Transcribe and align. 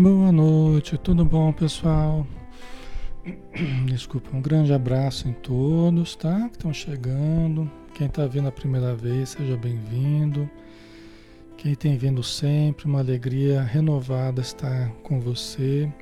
Boa 0.00 0.32
noite, 0.32 0.96
tudo 0.96 1.26
bom, 1.26 1.52
pessoal? 1.52 2.26
Desculpa, 3.84 4.34
um 4.34 4.40
grande 4.40 4.72
abraço 4.72 5.28
em 5.28 5.34
todos, 5.34 6.16
tá? 6.16 6.48
Que 6.48 6.56
estão 6.56 6.72
chegando. 6.72 7.70
Quem 7.92 8.06
está 8.06 8.26
vindo 8.26 8.48
a 8.48 8.50
primeira 8.50 8.96
vez, 8.96 9.28
seja 9.28 9.58
bem-vindo. 9.58 10.48
Quem 11.58 11.74
tem 11.74 11.98
vindo 11.98 12.22
sempre, 12.22 12.86
uma 12.86 13.00
alegria 13.00 13.60
renovada 13.60 14.40
estar 14.40 14.88
com 15.02 15.20
você. 15.20 15.92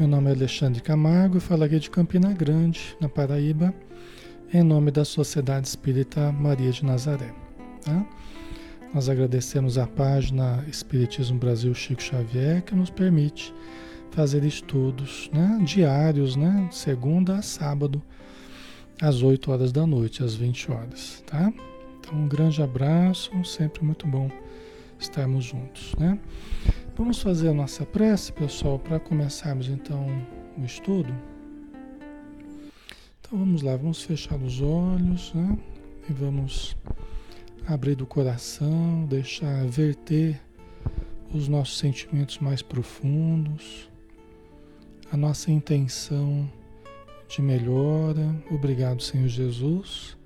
Meu 0.00 0.08
nome 0.08 0.28
é 0.28 0.34
Alexandre 0.34 0.82
Camargo 0.82 1.38
e 1.38 1.40
falo 1.40 1.62
aqui 1.62 1.78
de 1.78 1.88
Campina 1.88 2.32
Grande, 2.32 2.96
na 3.00 3.08
Paraíba, 3.08 3.72
em 4.52 4.64
nome 4.64 4.90
da 4.90 5.04
Sociedade 5.04 5.68
Espírita 5.68 6.32
Maria 6.32 6.72
de 6.72 6.84
Nazaré. 6.84 7.32
Tá? 7.84 8.04
Nós 8.94 9.08
agradecemos 9.08 9.76
a 9.78 9.86
página 9.86 10.64
Espiritismo 10.68 11.38
Brasil 11.38 11.74
Chico 11.74 12.02
Xavier 12.02 12.62
que 12.62 12.74
nos 12.74 12.88
permite 12.88 13.52
fazer 14.10 14.44
estudos 14.44 15.28
né, 15.32 15.60
diários, 15.62 16.36
né, 16.36 16.68
segunda 16.70 17.36
a 17.36 17.42
sábado, 17.42 18.00
às 19.00 19.22
8 19.22 19.50
horas 19.50 19.72
da 19.72 19.86
noite, 19.86 20.22
às 20.22 20.34
20 20.34 20.72
horas. 20.72 21.22
Tá? 21.26 21.52
Então, 21.98 22.18
um 22.18 22.28
grande 22.28 22.62
abraço, 22.62 23.30
sempre 23.44 23.84
muito 23.84 24.06
bom 24.06 24.30
estarmos 24.98 25.44
juntos. 25.44 25.94
Né? 25.98 26.18
Vamos 26.96 27.20
fazer 27.20 27.48
a 27.48 27.54
nossa 27.54 27.84
prece, 27.84 28.32
pessoal, 28.32 28.78
para 28.78 28.98
começarmos 28.98 29.68
então 29.68 30.06
o 30.56 30.64
estudo. 30.64 31.12
Então 33.20 33.38
vamos 33.38 33.60
lá, 33.60 33.76
vamos 33.76 34.02
fechar 34.02 34.36
os 34.36 34.62
olhos 34.62 35.34
né? 35.34 35.58
e 36.08 36.12
vamos 36.12 36.76
abrir 37.66 37.94
do 37.94 38.06
coração, 38.06 39.04
deixar 39.06 39.66
verter 39.66 40.40
os 41.32 41.48
nossos 41.48 41.78
sentimentos 41.78 42.38
mais 42.38 42.62
profundos, 42.62 43.90
a 45.10 45.16
nossa 45.16 45.50
intenção 45.50 46.50
de 47.28 47.42
melhora. 47.42 48.34
Obrigado, 48.50 49.02
Senhor 49.02 49.28
Jesus, 49.28 50.16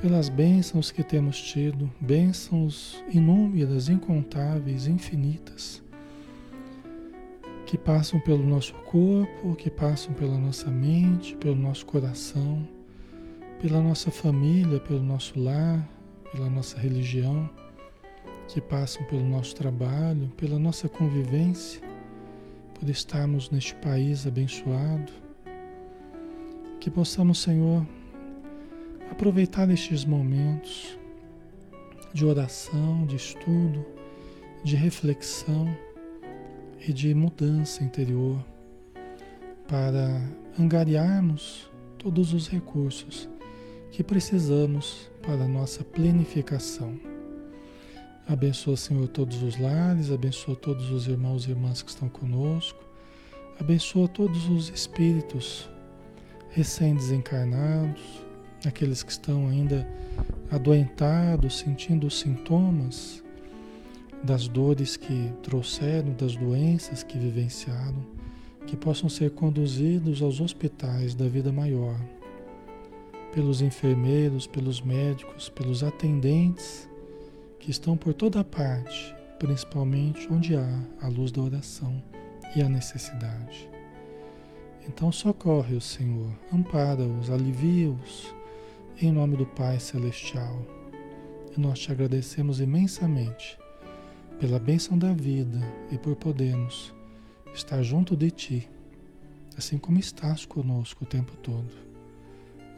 pelas 0.00 0.28
bênçãos 0.28 0.90
que 0.90 1.02
temos 1.02 1.40
tido, 1.40 1.90
bênçãos 2.00 3.02
inúmeras, 3.12 3.88
incontáveis, 3.88 4.86
infinitas, 4.86 5.82
que 7.66 7.78
passam 7.78 8.20
pelo 8.20 8.44
nosso 8.44 8.74
corpo, 8.74 9.56
que 9.56 9.70
passam 9.70 10.12
pela 10.14 10.38
nossa 10.38 10.70
mente, 10.70 11.36
pelo 11.36 11.56
nosso 11.56 11.86
coração, 11.86 12.66
pela 13.60 13.80
nossa 13.80 14.10
família, 14.10 14.78
pelo 14.80 15.02
nosso 15.02 15.40
lar, 15.40 15.88
pela 16.34 16.50
nossa 16.50 16.76
religião, 16.78 17.48
que 18.48 18.60
passam 18.60 19.04
pelo 19.04 19.22
nosso 19.22 19.54
trabalho, 19.54 20.28
pela 20.36 20.58
nossa 20.58 20.88
convivência, 20.88 21.80
por 22.74 22.90
estarmos 22.90 23.50
neste 23.50 23.74
país 23.76 24.26
abençoado. 24.26 25.12
Que 26.80 26.90
possamos, 26.90 27.38
Senhor, 27.38 27.86
aproveitar 29.10 29.70
estes 29.70 30.04
momentos 30.04 30.98
de 32.12 32.26
oração, 32.26 33.06
de 33.06 33.14
estudo, 33.14 33.86
de 34.64 34.74
reflexão 34.74 35.72
e 36.86 36.92
de 36.92 37.14
mudança 37.14 37.84
interior 37.84 38.44
para 39.68 40.20
angariarmos 40.58 41.70
todos 41.96 42.34
os 42.34 42.48
recursos 42.48 43.28
que 43.92 44.02
precisamos 44.02 45.08
para 45.24 45.44
a 45.44 45.48
nossa 45.48 45.82
plenificação. 45.82 46.98
Abençoa, 48.28 48.76
Senhor, 48.76 49.08
todos 49.08 49.42
os 49.42 49.58
lares, 49.58 50.10
abençoa 50.10 50.54
todos 50.54 50.90
os 50.90 51.06
irmãos 51.06 51.46
e 51.46 51.50
irmãs 51.50 51.82
que 51.82 51.90
estão 51.90 52.08
conosco, 52.08 52.82
abençoa 53.58 54.06
todos 54.06 54.48
os 54.48 54.68
espíritos 54.68 55.68
recém-desencarnados, 56.50 58.02
aqueles 58.66 59.02
que 59.02 59.12
estão 59.12 59.48
ainda 59.48 59.86
adoentados, 60.50 61.58
sentindo 61.58 62.06
os 62.06 62.18
sintomas 62.20 63.22
das 64.22 64.46
dores 64.48 64.96
que 64.96 65.32
trouxeram, 65.42 66.12
das 66.12 66.36
doenças 66.36 67.02
que 67.02 67.18
vivenciaram, 67.18 68.04
que 68.66 68.76
possam 68.76 69.08
ser 69.08 69.30
conduzidos 69.32 70.22
aos 70.22 70.40
hospitais 70.40 71.14
da 71.14 71.28
vida 71.28 71.52
maior 71.52 71.98
pelos 73.34 73.60
enfermeiros, 73.60 74.46
pelos 74.46 74.80
médicos, 74.80 75.48
pelos 75.48 75.82
atendentes 75.82 76.88
que 77.58 77.68
estão 77.68 77.96
por 77.96 78.14
toda 78.14 78.44
parte, 78.44 79.12
principalmente 79.40 80.32
onde 80.32 80.54
há 80.54 80.80
a 81.00 81.08
luz 81.08 81.32
da 81.32 81.42
oração 81.42 82.00
e 82.54 82.62
a 82.62 82.68
necessidade. 82.68 83.68
Então 84.86 85.10
socorre 85.10 85.74
o 85.74 85.80
Senhor, 85.80 86.30
ampara-os, 86.52 87.28
alivia-os, 87.28 88.32
em 89.02 89.10
nome 89.10 89.36
do 89.36 89.46
Pai 89.46 89.80
Celestial. 89.80 90.64
E 91.56 91.60
nós 91.60 91.80
te 91.80 91.90
agradecemos 91.90 92.60
imensamente 92.60 93.58
pela 94.38 94.60
bênção 94.60 94.96
da 94.96 95.12
vida 95.12 95.60
e 95.90 95.98
por 95.98 96.14
podermos 96.14 96.94
estar 97.52 97.82
junto 97.82 98.16
de 98.16 98.30
Ti, 98.30 98.70
assim 99.58 99.76
como 99.76 99.98
estás 99.98 100.46
conosco 100.46 101.02
o 101.02 101.06
tempo 101.06 101.32
todo. 101.38 101.93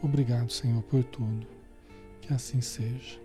Obrigado, 0.01 0.51
Senhor, 0.51 0.81
por 0.83 1.03
tudo. 1.03 1.47
Que 2.21 2.33
assim 2.33 2.61
seja. 2.61 3.19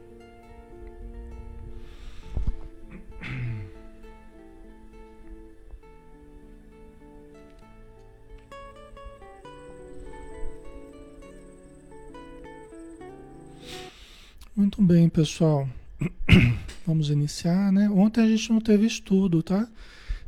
Muito 14.55 14.83
bem, 14.83 15.09
pessoal. 15.09 15.69
Vamos 16.87 17.11
iniciar, 17.11 17.73
né? 17.73 17.89
Ontem 17.91 18.23
a 18.23 18.29
gente 18.29 18.51
não 18.53 18.61
teve 18.61 18.87
estudo, 18.87 19.43
tá? 19.43 19.69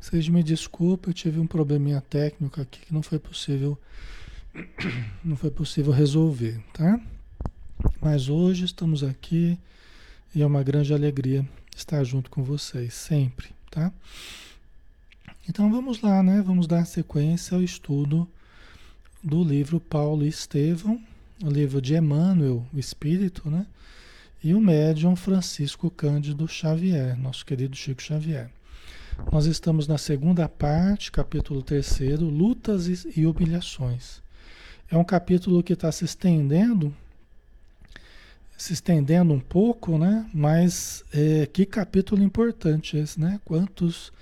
Vocês 0.01 0.29
me 0.29 0.43
desculpem, 0.43 1.11
eu 1.11 1.15
tive 1.15 1.41
um 1.41 1.47
probleminha 1.47 2.01
técnico 2.01 2.61
aqui 2.61 2.81
que 2.87 2.93
não 2.93 3.03
foi 3.03 3.19
possível 3.19 3.79
não 5.25 5.37
foi 5.37 5.51
possível 5.51 5.93
resolver, 5.93 6.61
tá? 6.73 7.01
Mas 8.01 8.29
hoje 8.29 8.65
estamos 8.65 9.03
aqui 9.03 9.59
e 10.35 10.43
é 10.43 10.47
uma 10.47 10.63
grande 10.63 10.93
alegria 10.93 11.47
estar 11.75 12.03
junto 12.05 12.31
com 12.31 12.43
vocês, 12.43 12.95
sempre, 12.95 13.49
tá? 13.71 13.93
Então 15.49 15.71
vamos 15.71 16.01
lá, 16.01 16.23
né? 16.23 16.43
Vamos 16.43 16.67
dar 16.67 16.85
sequência 16.87 17.57
ao 17.57 17.63
estudo 17.63 18.29
do 19.23 19.43
livro 19.43 19.81
Paulo 19.81 20.25
e 20.25 20.29
Estevão, 20.29 21.01
o 21.43 21.49
livro 21.49 21.81
de 21.81 21.95
Emmanuel, 21.95 22.65
o 22.73 22.79
Espírito, 22.79 23.51
né? 23.51 23.67
E 24.43 24.55
o 24.55 24.61
médium 24.61 25.17
Francisco 25.17 25.91
Cândido 25.91 26.47
Xavier, 26.47 27.19
nosso 27.19 27.45
querido 27.45 27.75
Chico 27.75 28.03
Xavier. 28.03 28.51
Nós 29.33 29.47
estamos 29.47 29.87
na 29.89 29.97
segunda 29.97 30.49
parte, 30.49 31.11
capítulo 31.11 31.63
terceiro, 31.63 32.27
Lutas 32.27 33.07
e 33.17 33.27
Humilhações. 33.27 34.24
É 34.91 34.97
um 34.97 35.05
capítulo 35.05 35.63
que 35.63 35.73
está 35.73 35.91
se 35.91 36.05
estendendo, 36.05 36.95
se 38.57 38.73
estendendo 38.73 39.33
um 39.33 39.41
pouco, 39.41 39.99
né? 39.99 40.29
Mas 40.33 41.03
é, 41.13 41.47
que 41.47 41.65
capítulo 41.65 42.23
importante 42.23 42.97
esse, 42.97 43.19
né? 43.19 43.41
Quantos, 43.45 44.13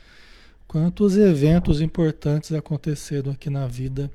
quantos 0.69 1.17
eventos 1.17 1.81
importantes 1.81 2.53
aconteceram 2.53 3.33
aqui 3.33 3.51
na 3.51 3.67
vida 3.67 4.11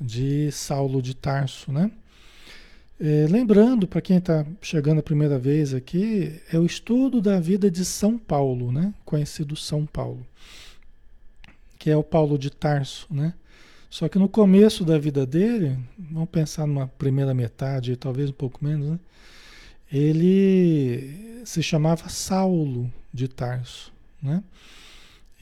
de 0.00 0.50
Saulo 0.50 1.00
de 1.00 1.14
Tarso, 1.14 1.70
né? 1.70 1.90
É, 2.98 3.26
lembrando, 3.30 3.86
para 3.86 4.02
quem 4.02 4.18
está 4.18 4.44
chegando 4.60 4.98
a 4.98 5.02
primeira 5.02 5.38
vez 5.38 5.72
aqui, 5.72 6.38
é 6.52 6.58
o 6.58 6.66
estudo 6.66 7.22
da 7.22 7.40
vida 7.40 7.70
de 7.70 7.84
São 7.84 8.18
Paulo, 8.18 8.70
né? 8.72 8.92
Conhecido 9.04 9.56
São 9.56 9.86
Paulo, 9.86 10.26
que 11.78 11.88
é 11.88 11.96
o 11.96 12.02
Paulo 12.02 12.36
de 12.36 12.50
Tarso, 12.50 13.06
né? 13.08 13.32
Só 13.90 14.08
que 14.08 14.20
no 14.20 14.28
começo 14.28 14.84
da 14.84 14.96
vida 14.96 15.26
dele, 15.26 15.76
vamos 15.98 16.28
pensar 16.30 16.64
numa 16.64 16.86
primeira 16.86 17.34
metade, 17.34 17.96
talvez 17.96 18.30
um 18.30 18.32
pouco 18.32 18.64
menos, 18.64 18.90
né? 18.90 19.00
ele 19.92 21.42
se 21.44 21.60
chamava 21.60 22.08
Saulo 22.08 22.90
de 23.12 23.26
Tarso, 23.26 23.92
né? 24.22 24.44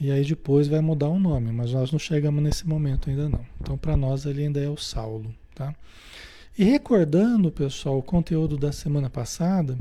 E 0.01 0.11
aí 0.11 0.25
depois 0.25 0.67
vai 0.67 0.79
mudar 0.79 1.09
o 1.09 1.19
nome, 1.19 1.51
mas 1.51 1.73
nós 1.73 1.91
não 1.91 1.99
chegamos 1.99 2.41
nesse 2.41 2.67
momento 2.67 3.09
ainda 3.09 3.29
não. 3.29 3.45
Então 3.61 3.77
para 3.77 3.95
nós 3.95 4.25
ele 4.25 4.43
ainda 4.43 4.59
é 4.59 4.69
o 4.69 4.77
Saulo, 4.77 5.33
tá? 5.53 5.75
E 6.57 6.63
recordando, 6.63 7.51
pessoal, 7.51 7.99
o 7.99 8.03
conteúdo 8.03 8.57
da 8.57 8.71
semana 8.71 9.09
passada, 9.09 9.77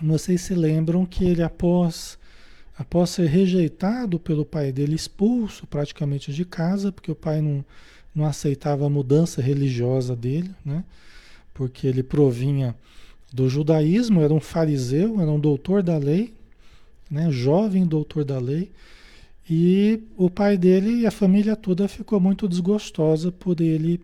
vocês 0.00 0.40
se 0.40 0.54
lembram 0.54 1.04
que 1.04 1.24
ele 1.24 1.42
após 1.42 2.18
após 2.78 3.10
ser 3.10 3.26
rejeitado 3.26 4.18
pelo 4.18 4.44
pai 4.44 4.72
dele, 4.72 4.94
expulso 4.94 5.66
praticamente 5.66 6.32
de 6.32 6.44
casa, 6.44 6.90
porque 6.90 7.10
o 7.10 7.14
pai 7.14 7.40
não, 7.40 7.64
não 8.14 8.24
aceitava 8.24 8.86
a 8.86 8.90
mudança 8.90 9.42
religiosa 9.42 10.16
dele, 10.16 10.50
né? 10.64 10.84
porque 11.52 11.86
ele 11.86 12.02
provinha 12.02 12.74
do 13.32 13.48
judaísmo, 13.48 14.20
era 14.20 14.32
um 14.32 14.40
fariseu, 14.40 15.20
era 15.20 15.30
um 15.30 15.40
doutor 15.40 15.82
da 15.82 15.96
lei, 15.96 16.34
né? 17.10 17.30
jovem 17.30 17.86
doutor 17.86 18.24
da 18.24 18.38
lei, 18.38 18.70
E 19.48 20.00
o 20.16 20.30
pai 20.30 20.56
dele 20.56 21.00
e 21.00 21.06
a 21.06 21.10
família 21.10 21.56
toda 21.56 21.88
ficou 21.88 22.20
muito 22.20 22.48
desgostosa 22.48 23.32
por 23.32 23.60
ele 23.60 24.00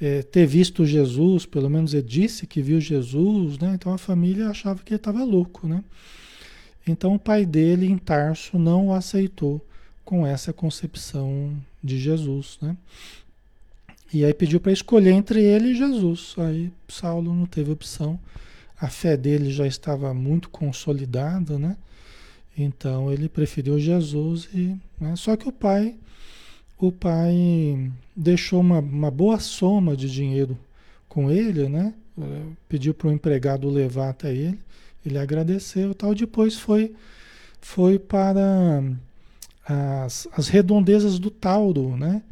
é, 0.00 0.22
ter 0.22 0.46
visto 0.46 0.86
Jesus, 0.86 1.44
pelo 1.44 1.68
menos 1.68 1.92
ele 1.92 2.06
disse 2.06 2.46
que 2.46 2.62
viu 2.62 2.80
Jesus, 2.80 3.58
né? 3.58 3.72
Então 3.74 3.92
a 3.92 3.98
família 3.98 4.48
achava 4.48 4.82
que 4.82 4.94
ele 4.94 4.96
estava 4.96 5.22
louco, 5.22 5.66
né? 5.66 5.84
Então 6.86 7.14
o 7.14 7.18
pai 7.18 7.44
dele 7.44 7.86
em 7.86 7.98
Tarso 7.98 8.58
não 8.58 8.88
o 8.88 8.92
aceitou 8.92 9.64
com 10.04 10.26
essa 10.26 10.52
concepção 10.52 11.56
de 11.82 11.98
Jesus, 11.98 12.58
né? 12.60 12.76
E 14.12 14.24
aí 14.24 14.34
pediu 14.34 14.58
para 14.58 14.72
escolher 14.72 15.12
entre 15.12 15.40
ele 15.40 15.68
e 15.68 15.76
Jesus. 15.76 16.34
Aí 16.38 16.72
Saulo 16.88 17.32
não 17.32 17.46
teve 17.46 17.70
opção. 17.70 18.18
A 18.80 18.88
fé 18.88 19.16
dele 19.16 19.52
já 19.52 19.66
estava 19.66 20.12
muito 20.12 20.48
consolidada, 20.48 21.58
né? 21.58 21.76
Então 22.58 23.12
ele 23.12 23.28
preferiu 23.28 23.78
Jesus 23.78 24.48
e, 24.52 24.76
né? 25.00 25.14
só 25.16 25.36
que 25.36 25.48
o 25.48 25.52
pai, 25.52 25.94
o 26.76 26.90
pai 26.90 27.90
deixou 28.16 28.60
uma, 28.60 28.80
uma 28.80 29.10
boa 29.10 29.38
soma 29.38 29.96
de 29.96 30.10
dinheiro 30.10 30.58
com 31.08 31.30
ele, 31.30 31.68
né? 31.68 31.94
É, 32.18 32.42
pediu 32.68 32.92
para 32.92 33.08
o 33.08 33.12
empregado 33.12 33.68
levar 33.70 34.10
até 34.10 34.34
ele. 34.34 34.58
Ele 35.04 35.18
agradeceu, 35.18 35.94
tal. 35.94 36.14
Depois 36.14 36.56
foi 36.56 36.94
foi 37.60 37.98
para 37.98 38.82
as, 39.64 40.26
as 40.32 40.48
redondezas 40.48 41.18
do 41.18 41.30
Tauro, 41.30 41.96
né? 41.96 42.22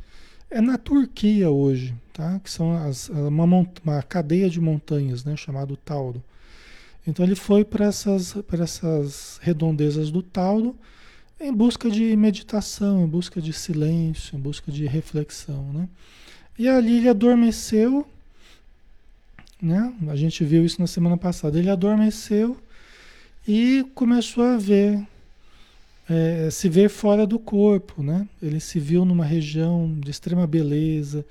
É 0.50 0.60
na 0.60 0.78
Turquia 0.78 1.50
hoje, 1.50 1.94
tá? 2.12 2.40
Que 2.42 2.50
são 2.50 2.74
as, 2.74 3.10
uma, 3.10 3.44
uma 3.84 4.02
cadeia 4.02 4.48
de 4.48 4.60
montanhas, 4.60 5.24
né? 5.24 5.36
Chamado 5.36 5.76
Tauro. 5.76 6.22
Então 7.06 7.24
ele 7.24 7.34
foi 7.34 7.64
para 7.64 7.86
essas, 7.86 8.32
para 8.46 8.64
essas 8.64 9.38
redondezas 9.42 10.10
do 10.10 10.22
Tauro 10.22 10.76
em 11.40 11.52
busca 11.52 11.90
de 11.90 12.16
meditação, 12.16 13.04
em 13.04 13.06
busca 13.06 13.40
de 13.40 13.52
silêncio, 13.52 14.36
em 14.36 14.40
busca 14.40 14.72
de 14.72 14.86
reflexão, 14.86 15.72
né? 15.72 15.88
E 16.58 16.68
ali 16.68 16.98
ele 16.98 17.08
adormeceu, 17.08 18.06
né? 19.60 19.92
A 20.08 20.16
gente 20.16 20.44
viu 20.44 20.64
isso 20.64 20.80
na 20.80 20.86
semana 20.86 21.16
passada. 21.16 21.58
Ele 21.58 21.70
adormeceu 21.70 22.56
e 23.46 23.84
começou 23.94 24.44
a 24.44 24.56
ver, 24.56 25.00
é, 26.08 26.48
se 26.50 26.68
ver 26.68 26.88
fora 26.88 27.26
do 27.26 27.38
corpo, 27.38 28.02
né? 28.02 28.28
Ele 28.42 28.60
se 28.60 28.78
viu 28.78 29.04
numa 29.04 29.24
região 29.24 29.94
de 29.98 30.10
extrema 30.10 30.46
beleza, 30.46 31.24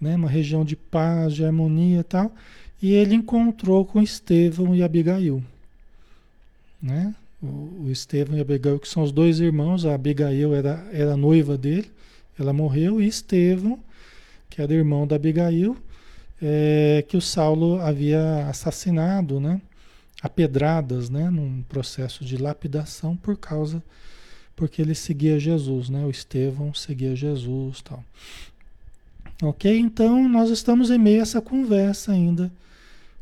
né? 0.00 0.16
Uma 0.16 0.28
região 0.28 0.64
de 0.64 0.76
paz, 0.76 1.34
de 1.34 1.44
harmonia 1.44 2.00
e 2.00 2.04
tal. 2.04 2.32
E 2.82 2.92
ele 2.92 3.14
encontrou 3.14 3.84
com 3.84 4.02
Estevão 4.02 4.74
e 4.74 4.82
Abigail. 4.82 5.42
Né? 6.82 7.14
O, 7.40 7.84
o 7.84 7.88
Estevão 7.92 8.36
e 8.36 8.40
Abigail, 8.40 8.80
que 8.80 8.88
são 8.88 9.04
os 9.04 9.12
dois 9.12 9.38
irmãos, 9.38 9.86
a 9.86 9.94
Abigail 9.94 10.52
era, 10.52 10.84
era 10.92 11.16
noiva 11.16 11.56
dele, 11.56 11.88
ela 12.36 12.52
morreu, 12.52 13.00
e 13.00 13.06
Estevão, 13.06 13.78
que 14.50 14.60
era 14.60 14.74
irmão 14.74 15.06
da 15.06 15.14
Abigail, 15.14 15.76
é, 16.42 17.04
que 17.06 17.16
o 17.16 17.20
Saulo 17.20 17.80
havia 17.80 18.48
assassinado, 18.48 19.38
né? 19.38 19.60
A 20.20 20.28
pedradas, 20.28 21.08
né? 21.08 21.30
Num 21.30 21.62
processo 21.62 22.24
de 22.24 22.36
lapidação 22.36 23.16
por 23.16 23.36
causa, 23.36 23.80
porque 24.56 24.82
ele 24.82 24.94
seguia 24.94 25.38
Jesus, 25.38 25.88
né? 25.88 26.04
O 26.04 26.10
Estevão 26.10 26.74
seguia 26.74 27.14
Jesus 27.14 27.80
tal. 27.82 28.04
Ok? 29.40 29.78
Então 29.78 30.28
nós 30.28 30.50
estamos 30.50 30.90
em 30.90 30.98
meio 30.98 31.20
a 31.20 31.22
essa 31.22 31.40
conversa 31.40 32.12
ainda 32.12 32.50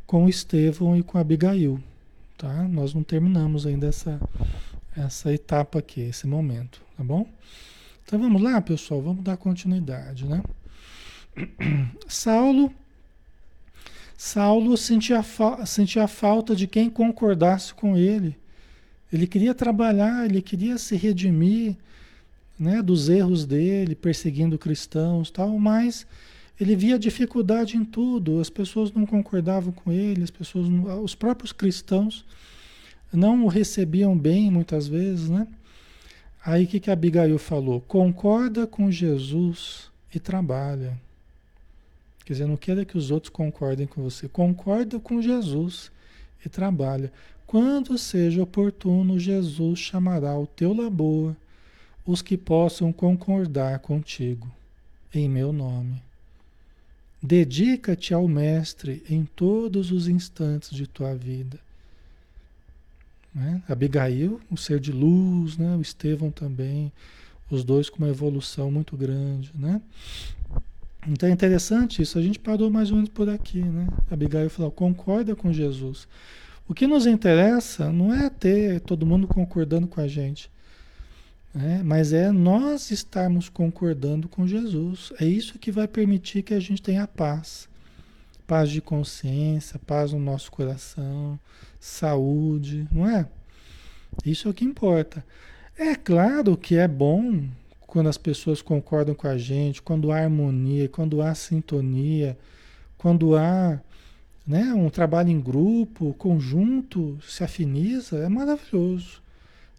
com 0.07 0.29
Estevão 0.29 0.97
e 0.97 1.03
com 1.03 1.19
Abigail. 1.19 1.79
Tá? 2.39 2.67
Nós 2.69 2.95
não 2.95 3.03
terminamos 3.03 3.67
ainda 3.67 3.87
essa, 3.87 4.19
essa 4.97 5.33
etapa 5.33 5.79
aqui, 5.79 6.01
esse 6.01 6.27
momento, 6.27 6.81
tá 6.97 7.05
bom? 7.05 7.29
Então 8.05 8.19
vamos 8.19 8.41
lá, 8.41 8.61
pessoal, 8.63 9.03
vamos 9.03 9.23
dar 9.23 9.37
continuidade, 9.37 10.27
né? 10.27 10.43
Saulo 12.09 12.73
Saulo 14.23 14.77
sentia, 14.77 15.23
fa 15.23 15.65
sentia 15.65 16.07
falta 16.07 16.55
de 16.55 16.67
quem 16.67 16.91
concordasse 16.91 17.73
com 17.73 17.97
ele. 17.97 18.37
Ele 19.11 19.27
queria 19.27 19.55
trabalhar, 19.55 20.27
ele 20.27 20.43
queria 20.43 20.77
se 20.77 20.95
redimir 20.95 21.75
né, 22.59 22.83
dos 22.83 23.09
erros 23.09 23.47
dele, 23.47 23.95
perseguindo 23.95 24.59
cristãos 24.59 25.31
tal, 25.31 25.59
mas 25.59 26.07
ele 26.61 26.77
via 26.77 26.99
dificuldade 26.99 27.79
em 27.79 27.83
tudo, 27.83 28.41
as 28.41 28.51
pessoas 28.51 28.93
não 28.93 29.07
concordavam 29.07 29.73
com 29.73 29.91
ele, 29.91 30.23
as 30.23 30.31
pessoas, 30.31 30.67
os 31.03 31.15
próprios 31.15 31.51
cristãos 31.51 32.23
não 33.11 33.47
o 33.47 33.49
recebiam 33.49 34.15
bem 34.15 34.51
muitas 34.51 34.87
vezes, 34.87 35.31
né? 35.31 35.49
Aí 36.45 36.65
o 36.65 36.69
que, 36.69 36.79
que 36.79 36.91
Abigail 36.91 37.39
falou? 37.39 37.81
Concorda 37.81 38.67
com 38.67 38.91
Jesus 38.91 39.91
e 40.15 40.21
trabalha. 40.21 41.01
Quer 42.31 42.35
dizer, 42.35 42.47
não 42.47 42.57
queira 42.57 42.85
que 42.85 42.97
os 42.97 43.11
outros 43.11 43.29
concordem 43.29 43.89
com 43.89 44.05
você. 44.05 44.29
Concorda 44.29 45.01
com 45.01 45.21
Jesus 45.21 45.91
e 46.47 46.49
trabalha. 46.49 47.13
Quando 47.45 47.99
seja 47.99 48.41
oportuno, 48.41 49.19
Jesus 49.19 49.81
chamará 49.81 50.31
ao 50.31 50.47
teu 50.47 50.73
labor 50.73 51.35
os 52.07 52.23
que 52.23 52.37
possam 52.37 52.93
concordar 52.93 53.81
contigo, 53.81 54.49
em 55.13 55.29
meu 55.29 55.53
nome. 55.53 56.01
Dedica-te 57.21 58.15
ao 58.15 58.29
Mestre 58.29 59.03
em 59.11 59.25
todos 59.25 59.91
os 59.91 60.07
instantes 60.07 60.71
de 60.71 60.87
tua 60.87 61.17
vida. 61.17 61.59
Né? 63.35 63.61
Abigail, 63.69 64.41
um 64.49 64.57
ser 64.57 64.79
de 64.79 64.93
luz, 64.93 65.59
né? 65.59 65.75
o 65.75 65.81
Estevão 65.81 66.31
também, 66.31 66.93
os 67.51 67.65
dois 67.65 67.91
com 67.91 67.99
uma 67.99 68.09
evolução 68.09 68.71
muito 68.71 68.97
grande. 68.97 69.51
Né? 69.53 69.83
Então 71.09 71.29
é 71.29 71.33
interessante 71.33 72.03
isso, 72.03 72.19
a 72.19 72.23
gente 72.23 72.39
parou 72.39 72.71
mais 72.71 72.91
ou 72.91 72.97
menos 72.97 73.11
por 73.11 73.29
aqui. 73.29 73.63
Né? 73.63 73.87
Abigail 74.11 74.51
falou: 74.51 74.71
concorda 74.71 75.35
com 75.35 75.53
Jesus. 75.53 76.07
O 76.69 76.75
que 76.75 76.87
nos 76.87 77.07
interessa 77.07 77.91
não 77.91 78.15
é 78.15 78.31
ter 78.31 78.81
todo 78.81 79.07
mundo 79.07 79.27
concordando 79.27 79.89
com 79.89 80.01
a 80.01 80.07
gente. 80.07 80.51
É, 81.53 81.83
mas 81.83 82.13
é 82.13 82.31
nós 82.31 82.93
estarmos 82.93 83.49
concordando 83.49 84.29
com 84.29 84.47
Jesus. 84.47 85.13
É 85.19 85.25
isso 85.25 85.59
que 85.59 85.73
vai 85.73 85.89
permitir 85.89 86.43
que 86.43 86.55
a 86.55 86.61
gente 86.61 86.81
tenha 86.81 87.09
paz. 87.09 87.69
Paz 88.47 88.71
de 88.71 88.81
consciência, 88.81 89.81
paz 89.85 90.13
no 90.13 90.21
nosso 90.21 90.51
coração, 90.51 91.39
saúde, 91.81 92.87
não 92.93 93.09
é? 93.09 93.27
Isso 94.25 94.47
é 94.47 94.51
o 94.51 94.55
que 94.55 94.65
importa. 94.65 95.25
É 95.77 95.95
claro 95.95 96.57
que 96.57 96.77
é 96.77 96.87
bom 96.87 97.49
quando 97.91 98.09
as 98.09 98.17
pessoas 98.17 98.63
concordam 98.63 99.17
com 99.17 99.27
a 99.27 99.37
gente, 99.37 99.83
quando 99.83 100.13
há 100.13 100.19
harmonia, 100.19 100.89
quando 100.89 101.21
há 101.21 101.35
sintonia, 101.35 102.39
quando 102.97 103.37
há 103.37 103.81
né, 104.47 104.73
um 104.73 104.89
trabalho 104.89 105.29
em 105.29 105.41
grupo, 105.41 106.15
conjunto, 106.15 107.19
se 107.21 107.43
afiniza, 107.43 108.19
é 108.19 108.29
maravilhoso. 108.29 109.21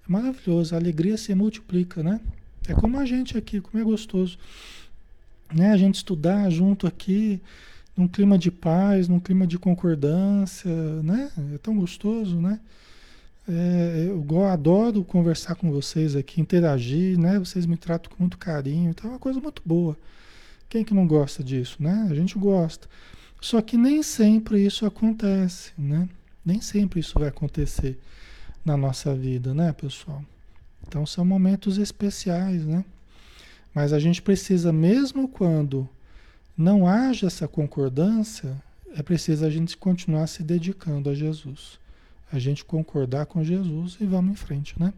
Maravilhoso, 0.05 0.75
a 0.75 0.77
alegria 0.77 1.17
se 1.17 1.33
multiplica, 1.33 2.03
né? 2.03 2.19
É 2.67 2.73
como 2.73 2.99
a 2.99 3.05
gente 3.05 3.37
aqui, 3.37 3.61
como 3.61 3.81
é 3.81 3.85
gostoso. 3.85 4.37
Né? 5.53 5.71
A 5.71 5.77
gente 5.77 5.95
estudar 5.95 6.49
junto 6.49 6.85
aqui, 6.85 7.41
num 7.95 8.09
clima 8.09 8.37
de 8.37 8.51
paz, 8.51 9.07
num 9.07 9.21
clima 9.21 9.47
de 9.47 9.57
concordância, 9.57 10.69
né? 11.01 11.31
É 11.53 11.57
tão 11.59 11.77
gostoso, 11.77 12.41
né? 12.41 12.59
É, 13.47 14.07
eu 14.07 14.45
adoro 14.45 15.03
conversar 15.03 15.55
com 15.55 15.71
vocês 15.71 16.15
aqui, 16.15 16.39
interagir, 16.39 17.17
né? 17.17 17.39
Vocês 17.39 17.65
me 17.65 17.75
tratam 17.75 18.11
com 18.11 18.23
muito 18.23 18.37
carinho, 18.37 18.89
então 18.89 19.09
é 19.09 19.13
uma 19.13 19.19
coisa 19.19 19.39
muito 19.39 19.61
boa. 19.65 19.97
Quem 20.69 20.83
que 20.83 20.93
não 20.93 21.07
gosta 21.07 21.43
disso, 21.43 21.77
né? 21.79 22.07
A 22.09 22.13
gente 22.13 22.37
gosta. 22.37 22.87
Só 23.41 23.61
que 23.61 23.75
nem 23.75 24.03
sempre 24.03 24.63
isso 24.63 24.85
acontece, 24.85 25.71
né? 25.77 26.07
Nem 26.45 26.61
sempre 26.61 26.99
isso 26.99 27.17
vai 27.19 27.29
acontecer 27.29 27.99
na 28.63 28.77
nossa 28.77 29.15
vida, 29.15 29.53
né, 29.53 29.73
pessoal? 29.73 30.23
Então 30.87 31.05
são 31.05 31.25
momentos 31.25 31.77
especiais, 31.77 32.65
né? 32.65 32.85
Mas 33.73 33.93
a 33.93 33.99
gente 33.99 34.21
precisa, 34.21 34.71
mesmo 34.71 35.27
quando 35.27 35.89
não 36.55 36.85
haja 36.87 37.27
essa 37.27 37.47
concordância, 37.47 38.55
é 38.95 39.01
preciso 39.01 39.45
a 39.45 39.49
gente 39.49 39.75
continuar 39.77 40.27
se 40.27 40.43
dedicando 40.43 41.09
a 41.09 41.15
Jesus. 41.15 41.79
A 42.31 42.39
gente 42.39 42.63
concordar 42.63 43.25
com 43.25 43.43
Jesus 43.43 43.97
e 43.99 44.05
vamos 44.05 44.31
em 44.31 44.35
frente, 44.35 44.75
né? 44.79 44.93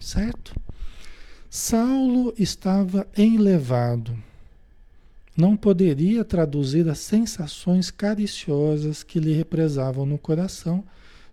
Certo? 0.00 0.54
Saulo 1.50 2.32
estava 2.38 3.06
enlevado. 3.16 4.16
Não 5.36 5.56
poderia 5.56 6.24
traduzir 6.24 6.88
as 6.88 6.98
sensações 6.98 7.90
cariciosas 7.90 9.02
que 9.02 9.18
lhe 9.18 9.32
represavam 9.32 10.04
no 10.04 10.18
coração 10.18 10.84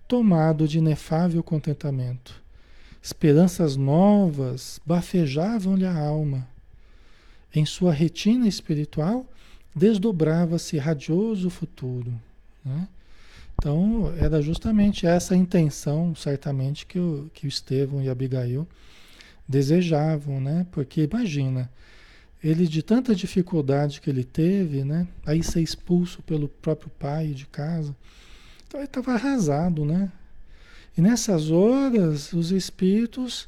tomado 0.07 0.67
de 0.67 0.77
inefável 0.77 1.43
contentamento. 1.43 2.41
Esperanças 3.01 3.75
novas 3.75 4.79
bafejavam-lhe 4.85 5.85
a 5.85 5.95
alma. 5.95 6.47
Em 7.53 7.65
sua 7.65 7.91
retina 7.91 8.47
espiritual 8.47 9.25
desdobrava-se 9.75 10.77
radioso 10.77 11.49
futuro. 11.49 12.13
Né? 12.63 12.87
Então, 13.65 14.13
era 14.19 14.43
justamente 14.43 15.07
essa 15.07 15.35
intenção, 15.35 16.13
certamente, 16.13 16.85
que 16.85 16.99
o, 16.99 17.31
que 17.33 17.47
o 17.47 17.49
Estevão 17.49 17.99
e 17.99 18.07
Abigail 18.07 18.67
desejavam, 19.47 20.39
né? 20.39 20.67
Porque 20.71 21.01
imagina, 21.11 21.67
ele 22.43 22.67
de 22.67 22.83
tanta 22.83 23.15
dificuldade 23.15 24.01
que 24.01 24.07
ele 24.07 24.23
teve, 24.23 24.83
né? 24.83 25.07
Aí 25.25 25.41
ser 25.41 25.63
expulso 25.63 26.21
pelo 26.21 26.47
próprio 26.47 26.91
pai 26.99 27.29
de 27.29 27.47
casa. 27.47 27.95
Então 28.67 28.79
ele 28.79 28.85
estava 28.85 29.13
arrasado, 29.13 29.83
né? 29.83 30.11
E 30.95 31.01
nessas 31.01 31.49
horas 31.49 32.33
os 32.33 32.51
espíritos 32.51 33.47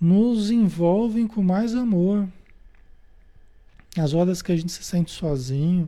nos 0.00 0.50
envolvem 0.50 1.26
com 1.26 1.42
mais 1.42 1.74
amor. 1.74 2.26
As 3.98 4.14
horas 4.14 4.40
que 4.40 4.50
a 4.50 4.56
gente 4.56 4.72
se 4.72 4.82
sente 4.82 5.10
sozinho, 5.10 5.86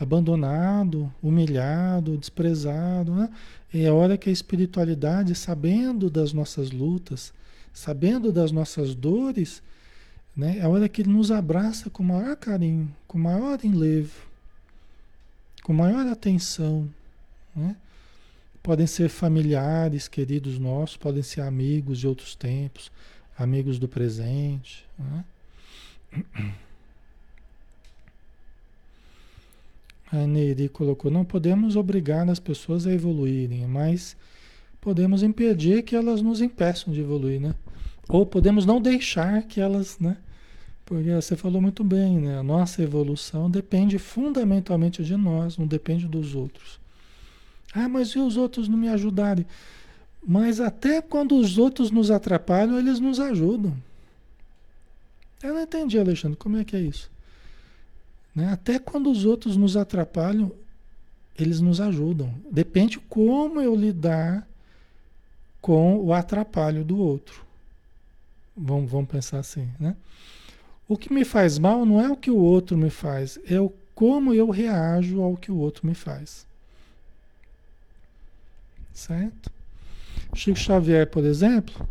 abandonado, 0.00 1.12
humilhado, 1.22 2.16
desprezado, 2.16 3.14
né? 3.14 3.28
é 3.72 3.86
a 3.86 3.94
hora 3.94 4.16
que 4.16 4.30
a 4.30 4.32
espiritualidade, 4.32 5.34
sabendo 5.34 6.08
das 6.08 6.32
nossas 6.32 6.70
lutas, 6.70 7.34
sabendo 7.72 8.32
das 8.32 8.50
nossas 8.50 8.94
dores, 8.94 9.62
né? 10.34 10.58
É 10.58 10.62
a 10.62 10.68
hora 10.68 10.88
que 10.88 11.02
ele 11.02 11.10
nos 11.10 11.30
abraça 11.30 11.90
com 11.90 12.02
maior 12.02 12.34
carinho, 12.34 12.90
com 13.06 13.18
maior 13.18 13.58
enlevo, 13.62 14.26
com 15.62 15.74
maior 15.74 16.06
atenção. 16.06 16.88
Né? 17.54 17.76
Podem 18.62 18.86
ser 18.86 19.10
familiares, 19.10 20.08
queridos 20.08 20.58
nossos, 20.58 20.96
podem 20.96 21.22
ser 21.22 21.42
amigos 21.42 21.98
de 21.98 22.06
outros 22.06 22.34
tempos, 22.34 22.90
amigos 23.36 23.78
do 23.78 23.88
presente. 23.88 24.86
Né? 24.98 25.24
A 30.12 30.26
Neiri 30.26 30.68
colocou: 30.68 31.10
não 31.10 31.24
podemos 31.24 31.76
obrigar 31.76 32.28
as 32.28 32.40
pessoas 32.40 32.86
a 32.86 32.92
evoluírem, 32.92 33.66
mas 33.66 34.16
podemos 34.80 35.22
impedir 35.22 35.82
que 35.82 35.94
elas 35.94 36.20
nos 36.20 36.40
impeçam 36.40 36.92
de 36.92 37.00
evoluir, 37.00 37.40
né? 37.40 37.54
Ou 38.08 38.26
podemos 38.26 38.66
não 38.66 38.80
deixar 38.80 39.42
que 39.42 39.60
elas, 39.60 39.98
né? 39.98 40.16
Porque 40.84 41.14
você 41.14 41.36
falou 41.36 41.62
muito 41.62 41.84
bem, 41.84 42.18
né? 42.18 42.38
A 42.38 42.42
nossa 42.42 42.82
evolução 42.82 43.48
depende 43.48 43.98
fundamentalmente 43.98 45.04
de 45.04 45.16
nós, 45.16 45.56
não 45.56 45.66
depende 45.66 46.08
dos 46.08 46.34
outros. 46.34 46.80
Ah, 47.72 47.88
mas 47.88 48.08
e 48.08 48.18
os 48.18 48.36
outros 48.36 48.68
não 48.68 48.76
me 48.76 48.88
ajudarem? 48.88 49.46
Mas 50.26 50.60
até 50.60 51.00
quando 51.00 51.36
os 51.36 51.56
outros 51.56 51.92
nos 51.92 52.10
atrapalham, 52.10 52.78
eles 52.78 52.98
nos 52.98 53.20
ajudam. 53.20 53.76
Eu 55.42 55.54
não 55.54 55.62
entendi, 55.62 55.98
Alexandre, 55.98 56.36
como 56.36 56.56
é 56.56 56.64
que 56.64 56.74
é 56.74 56.80
isso? 56.80 57.08
Né? 58.40 58.50
Até 58.50 58.78
quando 58.78 59.10
os 59.10 59.26
outros 59.26 59.54
nos 59.54 59.76
atrapalham, 59.76 60.50
eles 61.38 61.60
nos 61.60 61.78
ajudam. 61.78 62.34
Depende 62.50 62.98
como 62.98 63.60
eu 63.60 63.76
lidar 63.76 64.48
com 65.60 65.98
o 65.98 66.14
atrapalho 66.14 66.82
do 66.82 66.98
outro. 66.98 67.44
Vamos, 68.56 68.90
vamos 68.90 69.10
pensar 69.10 69.40
assim, 69.40 69.68
né? 69.78 69.94
O 70.88 70.96
que 70.96 71.12
me 71.12 71.22
faz 71.24 71.58
mal 71.58 71.84
não 71.84 72.00
é 72.00 72.10
o 72.10 72.16
que 72.16 72.30
o 72.30 72.36
outro 72.36 72.78
me 72.78 72.88
faz, 72.88 73.38
é 73.46 73.60
o 73.60 73.70
como 73.94 74.32
eu 74.32 74.48
reajo 74.48 75.20
ao 75.20 75.36
que 75.36 75.52
o 75.52 75.56
outro 75.56 75.86
me 75.86 75.94
faz. 75.94 76.46
Certo? 78.94 79.52
Chico 80.34 80.58
Xavier, 80.58 81.06
por 81.06 81.24
exemplo, 81.24 81.86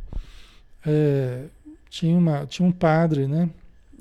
é, 0.85 1.45
tinha, 1.89 2.17
uma, 2.17 2.45
tinha 2.47 2.67
um 2.67 2.71
padre, 2.71 3.27
né? 3.27 3.49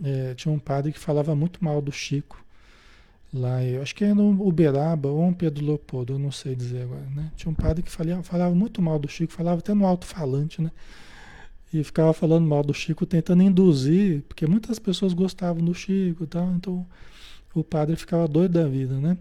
É, 0.03 0.35
tinha 0.35 0.53
um 0.53 0.59
padre 0.59 0.93
que 0.93 0.99
falava 0.99 1.35
muito 1.35 1.63
mal 1.63 1.81
do 1.81 1.93
Chico. 1.93 2.45
Lá, 3.33 3.63
eu 3.63 3.83
acho 3.83 3.95
que 3.95 4.05
era 4.05 4.15
no 4.15 4.47
Uberaba 4.47 5.09
ou 5.09 5.23
um 5.23 5.35
Pedro 5.35 5.65
Leopoldo, 5.65 6.15
eu 6.15 6.19
não 6.19 6.33
sei 6.33 6.55
dizer 6.55 6.83
agora, 6.83 7.07
né? 7.15 7.31
Tinha 7.37 7.51
um 7.51 7.55
padre 7.55 7.83
que 7.83 7.91
falava, 7.91 8.23
falava 8.23 8.55
muito 8.55 8.81
mal 8.81 8.99
do 8.99 9.07
Chico, 9.07 9.33
falava 9.33 9.59
até 9.59 9.75
no 9.75 9.87
alto-falante, 9.87 10.63
né? 10.63 10.71
E 11.71 11.85
ficava 11.85 12.15
falando 12.15 12.47
mal 12.47 12.63
do 12.63 12.73
Chico, 12.73 13.05
tentando 13.05 13.43
induzir, 13.43 14.23
porque 14.27 14.47
muitas 14.47 14.79
pessoas 14.79 15.13
gostavam 15.13 15.63
do 15.63 15.75
Chico 15.75 16.25
e 16.25 16.27
tal, 16.27 16.51
então 16.53 16.87
o 17.55 17.63
padre 17.63 17.97
ficava 17.97 18.27
doido 18.27 18.53
da 18.53 18.67
vida, 18.67 18.99
né? 18.99 19.19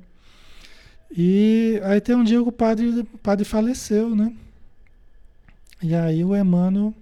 E 1.12 1.80
aí 1.84 2.00
tem 2.00 2.16
um 2.16 2.24
dia 2.24 2.42
que 2.42 2.48
o 2.48 2.52
padre, 2.52 2.88
o 3.02 3.18
padre 3.18 3.44
faleceu, 3.44 4.16
né? 4.16 4.34
E 5.82 5.94
aí 5.94 6.24
o 6.24 6.36
Emmanuel 6.36 6.94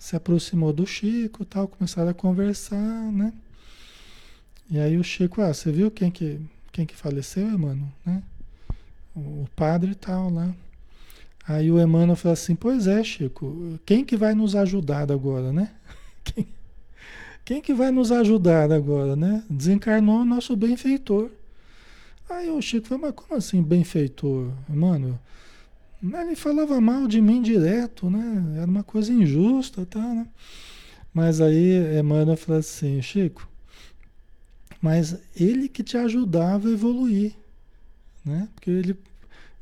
se 0.00 0.16
aproximou 0.16 0.72
do 0.72 0.86
Chico 0.86 1.44
tal, 1.44 1.68
começaram 1.68 2.08
a 2.08 2.14
conversar, 2.14 3.12
né? 3.12 3.34
E 4.70 4.78
aí 4.78 4.96
o 4.96 5.04
Chico, 5.04 5.42
ah, 5.42 5.52
você 5.52 5.70
viu 5.70 5.90
quem 5.90 6.10
que, 6.10 6.40
quem 6.72 6.86
que 6.86 6.96
faleceu, 6.96 7.46
Emmanuel? 7.46 7.92
Né? 8.04 8.22
O, 9.14 9.46
padre 9.54 9.94
tal 9.94 10.30
lá. 10.30 10.54
Aí 11.46 11.70
o 11.70 11.78
Emmanuel 11.78 12.16
falou 12.16 12.32
assim, 12.32 12.54
pois 12.54 12.86
é, 12.86 13.04
Chico, 13.04 13.78
quem 13.84 14.02
que 14.02 14.16
vai 14.16 14.34
nos 14.34 14.56
ajudar 14.56 15.12
agora, 15.12 15.52
né? 15.52 15.70
Quem, 16.24 16.46
quem 17.44 17.62
que 17.62 17.72
vai 17.72 17.90
nos 17.90 18.12
ajudar 18.12 18.70
agora, 18.70 19.16
né? 19.16 19.42
Desencarnou 19.48 20.20
o 20.20 20.24
nosso 20.24 20.54
benfeitor. 20.54 21.30
Aí 22.28 22.50
o 22.50 22.60
Chico 22.60 22.86
falou, 22.86 23.06
mas 23.06 23.14
como 23.14 23.34
assim 23.34 23.62
benfeitor, 23.62 24.52
Emmanuel? 24.68 25.18
Ele 26.02 26.34
falava 26.34 26.80
mal 26.80 27.06
de 27.06 27.20
mim 27.20 27.42
direto, 27.42 28.08
né? 28.08 28.56
Era 28.56 28.70
uma 28.70 28.82
coisa 28.82 29.12
injusta, 29.12 29.84
tá, 29.84 30.00
né? 30.00 30.26
Mas 31.12 31.40
aí 31.40 31.98
Emmanuel 31.98 32.36
falou 32.36 32.60
assim, 32.60 33.02
Chico, 33.02 33.48
mas 34.80 35.18
ele 35.36 35.68
que 35.68 35.82
te 35.82 35.96
ajudava 35.96 36.68
a 36.68 36.72
evoluir, 36.72 37.34
né? 38.24 38.48
Porque 38.54 38.70
ele, 38.70 38.96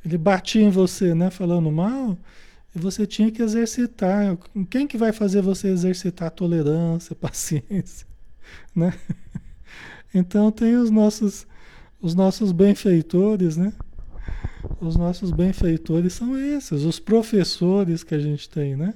ele 0.04 0.16
batia 0.16 0.62
em 0.62 0.70
você, 0.70 1.14
né? 1.14 1.30
Falando 1.30 1.70
mal, 1.72 2.16
e 2.74 2.78
você 2.78 3.06
tinha 3.06 3.30
que 3.30 3.42
exercitar. 3.42 4.36
Quem 4.70 4.86
que 4.86 4.96
vai 4.96 5.12
fazer 5.12 5.42
você 5.42 5.68
exercitar 5.68 6.30
tolerância, 6.30 7.16
paciência, 7.16 8.06
né? 8.74 8.94
Então 10.14 10.52
tem 10.52 10.76
os 10.76 10.90
nossos, 10.90 11.46
os 12.00 12.14
nossos 12.14 12.52
benfeitores, 12.52 13.56
né? 13.56 13.72
Os 14.80 14.96
nossos 14.96 15.30
benfeitores 15.30 16.12
são 16.12 16.36
esses, 16.38 16.82
os 16.82 16.98
professores 16.98 18.02
que 18.02 18.14
a 18.14 18.18
gente 18.18 18.48
tem, 18.48 18.76
né? 18.76 18.94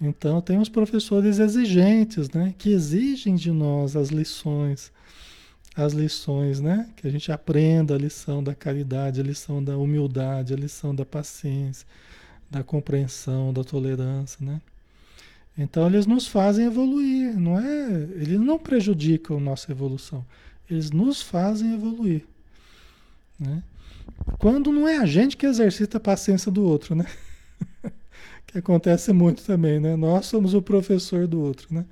Então 0.00 0.40
tem 0.40 0.58
os 0.58 0.68
professores 0.68 1.38
exigentes, 1.38 2.28
né? 2.30 2.54
Que 2.58 2.70
exigem 2.70 3.34
de 3.34 3.50
nós 3.50 3.96
as 3.96 4.08
lições, 4.08 4.92
as 5.76 5.92
lições, 5.92 6.60
né? 6.60 6.88
Que 6.96 7.06
a 7.06 7.10
gente 7.10 7.30
aprenda 7.32 7.94
a 7.94 7.98
lição 7.98 8.42
da 8.42 8.54
caridade, 8.54 9.20
a 9.20 9.24
lição 9.24 9.62
da 9.62 9.76
humildade, 9.76 10.52
a 10.52 10.56
lição 10.56 10.94
da 10.94 11.04
paciência, 11.04 11.86
da 12.50 12.62
compreensão, 12.62 13.52
da 13.52 13.64
tolerância, 13.64 14.44
né? 14.44 14.60
Então 15.56 15.86
eles 15.86 16.06
nos 16.06 16.26
fazem 16.26 16.66
evoluir, 16.66 17.38
não 17.38 17.58
é? 17.58 17.92
Eles 18.16 18.40
não 18.40 18.58
prejudicam 18.58 19.38
nossa 19.38 19.70
evolução, 19.70 20.24
eles 20.68 20.90
nos 20.90 21.22
fazem 21.22 21.74
evoluir, 21.74 22.24
né? 23.38 23.62
Quando 24.38 24.72
não 24.72 24.86
é 24.88 24.98
a 24.98 25.06
gente 25.06 25.36
que 25.36 25.46
exercita 25.46 25.98
a 25.98 26.00
paciência 26.00 26.50
do 26.50 26.64
outro, 26.64 26.94
né? 26.94 27.06
que 28.46 28.58
acontece 28.58 29.12
muito 29.12 29.42
também, 29.44 29.80
né? 29.80 29.96
Nós 29.96 30.26
somos 30.26 30.54
o 30.54 30.62
professor 30.62 31.26
do 31.26 31.40
outro, 31.40 31.72
né? 31.74 31.84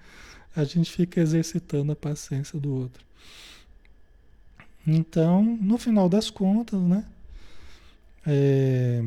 A 0.54 0.64
gente 0.64 0.90
fica 0.90 1.21
exercitando 1.21 1.92
a 1.92 1.97
paciência 1.97 2.59
do 2.59 2.75
outro. 2.75 3.04
Então, 4.87 5.42
no 5.61 5.78
final 5.78 6.09
das 6.09 6.31
contas, 6.31 6.81
né? 6.81 7.04
É, 8.26 9.02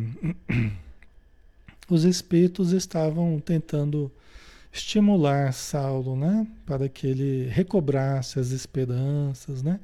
os 1.90 2.04
espíritos 2.04 2.72
estavam 2.72 3.40
tentando 3.40 4.12
estimular 4.72 5.54
Saulo, 5.54 6.16
né? 6.16 6.48
Para 6.66 6.90
que 6.90 7.08
ele 7.08 7.48
recobrasse 7.50 8.40
as 8.40 8.52
esperanças, 8.52 9.62
né? 9.62 9.80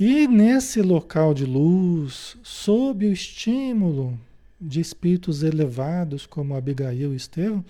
E 0.00 0.26
nesse 0.26 0.80
local 0.80 1.34
de 1.34 1.44
luz, 1.44 2.34
sob 2.42 3.06
o 3.06 3.12
estímulo 3.12 4.18
de 4.58 4.80
espíritos 4.80 5.42
elevados 5.42 6.24
como 6.24 6.56
Abigail 6.56 7.12
e 7.12 7.16
Estevão, 7.16 7.62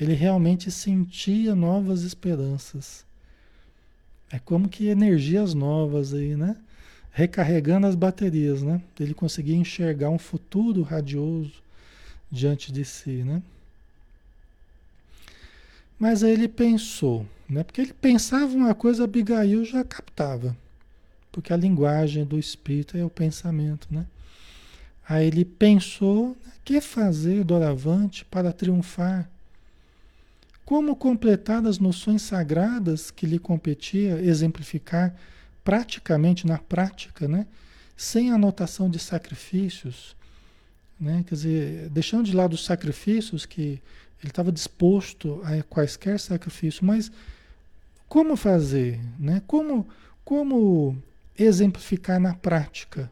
ele 0.00 0.14
realmente 0.14 0.70
sentia 0.70 1.54
novas 1.54 2.00
esperanças. 2.00 3.04
É 4.32 4.38
como 4.38 4.70
que 4.70 4.86
energias 4.86 5.52
novas 5.52 6.14
aí, 6.14 6.34
né? 6.34 6.56
Recarregando 7.12 7.86
as 7.86 7.94
baterias, 7.94 8.62
né? 8.62 8.80
Ele 8.98 9.12
conseguia 9.12 9.54
enxergar 9.54 10.08
um 10.08 10.18
futuro 10.18 10.80
radioso 10.80 11.62
diante 12.30 12.72
de 12.72 12.86
si, 12.86 13.22
né? 13.22 13.42
Mas 15.98 16.22
aí 16.22 16.32
ele 16.32 16.48
pensou, 16.48 17.26
né? 17.46 17.62
Porque 17.62 17.82
ele 17.82 17.92
pensava 17.92 18.56
uma 18.56 18.74
coisa, 18.74 19.04
Abigail 19.04 19.62
já 19.62 19.84
captava. 19.84 20.56
Porque 21.36 21.52
a 21.52 21.56
linguagem 21.56 22.24
do 22.24 22.38
espírito 22.38 22.96
é 22.96 23.04
o 23.04 23.10
pensamento, 23.10 23.88
né? 23.90 24.06
Aí 25.06 25.26
ele 25.26 25.44
pensou, 25.44 26.34
né, 26.42 26.52
que 26.64 26.80
fazer 26.80 27.44
doravante 27.44 28.24
para 28.24 28.54
triunfar? 28.54 29.28
Como 30.64 30.96
completar 30.96 31.62
as 31.66 31.78
noções 31.78 32.22
sagradas 32.22 33.10
que 33.10 33.26
lhe 33.26 33.38
competia 33.38 34.18
exemplificar 34.18 35.14
praticamente 35.62 36.46
na 36.46 36.56
prática, 36.56 37.28
né? 37.28 37.46
Sem 37.94 38.32
anotação 38.32 38.88
de 38.88 38.98
sacrifícios, 38.98 40.16
né? 40.98 41.22
Quer 41.28 41.34
dizer, 41.34 41.88
deixando 41.90 42.24
de 42.24 42.34
lado 42.34 42.54
os 42.54 42.64
sacrifícios 42.64 43.44
que 43.44 43.78
Ele 44.22 44.30
estava 44.30 44.50
disposto 44.50 45.42
a 45.44 45.62
quaisquer 45.64 46.18
sacrifício, 46.18 46.82
mas 46.82 47.12
como 48.08 48.36
fazer? 48.36 48.98
Né? 49.18 49.42
Como, 49.46 49.86
como 50.24 50.96
exemplificar 51.38 52.20
na 52.20 52.34
prática 52.34 53.10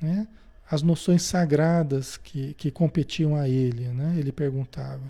né? 0.00 0.26
as 0.70 0.82
noções 0.82 1.22
sagradas 1.22 2.16
que, 2.16 2.54
que 2.54 2.70
competiam 2.70 3.36
a 3.36 3.48
ele? 3.48 3.88
Né? 3.88 4.16
Ele 4.18 4.32
perguntava. 4.32 5.02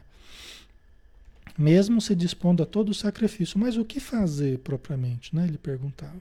Mesmo 1.56 2.00
se 2.00 2.14
dispondo 2.14 2.62
a 2.62 2.66
todo 2.66 2.90
o 2.90 2.94
sacrifício, 2.94 3.58
mas 3.58 3.76
o 3.76 3.84
que 3.84 3.98
fazer 3.98 4.58
propriamente? 4.58 5.34
Né? 5.34 5.44
Ele 5.46 5.58
perguntava. 5.58 6.20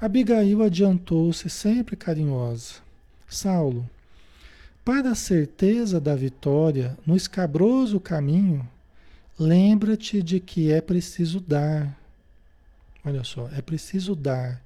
Abigail 0.00 0.62
adiantou-se 0.62 1.50
sempre 1.50 1.96
carinhosa. 1.96 2.76
Saulo, 3.28 3.88
para 4.84 5.10
a 5.10 5.14
certeza 5.14 6.00
da 6.00 6.16
vitória 6.16 6.96
no 7.06 7.14
escabroso 7.16 8.00
caminho, 8.00 8.66
lembra-te 9.38 10.22
de 10.22 10.40
que 10.40 10.72
é 10.72 10.80
preciso 10.80 11.38
dar. 11.38 11.96
Olha 13.04 13.22
só, 13.22 13.48
é 13.52 13.60
preciso 13.60 14.14
dar. 14.14 14.60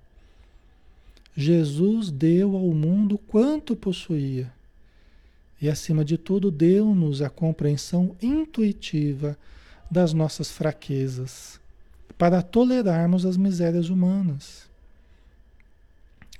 Jesus 1.36 2.10
deu 2.10 2.56
ao 2.56 2.72
mundo 2.72 3.18
quanto 3.18 3.74
possuía. 3.74 4.52
E, 5.60 5.68
acima 5.68 6.04
de 6.04 6.16
tudo, 6.16 6.50
deu-nos 6.50 7.22
a 7.22 7.30
compreensão 7.30 8.16
intuitiva 8.20 9.36
das 9.90 10.12
nossas 10.12 10.50
fraquezas, 10.50 11.60
para 12.18 12.42
tolerarmos 12.42 13.24
as 13.24 13.36
misérias 13.36 13.88
humanas. 13.88 14.68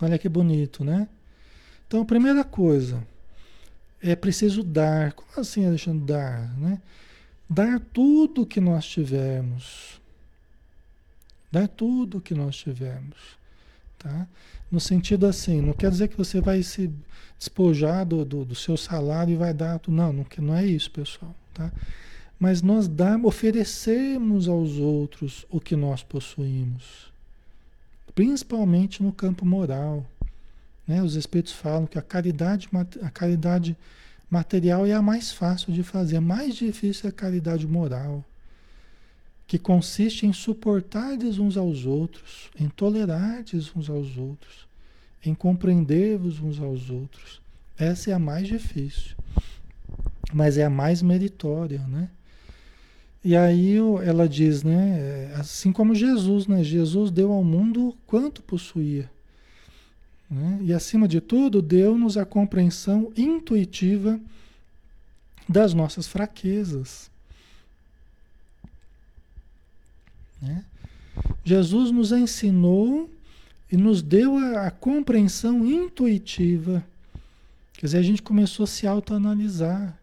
Olha 0.01 0.19
que 0.19 0.29
bonito, 0.29 0.85
né? 0.85 1.09
Então, 1.87 2.03
a 2.03 2.05
primeira 2.05 2.45
coisa, 2.45 3.07
é 4.03 4.15
preciso 4.15 4.63
dar. 4.63 5.13
Como 5.13 5.31
assim, 5.41 5.67
Alexandre, 5.67 6.05
dar? 6.05 6.59
Né? 6.59 6.81
Dar 7.49 7.81
tudo 7.81 8.47
que 8.47 8.61
nós 8.61 8.85
tivermos. 8.85 10.01
Dar 11.51 11.69
tudo 11.69 12.21
que 12.21 12.35
nós 12.35 12.57
tivermos. 12.57 13.39
Tá? 13.99 14.27
No 14.75 14.81
sentido 14.81 15.25
assim, 15.25 15.61
não 15.61 15.73
quer 15.73 15.89
dizer 15.89 16.09
que 16.09 16.17
você 16.17 16.41
vai 16.41 16.61
se 16.61 16.91
despojar 17.39 18.05
do, 18.05 18.25
do, 18.25 18.45
do 18.45 18.57
seu 18.57 18.77
salário 18.77 19.33
e 19.33 19.37
vai 19.37 19.55
dar. 19.55 19.81
Não, 19.87 20.13
não, 20.13 20.27
não 20.39 20.57
é 20.57 20.67
isso, 20.67 20.91
pessoal. 20.91 21.33
Tá? 21.55 21.71
Mas 22.41 22.61
nós 22.61 22.89
damos, 22.89 23.29
oferecemos 23.29 24.49
aos 24.49 24.79
outros 24.79 25.47
o 25.49 25.61
que 25.61 25.77
nós 25.77 26.03
possuímos. 26.03 27.13
Principalmente 28.17 29.01
no 29.01 29.13
campo 29.13 29.47
moral. 29.47 30.05
Né? 30.89 31.01
Os 31.01 31.15
Espíritos 31.15 31.53
falam 31.53 31.87
que 31.87 31.97
a 31.97 32.03
caridade, 32.03 32.69
a 33.01 33.11
caridade 33.11 33.77
material 34.29 34.85
é 34.85 34.93
a 34.93 35.01
mais 35.01 35.31
fácil 35.31 35.73
de 35.73 35.85
fazer, 35.85 36.17
a 36.17 36.21
mais 36.21 36.57
difícil 36.57 37.07
é 37.07 37.11
a 37.11 37.13
caridade 37.13 37.65
moral, 37.65 38.25
que 39.47 39.57
consiste 39.57 40.27
em 40.27 40.33
suportar-lhes 40.33 41.39
uns 41.39 41.57
aos 41.57 41.87
outros, 41.87 42.51
em 42.59 42.69
tolerar-lhes 42.69 43.71
uns 43.77 43.89
aos 43.89 44.17
outros, 44.17 44.64
em 45.25 45.35
compreender-vos 45.35 46.41
uns 46.41 46.61
aos 46.61 46.91
outros. 46.91 47.41
Essa 47.79 48.11
é 48.11 48.15
a 48.15 48.19
mais 48.19 48.47
difícil, 48.47 49.17
mas 50.33 50.59
é 50.59 50.65
a 50.65 50.71
mais 50.71 51.03
meritória, 51.03 51.81
né? 51.89 52.09
E 53.25 53.35
aí 53.35 53.77
ela 54.05 54.29
diz, 54.29 54.63
né? 54.63 54.99
É, 54.99 55.35
assim 55.37 55.73
como 55.73 55.95
Jesus, 55.95 56.47
né? 56.47 56.63
Jesus 56.63 57.11
deu 57.11 57.33
ao 57.33 57.43
mundo 57.43 57.97
quanto 58.07 58.43
possuía. 58.43 59.11
Né? 60.31 60.59
E, 60.63 60.73
acima 60.73 61.07
de 61.07 61.21
tudo, 61.21 61.63
deu-nos 61.63 62.17
a 62.17 62.25
compreensão 62.25 63.13
intuitiva 63.17 64.21
das 65.49 65.75
nossas 65.75 66.07
fraquezas. 66.07 67.11
Né? 70.41 70.65
Jesus 71.45 71.91
nos 71.91 72.13
ensinou 72.13 73.11
e 73.71 73.77
nos 73.77 74.03
deu 74.03 74.37
a, 74.37 74.67
a, 74.67 74.71
compreensão 74.71 75.65
intuitiva. 75.67 76.85
Quer 77.73 77.87
dizer, 77.87 77.99
a 77.99 78.03
gente 78.03 78.23
começou 78.23 78.65
a 78.65 78.67
se 78.67 78.87
autoanalisar. 78.87 79.99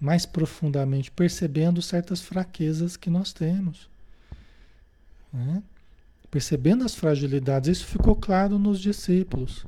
Mais 0.00 0.26
profundamente, 0.26 1.10
percebendo 1.10 1.80
certas 1.80 2.20
fraquezas 2.20 2.96
que 2.96 3.08
nós 3.08 3.32
temos. 3.32 3.88
Né? 5.32 5.62
Percebendo 6.30 6.84
as 6.84 6.94
fragilidades, 6.94 7.78
isso 7.78 7.86
ficou 7.86 8.14
claro 8.14 8.58
nos 8.58 8.80
discípulos. 8.80 9.64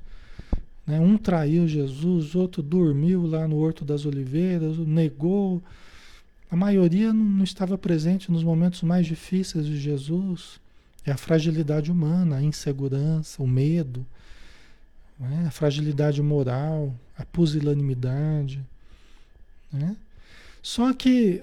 Né? 0.87 1.01
Um 1.01 1.19
traiu 1.19 1.67
Jesus, 1.67 2.35
outro 2.35 2.63
dormiu 2.63 3.27
lá 3.27 3.49
no 3.49 3.57
Horto 3.57 3.85
das 3.85 4.07
Oliveiras, 4.07 4.79
negou. 4.79 5.63
A 6.51 6.57
maioria 6.57 7.13
não 7.13 7.43
estava 7.43 7.77
presente 7.77 8.31
nos 8.31 8.45
momentos 8.45 8.83
mais 8.83 9.07
difíceis 9.07 9.67
de 9.67 9.79
Jesus. 9.79 10.61
É 11.05 11.11
a 11.13 11.17
fragilidade 11.17 11.91
humana, 11.91 12.37
a 12.37 12.43
insegurança, 12.43 13.43
o 13.43 13.47
medo, 13.47 14.07
né? 15.19 15.45
a 15.47 15.51
fragilidade 15.51 16.23
moral, 16.23 16.95
a 17.19 17.25
pusilanimidade. 17.25 18.65
Né? 19.73 19.97
Só 20.63 20.93
que 20.93 21.43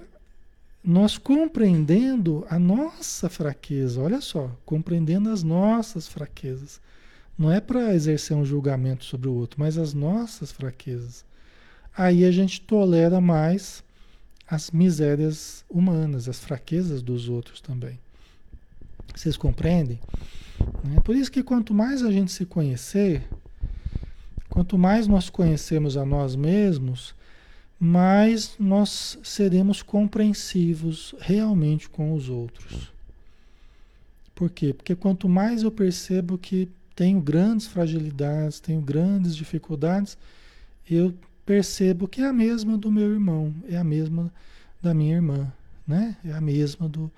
nós 0.83 1.17
compreendendo 1.17 2.45
a 2.49 2.59
nossa 2.59 3.29
fraqueza, 3.29 4.01
olha 4.01 4.19
só, 4.19 4.51
compreendendo 4.65 5.29
as 5.29 5.43
nossas 5.43 6.07
fraquezas. 6.07 6.81
Não 7.37 7.51
é 7.51 7.59
para 7.59 7.95
exercer 7.95 8.35
um 8.35 8.45
julgamento 8.45 9.05
sobre 9.05 9.27
o 9.27 9.33
outro, 9.33 9.59
mas 9.59 9.77
as 9.77 9.93
nossas 9.93 10.51
fraquezas. 10.51 11.25
Aí 11.95 12.25
a 12.25 12.31
gente 12.31 12.61
tolera 12.61 13.21
mais 13.21 13.83
as 14.53 14.69
misérias 14.69 15.65
humanas, 15.67 16.29
as 16.29 16.39
fraquezas 16.39 17.01
dos 17.01 17.27
outros 17.27 17.59
também. 17.59 17.97
Vocês 19.15 19.35
compreendem? 19.35 19.99
É 20.95 20.99
por 20.99 21.15
isso 21.15 21.31
que 21.31 21.41
quanto 21.41 21.73
mais 21.73 22.03
a 22.03 22.11
gente 22.11 22.31
se 22.31 22.45
conhecer, 22.45 23.23
quanto 24.49 24.77
mais 24.77 25.07
nós 25.07 25.27
conhecemos 25.27 25.97
a 25.97 26.05
nós 26.05 26.35
mesmos, 26.35 27.15
mais 27.79 28.53
nós 28.59 29.17
seremos 29.23 29.81
compreensivos 29.81 31.15
realmente 31.19 31.89
com 31.89 32.13
os 32.13 32.29
outros. 32.29 32.93
Por 34.35 34.51
quê? 34.51 34.71
Porque 34.71 34.95
quanto 34.95 35.27
mais 35.27 35.63
eu 35.63 35.71
percebo 35.71 36.37
que 36.37 36.69
tenho 36.95 37.19
grandes 37.19 37.65
fragilidades, 37.65 38.59
tenho 38.59 38.81
grandes 38.81 39.35
dificuldades, 39.35 40.15
eu 40.89 41.11
percebo 41.45 42.07
que 42.07 42.21
é 42.21 42.27
a 42.27 42.33
mesma 42.33 42.77
do 42.77 42.91
meu 42.91 43.11
irmão, 43.11 43.53
é 43.67 43.77
a 43.77 43.83
mesma 43.83 44.31
da 44.81 44.93
minha 44.93 45.15
irmã, 45.15 45.51
né? 45.87 46.17
É 46.23 46.31
a 46.31 46.41
mesma 46.41 46.87
do, 46.87 47.11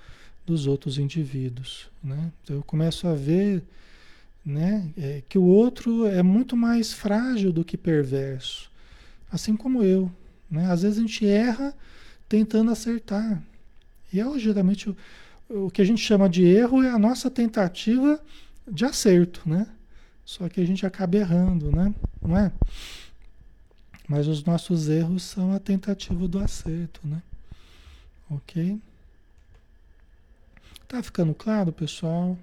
dos 0.45 0.67
outros 0.67 0.97
indivíduos, 0.97 1.89
né? 2.03 2.31
Então 2.43 2.55
eu 2.55 2.63
começo 2.63 3.07
a 3.07 3.13
ver, 3.15 3.63
né, 4.45 4.91
é, 4.95 5.23
que 5.27 5.37
o 5.37 5.43
outro 5.43 6.05
é 6.05 6.21
muito 6.21 6.55
mais 6.55 6.93
frágil 6.93 7.51
do 7.51 7.65
que 7.65 7.75
perverso, 7.75 8.69
assim 9.31 9.55
como 9.55 9.83
eu, 9.83 10.11
né? 10.49 10.71
Às 10.71 10.83
vezes 10.83 10.97
a 10.99 11.01
gente 11.01 11.25
erra 11.25 11.73
tentando 12.29 12.71
acertar. 12.71 13.41
E 14.13 14.19
é 14.19 14.39
geralmente 14.39 14.89
o, 14.89 14.95
o 15.49 15.71
que 15.71 15.81
a 15.81 15.85
gente 15.85 16.01
chama 16.01 16.29
de 16.29 16.43
erro 16.43 16.83
é 16.83 16.89
a 16.89 16.99
nossa 16.99 17.29
tentativa 17.29 18.19
de 18.71 18.85
acerto, 18.85 19.41
né? 19.45 19.67
Só 20.23 20.49
que 20.49 20.59
a 20.59 20.65
gente 20.65 20.85
acaba 20.85 21.17
errando, 21.17 21.71
né? 21.71 21.93
Não 22.21 22.35
é? 22.37 22.51
Mas 24.07 24.27
os 24.27 24.43
nossos 24.43 24.87
erros 24.87 25.23
são 25.23 25.51
a 25.51 25.59
tentativa 25.59 26.27
do 26.27 26.39
acerto, 26.39 27.01
né? 27.03 27.21
Ok? 28.29 28.79
Tá 30.87 31.01
ficando 31.01 31.33
claro, 31.33 31.71
pessoal? 31.71 32.37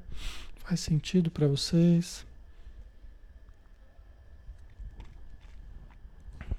Faz 0.64 0.80
sentido 0.80 1.30
para 1.30 1.46
vocês? 1.46 2.26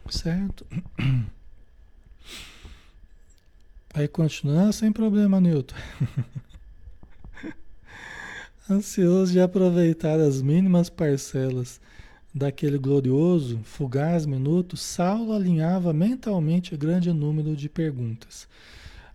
Certo? 0.10 0.66
Aí 3.94 4.08
continua, 4.08 4.72
sem 4.72 4.92
problema, 4.92 5.40
Newton. 5.42 5.76
Ansioso 8.70 9.34
de 9.34 9.42
aproveitar 9.42 10.20
as 10.20 10.42
mínimas 10.42 10.90
parcelas 10.90 11.82
daquele 12.34 12.78
glorioso, 12.78 13.60
fugaz 13.64 14.26
minuto, 14.26 14.76
Saulo 14.76 15.34
alinhava 15.34 15.94
mentalmente 15.94 16.76
grande 16.76 17.14
número 17.14 17.56
de 17.56 17.70
perguntas. 17.70 18.48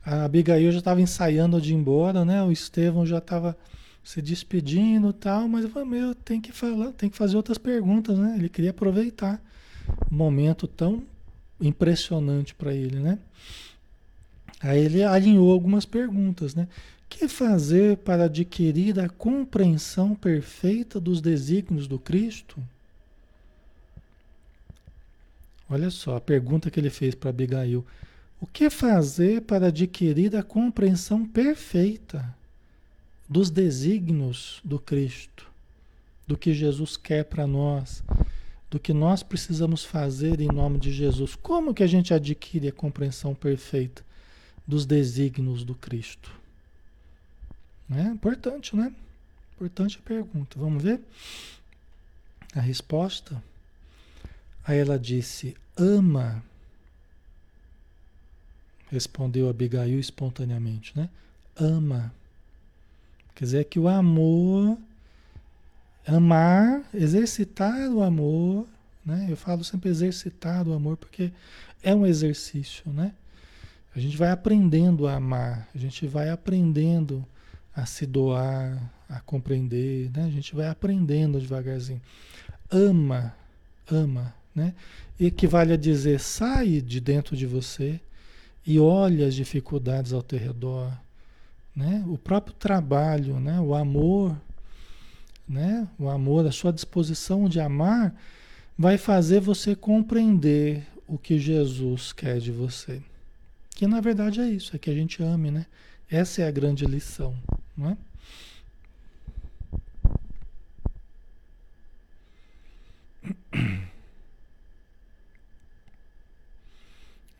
A 0.04 0.24
Abigail 0.24 0.70
já 0.70 0.78
estava 0.78 1.00
ensaiando 1.00 1.60
de 1.60 1.72
ir 1.72 1.76
embora, 1.76 2.24
né? 2.24 2.42
O 2.42 2.52
Estevão 2.52 3.04
já 3.04 3.18
estava 3.18 3.58
se 4.04 4.22
despedindo 4.22 5.12
tal, 5.12 5.48
mas 5.48 5.66
meu, 5.86 6.14
tem 6.14 6.40
que 6.40 6.52
falar, 6.52 6.92
tem 6.92 7.10
que 7.10 7.16
fazer 7.16 7.36
outras 7.36 7.58
perguntas, 7.58 8.16
né? 8.18 8.36
Ele 8.38 8.48
queria 8.48 8.70
aproveitar 8.70 9.42
um 10.10 10.16
momento 10.16 10.66
tão 10.66 11.02
impressionante 11.60 12.54
para 12.54 12.72
ele, 12.72 13.00
né? 13.00 13.18
Aí 14.60 14.80
ele 14.80 15.02
alinhou 15.02 15.50
algumas 15.50 15.84
perguntas, 15.84 16.54
né? 16.54 16.68
Que 17.08 17.28
fazer 17.28 17.98
para 17.98 18.24
adquirir 18.24 18.98
a 19.00 19.08
compreensão 19.08 20.14
perfeita 20.14 21.00
dos 21.00 21.20
desígnios 21.20 21.86
do 21.86 21.98
Cristo? 21.98 22.62
Olha 25.70 25.90
só 25.90 26.16
a 26.16 26.20
pergunta 26.20 26.70
que 26.70 26.80
ele 26.80 26.90
fez 26.90 27.14
para 27.14 27.30
Abigail. 27.30 27.84
O 28.40 28.46
que 28.46 28.70
fazer 28.70 29.42
para 29.42 29.66
adquirir 29.66 30.34
a 30.36 30.42
compreensão 30.42 31.26
perfeita 31.26 32.34
dos 33.28 33.50
desígnios 33.50 34.60
do 34.64 34.78
Cristo, 34.78 35.50
do 36.26 36.38
que 36.38 36.54
Jesus 36.54 36.96
quer 36.96 37.24
para 37.24 37.46
nós, 37.46 38.02
do 38.70 38.78
que 38.78 38.92
nós 38.92 39.22
precisamos 39.22 39.84
fazer 39.84 40.40
em 40.40 40.48
nome 40.48 40.78
de 40.78 40.92
Jesus? 40.92 41.34
Como 41.34 41.74
que 41.74 41.82
a 41.82 41.86
gente 41.86 42.14
adquire 42.14 42.68
a 42.68 42.72
compreensão 42.72 43.34
perfeita 43.34 44.02
dos 44.66 44.86
desígnios 44.86 45.64
do 45.64 45.74
Cristo? 45.74 46.30
É 47.90 48.02
importante, 48.02 48.76
né? 48.76 48.94
Importante 49.56 49.98
a 49.98 50.06
pergunta. 50.06 50.58
Vamos 50.58 50.82
ver 50.82 51.00
a 52.54 52.60
resposta? 52.60 53.42
Aí 54.68 54.76
ela 54.78 54.98
disse: 54.98 55.56
ama 55.74 56.44
Respondeu 58.90 59.48
Abigail 59.48 59.98
espontaneamente, 59.98 60.92
né? 60.94 61.08
Ama. 61.56 62.12
Quer 63.34 63.44
dizer 63.44 63.64
que 63.64 63.78
o 63.78 63.88
amor, 63.88 64.78
amar, 66.06 66.82
exercitar 66.92 67.90
o 67.90 68.02
amor, 68.02 68.66
né? 69.04 69.26
Eu 69.28 69.36
falo 69.36 69.64
sempre 69.64 69.88
exercitar 69.88 70.68
o 70.68 70.74
amor 70.74 70.98
porque 70.98 71.32
é 71.82 71.94
um 71.94 72.06
exercício, 72.06 72.90
né? 72.92 73.12
A 73.94 73.98
gente 73.98 74.16
vai 74.16 74.30
aprendendo 74.30 75.06
a 75.06 75.14
amar, 75.14 75.66
a 75.74 75.78
gente 75.78 76.06
vai 76.06 76.28
aprendendo 76.28 77.24
a 77.74 77.86
se 77.86 78.04
doar, 78.04 78.78
a 79.08 79.20
compreender, 79.20 80.10
né? 80.14 80.24
A 80.24 80.30
gente 80.30 80.54
vai 80.54 80.68
aprendendo 80.68 81.40
devagarzinho. 81.40 82.02
Ama, 82.70 83.34
ama, 83.90 84.34
né? 84.58 84.74
Equivale 85.18 85.72
a 85.72 85.76
dizer, 85.76 86.20
sai 86.20 86.80
de 86.80 87.00
dentro 87.00 87.36
de 87.36 87.46
você, 87.46 88.00
e 88.66 88.78
olha 88.78 89.26
as 89.26 89.34
dificuldades 89.34 90.12
ao 90.12 90.22
teu 90.22 90.38
redor, 90.38 90.92
né? 91.74 92.04
O 92.06 92.18
próprio 92.18 92.54
trabalho, 92.54 93.40
né? 93.40 93.58
O 93.60 93.74
amor, 93.74 94.36
né? 95.48 95.88
O 95.98 96.08
amor, 96.10 96.46
a 96.46 96.52
sua 96.52 96.72
disposição 96.72 97.48
de 97.48 97.60
amar 97.60 98.14
vai 98.76 98.98
fazer 98.98 99.40
você 99.40 99.74
compreender 99.74 100.86
o 101.06 101.16
que 101.16 101.38
Jesus 101.38 102.12
quer 102.12 102.38
de 102.38 102.52
você. 102.52 103.00
Que 103.70 103.86
na 103.86 104.00
verdade 104.00 104.40
é 104.40 104.48
isso, 104.48 104.76
é 104.76 104.78
que 104.78 104.90
a 104.90 104.94
gente 104.94 105.22
ame, 105.22 105.50
né? 105.50 105.64
Essa 106.10 106.42
é 106.42 106.46
a 106.46 106.50
grande 106.50 106.84
lição, 106.84 107.34
não 107.76 107.90
é? 107.90 107.96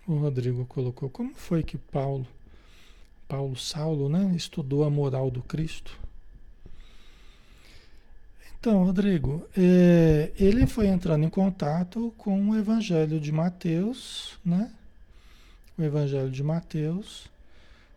O 0.08 0.14
Rodrigo 0.14 0.64
colocou, 0.64 1.10
como 1.10 1.34
foi 1.34 1.62
que 1.62 1.76
Paulo, 1.76 2.26
Paulo 3.28 3.54
Saulo, 3.54 4.08
né, 4.08 4.32
estudou 4.34 4.82
a 4.84 4.88
moral 4.88 5.30
do 5.30 5.42
Cristo? 5.42 6.00
Então, 8.58 8.84
Rodrigo, 8.84 9.46
é, 9.54 10.32
ele 10.38 10.66
foi 10.66 10.86
entrando 10.86 11.26
em 11.26 11.28
contato 11.28 12.10
com 12.16 12.48
o 12.48 12.56
Evangelho 12.56 13.20
de 13.20 13.30
Mateus, 13.30 14.38
né? 14.42 14.72
O 15.76 15.82
Evangelho 15.82 16.30
de 16.30 16.42
Mateus, 16.42 17.28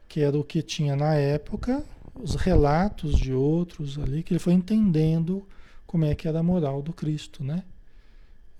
que 0.09 0.19
era 0.19 0.37
o 0.37 0.43
que 0.43 0.61
tinha 0.61 0.97
na 0.97 1.15
época, 1.15 1.81
os 2.13 2.35
relatos 2.35 3.17
de 3.17 3.31
outros 3.31 3.97
ali, 3.97 4.21
que 4.21 4.33
ele 4.33 4.39
foi 4.39 4.51
entendendo 4.51 5.47
como 5.87 6.03
é 6.03 6.13
que 6.13 6.27
era 6.27 6.39
a 6.39 6.43
moral 6.43 6.81
do 6.81 6.91
Cristo, 6.91 7.41
né? 7.41 7.63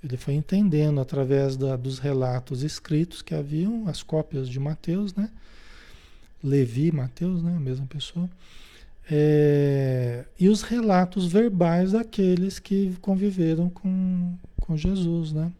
Ele 0.04 0.18
foi 0.18 0.34
entendendo 0.34 1.00
através 1.00 1.56
da, 1.56 1.76
dos 1.76 2.00
relatos 2.00 2.64
escritos 2.64 3.22
que 3.22 3.36
haviam, 3.36 3.88
as 3.88 4.02
cópias 4.02 4.50
de 4.50 4.60
Mateus, 4.60 5.14
né? 5.14 5.30
Levi 6.44 6.92
Mateus, 6.92 7.44
né? 7.44 7.56
A 7.56 7.60
mesma 7.60 7.86
pessoa. 7.86 8.30
É, 9.10 10.26
e 10.40 10.50
os 10.50 10.62
relatos 10.64 11.28
verbais 11.32 11.92
daqueles 11.92 12.60
que 12.60 12.96
conviveram 13.02 13.70
com, 13.70 14.36
com 14.60 14.76
Jesus, 14.76 15.34
né? 15.34 15.52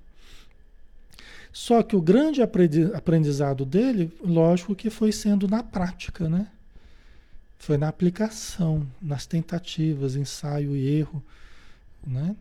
Só 1.54 1.84
que 1.84 1.96
o 1.96 2.02
grande 2.02 2.42
aprendizado 2.42 3.66
dele, 3.66 4.12
lógico 4.24 4.74
que 4.74 4.90
foi 4.90 5.12
sendo 5.12 5.48
na 5.48 5.62
prática, 5.62 6.30
né? 6.30 6.48
Foi 7.60 7.78
na 7.78 7.90
aplicação, 7.90 8.88
nas 9.02 9.26
tentativas, 9.26 10.16
ensaio 10.16 10.76
e 10.76 10.98
erro, 10.98 11.22
né? 12.08 12.36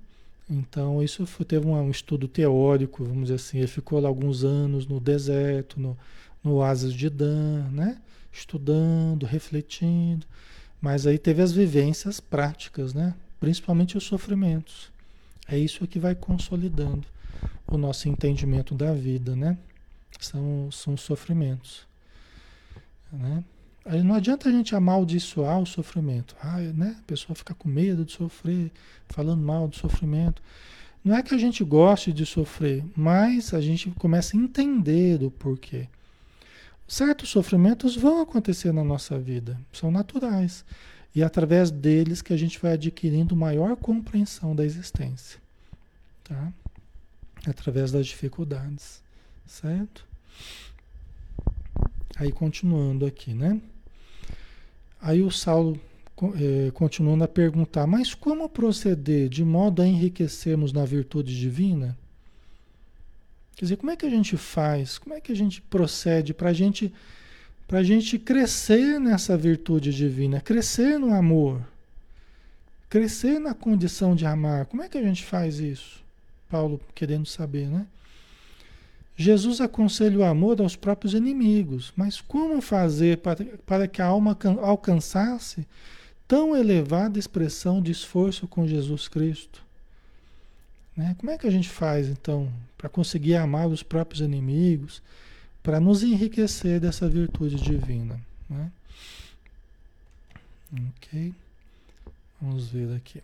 Então, 0.51 1.01
isso 1.01 1.25
foi, 1.27 1.47
teve 1.47 1.65
um, 1.65 1.75
um, 1.75 1.91
estudo 1.91 2.27
teórico, 2.27 3.05
vamos 3.05 3.25
dizer 3.25 3.37
assim. 3.37 3.59
Ele 3.59 3.69
ficou 3.69 4.01
lá 4.01 4.09
alguns 4.09 4.43
anos 4.43 4.85
no 4.85 4.99
deserto, 4.99 5.79
no, 5.79 5.97
no 6.43 6.55
oásis 6.55 6.93
de 6.93 7.09
Dan, 7.09 7.69
né? 7.71 7.99
Estudando, 8.33 9.25
refletindo. 9.27 10.27
Mas 10.81 11.07
aí 11.07 11.19
teve 11.19 11.41
as 11.41 11.53
vivências 11.53 12.19
práticas, 12.19 12.93
né? 12.93 13.15
Principalmente 13.39 13.97
os 13.97 14.03
sofrimentos. 14.05 14.91
É 15.47 15.57
isso 15.57 15.87
que 15.87 16.01
vai 16.01 16.17
consolidando 16.17 17.07
o 17.67 17.79
nosso 17.79 18.09
entendimento 18.09 18.75
da 18.75 18.93
vida, 18.93 19.37
né? 19.37 19.57
São, 20.19 20.69
são 20.73 20.95
os 20.95 21.01
sofrimentos, 21.01 21.87
né? 23.13 23.45
Não 23.85 24.15
adianta 24.15 24.49
a 24.49 24.53
gente 24.53 24.75
amaldiçoar 24.75 25.59
o 25.59 25.67
sofrimento. 25.67 26.37
Ah, 26.43 26.59
né? 26.59 26.97
A 26.99 27.07
pessoa 27.07 27.35
fica 27.35 27.55
com 27.55 27.69
medo 27.69 28.05
de 28.05 28.13
sofrer, 28.13 28.71
falando 29.09 29.43
mal 29.43 29.67
do 29.67 29.77
sofrimento. 29.77 30.43
Não 31.03 31.17
é 31.17 31.23
que 31.23 31.35
a 31.35 31.39
gente 31.39 31.65
goste 31.65 32.13
de 32.13 32.27
sofrer, 32.27 32.85
mas 32.95 33.55
a 33.55 33.61
gente 33.61 33.91
começa 33.93 34.37
a 34.37 34.41
entender 34.41 35.23
o 35.23 35.31
porquê. 35.31 35.89
Certos 36.87 37.31
sofrimentos 37.31 37.97
vão 37.97 38.21
acontecer 38.21 38.73
na 38.73 38.85
nossa 38.85 39.19
vida, 39.19 39.59
são 39.73 39.91
naturais. 39.91 40.65
E 41.15 41.23
é 41.23 41.25
através 41.25 41.71
deles 41.71 42.21
que 42.21 42.33
a 42.33 42.37
gente 42.37 42.59
vai 42.61 42.73
adquirindo 42.73 43.35
maior 43.35 43.77
compreensão 43.77 44.55
da 44.55 44.65
existência. 44.65 45.41
Tá? 46.23 46.53
Através 47.47 47.91
das 47.91 48.07
dificuldades. 48.07 49.03
Certo? 49.47 50.07
Aí 52.21 52.31
continuando 52.31 53.07
aqui, 53.07 53.33
né? 53.33 53.59
Aí 55.01 55.23
o 55.23 55.31
Saulo 55.31 55.81
é, 56.39 56.71
continuando 56.73 57.25
a 57.25 57.29
perguntar, 57.29 57.87
mas 57.87 58.13
como 58.13 58.47
proceder 58.47 59.27
de 59.31 59.43
modo 59.43 59.81
a 59.81 59.87
enriquecermos 59.87 60.71
na 60.71 60.85
virtude 60.85 61.35
divina? 61.35 61.97
Quer 63.57 63.65
dizer, 63.65 63.77
como 63.79 63.91
é 63.91 63.97
que 63.97 64.05
a 64.05 64.11
gente 64.11 64.37
faz? 64.37 64.99
Como 64.99 65.15
é 65.15 65.21
que 65.21 65.33
a 65.33 65.35
gente 65.35 65.63
procede 65.63 66.35
para 66.35 66.53
gente, 66.53 66.93
a 67.73 67.83
gente 67.83 68.19
crescer 68.19 69.01
nessa 69.01 69.35
virtude 69.35 69.91
divina, 69.91 70.43
crescer 70.43 70.99
no 70.99 71.15
amor, 71.15 71.67
crescer 72.91 73.39
na 73.39 73.55
condição 73.55 74.15
de 74.15 74.27
amar? 74.27 74.67
Como 74.67 74.83
é 74.83 74.91
que 74.91 74.99
a 74.99 75.03
gente 75.03 75.25
faz 75.25 75.59
isso? 75.59 76.05
Paulo 76.51 76.79
querendo 76.95 77.25
saber, 77.25 77.67
né? 77.67 77.87
Jesus 79.21 79.61
aconselha 79.61 80.19
o 80.19 80.25
amor 80.25 80.63
aos 80.63 80.77
próprios 80.77 81.13
inimigos, 81.13 81.93
mas 81.95 82.23
como 82.23 82.59
fazer 82.63 83.19
para, 83.19 83.45
para 83.67 83.87
que 83.87 84.01
a 84.01 84.07
alma 84.07 84.35
alcançasse 84.63 85.69
tão 86.27 86.57
elevada 86.57 87.19
expressão 87.19 87.83
de 87.83 87.93
esforço 87.93 88.49
com 88.49 88.67
Jesus 88.67 89.09
Cristo? 89.09 89.63
Né? 90.97 91.15
Como 91.19 91.31
é 91.31 91.37
que 91.37 91.47
a 91.47 91.51
gente 91.51 91.69
faz 91.69 92.09
então 92.09 92.51
para 92.79 92.89
conseguir 92.89 93.37
amar 93.37 93.69
os 93.69 93.83
próprios 93.83 94.23
inimigos, 94.23 95.03
para 95.63 95.79
nos 95.79 96.03
enriquecer 96.03 96.81
dessa 96.81 97.07
virtude 97.07 97.57
divina? 97.57 98.19
Né? 98.49 98.73
Ok, 100.97 101.35
vamos 102.41 102.71
ver 102.71 102.97
aqui. 102.97 103.23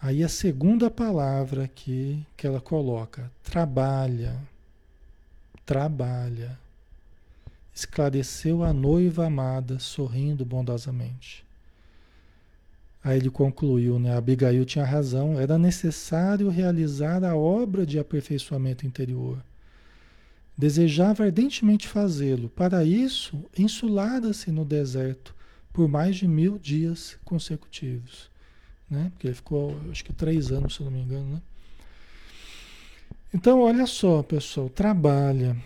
Aí 0.00 0.24
a 0.24 0.28
segunda 0.28 0.90
palavra 0.90 1.62
aqui 1.62 2.26
que 2.36 2.48
ela 2.48 2.60
coloca, 2.60 3.30
trabalha 3.44 4.36
trabalha. 5.64 6.58
Esclareceu 7.74 8.62
a 8.62 8.72
noiva 8.72 9.26
amada, 9.26 9.78
sorrindo 9.78 10.44
bondosamente. 10.44 11.44
Aí 13.02 13.18
ele 13.18 13.30
concluiu, 13.30 13.98
né? 13.98 14.16
Abigail 14.16 14.64
tinha 14.64 14.84
razão, 14.84 15.40
era 15.40 15.58
necessário 15.58 16.48
realizar 16.48 17.24
a 17.24 17.34
obra 17.34 17.84
de 17.84 17.98
aperfeiçoamento 17.98 18.86
interior. 18.86 19.42
Desejava 20.56 21.24
ardentemente 21.24 21.88
fazê-lo. 21.88 22.48
Para 22.48 22.84
isso, 22.84 23.44
insulada-se 23.58 24.52
no 24.52 24.64
deserto 24.64 25.34
por 25.72 25.88
mais 25.88 26.16
de 26.16 26.28
mil 26.28 26.58
dias 26.58 27.16
consecutivos. 27.24 28.30
Né? 28.88 29.10
Porque 29.12 29.28
ele 29.28 29.34
ficou, 29.34 29.74
acho 29.90 30.04
que 30.04 30.12
três 30.12 30.52
anos, 30.52 30.74
se 30.74 30.82
não 30.82 30.90
me 30.90 31.00
engano, 31.00 31.34
né? 31.34 31.42
Então, 33.34 33.60
olha 33.60 33.86
só, 33.86 34.22
pessoal, 34.22 34.68
trabalha. 34.68 35.56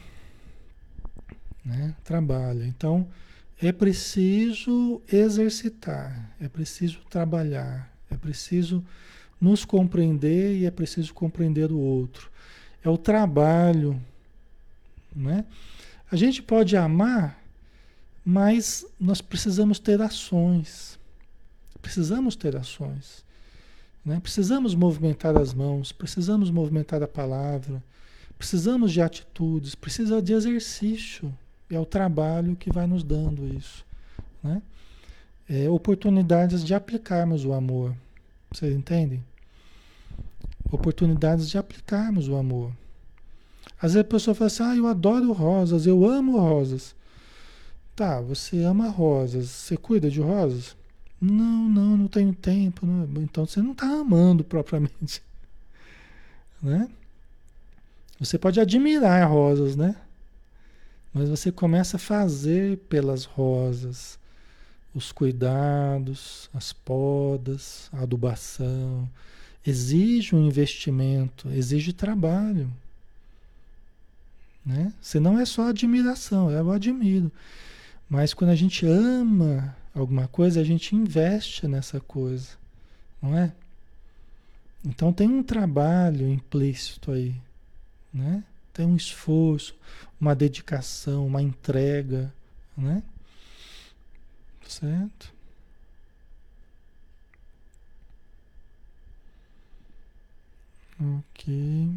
Né? 1.64 1.94
Trabalha. 2.04 2.64
Então, 2.64 3.08
é 3.60 3.72
preciso 3.72 5.00
exercitar, 5.10 6.30
é 6.40 6.48
preciso 6.48 7.00
trabalhar, 7.10 7.90
é 8.10 8.16
preciso 8.16 8.84
nos 9.40 9.64
compreender 9.64 10.56
e 10.56 10.66
é 10.66 10.70
preciso 10.70 11.12
compreender 11.12 11.72
o 11.72 11.78
outro. 11.78 12.30
é 12.84 12.88
o 12.88 12.96
trabalho, 12.96 14.00
né? 15.14 15.44
A 16.10 16.14
gente 16.14 16.40
pode 16.40 16.76
amar, 16.76 17.42
mas 18.24 18.86
nós 18.98 19.20
precisamos 19.20 19.80
ter 19.80 20.00
ações. 20.00 20.96
Precisamos 21.82 22.36
ter 22.36 22.54
ações. 22.54 23.24
Né? 24.06 24.20
Precisamos 24.20 24.72
movimentar 24.76 25.36
as 25.36 25.52
mãos, 25.52 25.90
precisamos 25.90 26.48
movimentar 26.48 27.02
a 27.02 27.08
palavra, 27.08 27.82
precisamos 28.38 28.92
de 28.92 29.02
atitudes, 29.02 29.74
precisa 29.74 30.22
de 30.22 30.32
exercício. 30.32 31.36
É 31.68 31.80
o 31.80 31.84
trabalho 31.84 32.54
que 32.54 32.72
vai 32.72 32.86
nos 32.86 33.02
dando 33.02 33.44
isso. 33.52 33.84
Né? 34.40 34.62
É, 35.48 35.68
oportunidades 35.68 36.62
de 36.62 36.72
aplicarmos 36.72 37.44
o 37.44 37.52
amor. 37.52 37.92
Vocês 38.52 38.72
entendem? 38.72 39.24
Oportunidades 40.70 41.50
de 41.50 41.58
aplicarmos 41.58 42.28
o 42.28 42.36
amor. 42.36 42.70
Às 43.76 43.94
vezes 43.94 44.06
a 44.06 44.08
pessoa 44.08 44.34
fala 44.36 44.46
assim, 44.46 44.62
ah, 44.62 44.76
eu 44.76 44.86
adoro 44.86 45.32
rosas, 45.32 45.84
eu 45.84 46.08
amo 46.08 46.38
rosas. 46.38 46.94
Tá, 47.96 48.20
você 48.20 48.62
ama 48.62 48.88
rosas, 48.88 49.48
você 49.48 49.76
cuida 49.76 50.08
de 50.08 50.20
rosas? 50.20 50.76
Não, 51.20 51.68
não, 51.68 51.96
não 51.96 52.08
tenho 52.08 52.34
tempo. 52.34 52.84
Não. 52.86 53.22
Então 53.22 53.46
você 53.46 53.60
não 53.60 53.72
está 53.72 53.86
amando 53.86 54.44
propriamente. 54.44 55.22
Né? 56.62 56.88
Você 58.18 58.38
pode 58.38 58.58
admirar 58.58 59.30
rosas, 59.30 59.76
né? 59.76 59.94
Mas 61.12 61.28
você 61.28 61.52
começa 61.52 61.98
a 61.98 62.00
fazer 62.00 62.78
pelas 62.88 63.24
rosas 63.24 64.18
os 64.94 65.12
cuidados, 65.12 66.48
as 66.54 66.72
podas, 66.72 67.90
a 67.92 68.00
adubação. 68.00 69.08
Exige 69.64 70.34
um 70.34 70.46
investimento, 70.46 71.50
exige 71.50 71.92
trabalho. 71.92 72.72
Né? 74.64 74.92
Se 75.00 75.20
não 75.20 75.38
é 75.38 75.44
só 75.44 75.68
admiração, 75.68 76.50
eu 76.50 76.72
admiro. 76.72 77.30
Mas 78.08 78.32
quando 78.32 78.50
a 78.50 78.56
gente 78.56 78.86
ama 78.86 79.76
alguma 80.00 80.28
coisa, 80.28 80.60
a 80.60 80.64
gente 80.64 80.94
investe 80.94 81.66
nessa 81.66 82.00
coisa, 82.00 82.50
não 83.20 83.36
é? 83.36 83.52
Então 84.84 85.12
tem 85.12 85.28
um 85.28 85.42
trabalho 85.42 86.28
implícito 86.28 87.12
aí, 87.12 87.34
né? 88.12 88.44
Tem 88.72 88.86
um 88.86 88.96
esforço, 88.96 89.74
uma 90.20 90.34
dedicação, 90.34 91.26
uma 91.26 91.42
entrega, 91.42 92.32
né? 92.76 93.02
Certo? 94.68 95.34
Ok. 101.00 101.90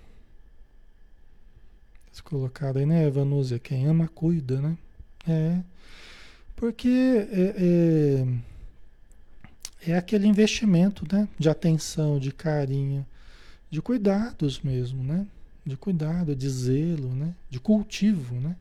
Eles 2.13 2.21
colocaram 2.21 2.79
aí, 2.79 2.85
né, 2.85 3.07
Evanúzia? 3.07 3.57
Quem 3.57 3.87
ama, 3.87 4.07
cuida, 4.07 4.61
né? 4.61 4.77
É. 5.27 5.59
Porque 6.55 6.87
é, 6.87 7.55
é, 7.57 8.27
é, 9.91 9.97
aquele 9.97 10.27
investimento, 10.27 11.07
né? 11.11 11.27
De 11.39 11.49
atenção, 11.49 12.19
de 12.19 12.31
carinho, 12.31 13.03
de 13.71 13.81
cuidados 13.81 14.59
mesmo, 14.59 15.03
né? 15.03 15.25
De 15.65 15.75
cuidado, 15.75 16.35
de 16.35 16.47
zelo, 16.47 17.09
né? 17.15 17.33
De 17.49 17.59
cultivo, 17.59 18.35
né? 18.35 18.55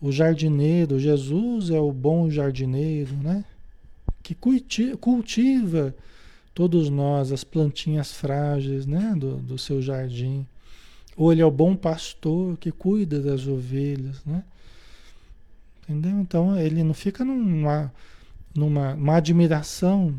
O 0.00 0.10
jardineiro, 0.10 0.98
Jesus 0.98 1.68
é 1.68 1.78
o 1.78 1.92
bom 1.92 2.30
jardineiro, 2.30 3.12
né? 3.16 3.44
Que 4.22 4.34
cultiva 4.98 5.94
todos 6.54 6.88
nós 6.88 7.32
as 7.32 7.44
plantinhas 7.44 8.12
frágeis, 8.12 8.86
né? 8.86 9.14
Do, 9.14 9.36
do 9.36 9.58
seu 9.58 9.82
jardim. 9.82 10.46
Ou 11.20 11.30
ele 11.30 11.42
é 11.42 11.44
o 11.44 11.50
bom 11.50 11.76
pastor 11.76 12.56
que 12.56 12.72
cuida 12.72 13.20
das 13.20 13.46
ovelhas, 13.46 14.24
né? 14.24 14.42
Entendeu? 15.82 16.18
Então 16.18 16.58
ele 16.58 16.82
não 16.82 16.94
fica 16.94 17.22
numa, 17.22 17.92
numa 18.54 18.94
uma 18.94 19.16
admiração 19.16 20.16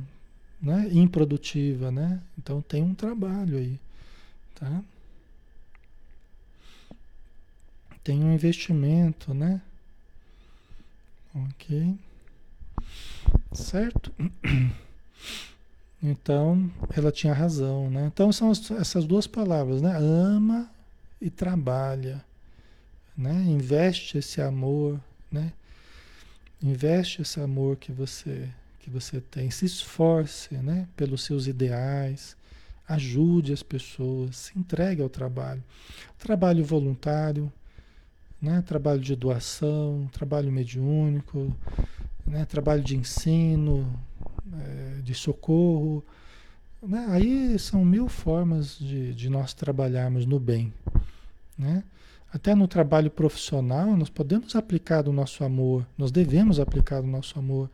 né? 0.62 0.88
improdutiva, 0.92 1.90
né? 1.90 2.22
Então 2.38 2.62
tem 2.62 2.84
um 2.84 2.94
trabalho 2.94 3.58
aí, 3.58 3.80
tá? 4.54 4.84
Tem 8.04 8.24
um 8.24 8.32
investimento, 8.32 9.34
né? 9.34 9.60
Ok. 11.34 11.98
Certo? 13.54 14.14
Então, 16.04 16.72
ela 16.96 17.12
tinha 17.12 17.32
razão, 17.32 17.88
né? 17.92 18.10
Então, 18.12 18.32
são 18.32 18.52
essas 18.52 19.06
duas 19.06 19.28
palavras, 19.28 19.84
né? 19.84 19.96
Ama 19.96 20.68
e 21.21 21.29
trabalha, 21.29 22.25
né? 23.15 23.34
Investe 23.47 24.17
esse 24.17 24.41
amor, 24.41 24.99
né? 25.31 25.53
Investe 26.62 27.21
esse 27.21 27.39
amor 27.39 27.77
que 27.77 27.91
você 27.91 28.49
que 28.79 28.89
você 28.89 29.21
tem, 29.21 29.51
se 29.51 29.65
esforce, 29.65 30.55
né? 30.55 30.88
Pelos 30.97 31.23
seus 31.23 31.45
ideais, 31.45 32.36
ajude 32.88 33.53
as 33.53 33.62
pessoas, 33.62 34.36
se 34.36 34.57
entregue 34.57 35.03
ao 35.03 35.10
trabalho, 35.10 35.63
trabalho 36.17 36.65
voluntário, 36.65 37.53
né? 38.41 38.63
Trabalho 38.63 38.99
de 38.99 39.15
doação, 39.15 40.10
trabalho 40.12 40.51
mediúnico, 40.51 41.55
né? 42.25 42.43
Trabalho 42.45 42.84
de 42.84 42.97
ensino, 42.97 43.88
é, 44.60 45.01
de 45.01 45.13
socorro, 45.13 46.03
né? 46.81 47.05
Aí 47.10 47.60
são 47.60 47.86
mil 47.86 48.07
formas 48.07 48.79
de, 48.79 49.13
de 49.13 49.29
nós 49.29 49.53
trabalharmos 49.53 50.25
no 50.25 50.39
bem, 50.39 50.73
né? 51.62 51.84
Até 52.34 52.56
no 52.56 52.67
trabalho 52.67 53.12
profissional, 53.12 53.95
nós 53.95 54.10
podemos 54.10 54.56
aplicar 54.56 55.08
o 55.08 55.13
nosso 55.13 55.43
amor, 55.43 55.86
nós 55.97 56.12
devemos 56.12 56.60
aplicar 56.60 57.02
o 57.02 57.08
nosso 57.08 57.38
amor. 57.38 57.69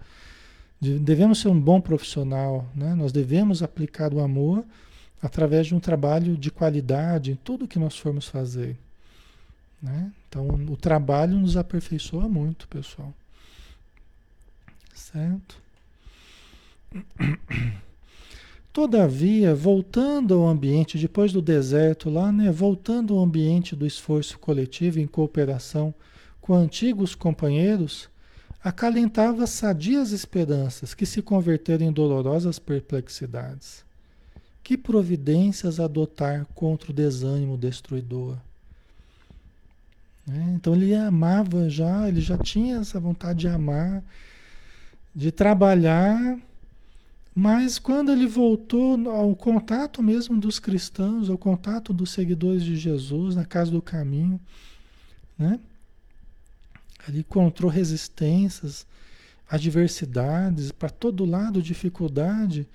Devemos 0.80 1.40
ser 1.40 1.48
um 1.48 1.60
bom 1.60 1.80
profissional, 1.80 2.68
né? 2.76 2.94
nós 2.94 3.12
devemos 3.12 3.64
aplicar 3.64 4.14
o 4.14 4.20
amor 4.20 4.64
através 5.22 5.68
de 5.68 5.76
um 5.76 5.80
trabalho 5.80 6.38
de 6.38 6.52
qualidade 6.52 7.32
em 7.32 7.36
tudo 7.36 7.68
que 7.68 7.80
nós 7.80 7.98
formos 7.98 8.28
fazer. 8.28 8.78
Né? 9.82 10.12
Então, 10.28 10.48
o 10.48 10.76
trabalho 10.78 11.40
nos 11.40 11.56
aperfeiçoa 11.56 12.28
muito, 12.28 12.68
pessoal. 12.68 13.14
Certo? 14.94 15.62
Todavia, 18.78 19.56
voltando 19.56 20.36
ao 20.36 20.48
ambiente, 20.48 21.00
depois 21.00 21.34
do 21.34 21.42
deserto 21.42 22.12
lá, 22.12 22.32
né, 22.32 22.52
voltando 22.52 23.16
ao 23.16 23.24
ambiente 23.24 23.76
do 23.76 23.88
esforço 23.88 24.38
coletivo 24.38 25.00
em 25.00 25.08
cooperação 25.08 25.92
com 26.40 26.54
antigos 26.54 27.16
companheiros, 27.16 28.08
acalentava 28.64 29.48
sadias 29.48 30.12
esperanças 30.12 30.94
que 30.94 31.08
se 31.08 31.24
converteram 31.24 31.88
em 31.88 31.92
dolorosas 31.92 32.60
perplexidades. 32.60 33.84
Que 34.64 34.78
providências 34.78 35.80
adotar 35.80 36.46
contra 36.54 36.92
o 36.92 36.94
desânimo 36.94 37.58
destruidor? 37.58 38.38
Né? 40.24 40.54
Então 40.54 40.76
ele 40.76 40.94
amava 40.94 41.68
já, 41.68 42.08
ele 42.08 42.22
já 42.22 42.38
tinha 42.38 42.78
essa 42.78 43.00
vontade 43.00 43.40
de 43.40 43.48
amar, 43.48 44.04
de 45.16 45.32
trabalhar 45.32 46.38
mas 47.40 47.78
quando 47.78 48.12
ele 48.12 48.26
voltou 48.26 49.08
ao 49.12 49.36
contato 49.36 50.02
mesmo 50.02 50.40
dos 50.40 50.58
cristãos, 50.58 51.30
ao 51.30 51.38
contato 51.38 51.94
dos 51.94 52.10
seguidores 52.10 52.64
de 52.64 52.76
Jesus 52.76 53.36
na 53.36 53.46
casa 53.46 53.70
do 53.70 53.80
caminho, 53.80 54.42
né? 55.38 55.60
Ele 57.08 57.20
encontrou 57.20 57.70
resistências, 57.70 58.88
adversidades, 59.48 60.72
para 60.72 60.90
todo 60.90 61.26
lado 61.26 61.62
dificuldade. 61.62 62.68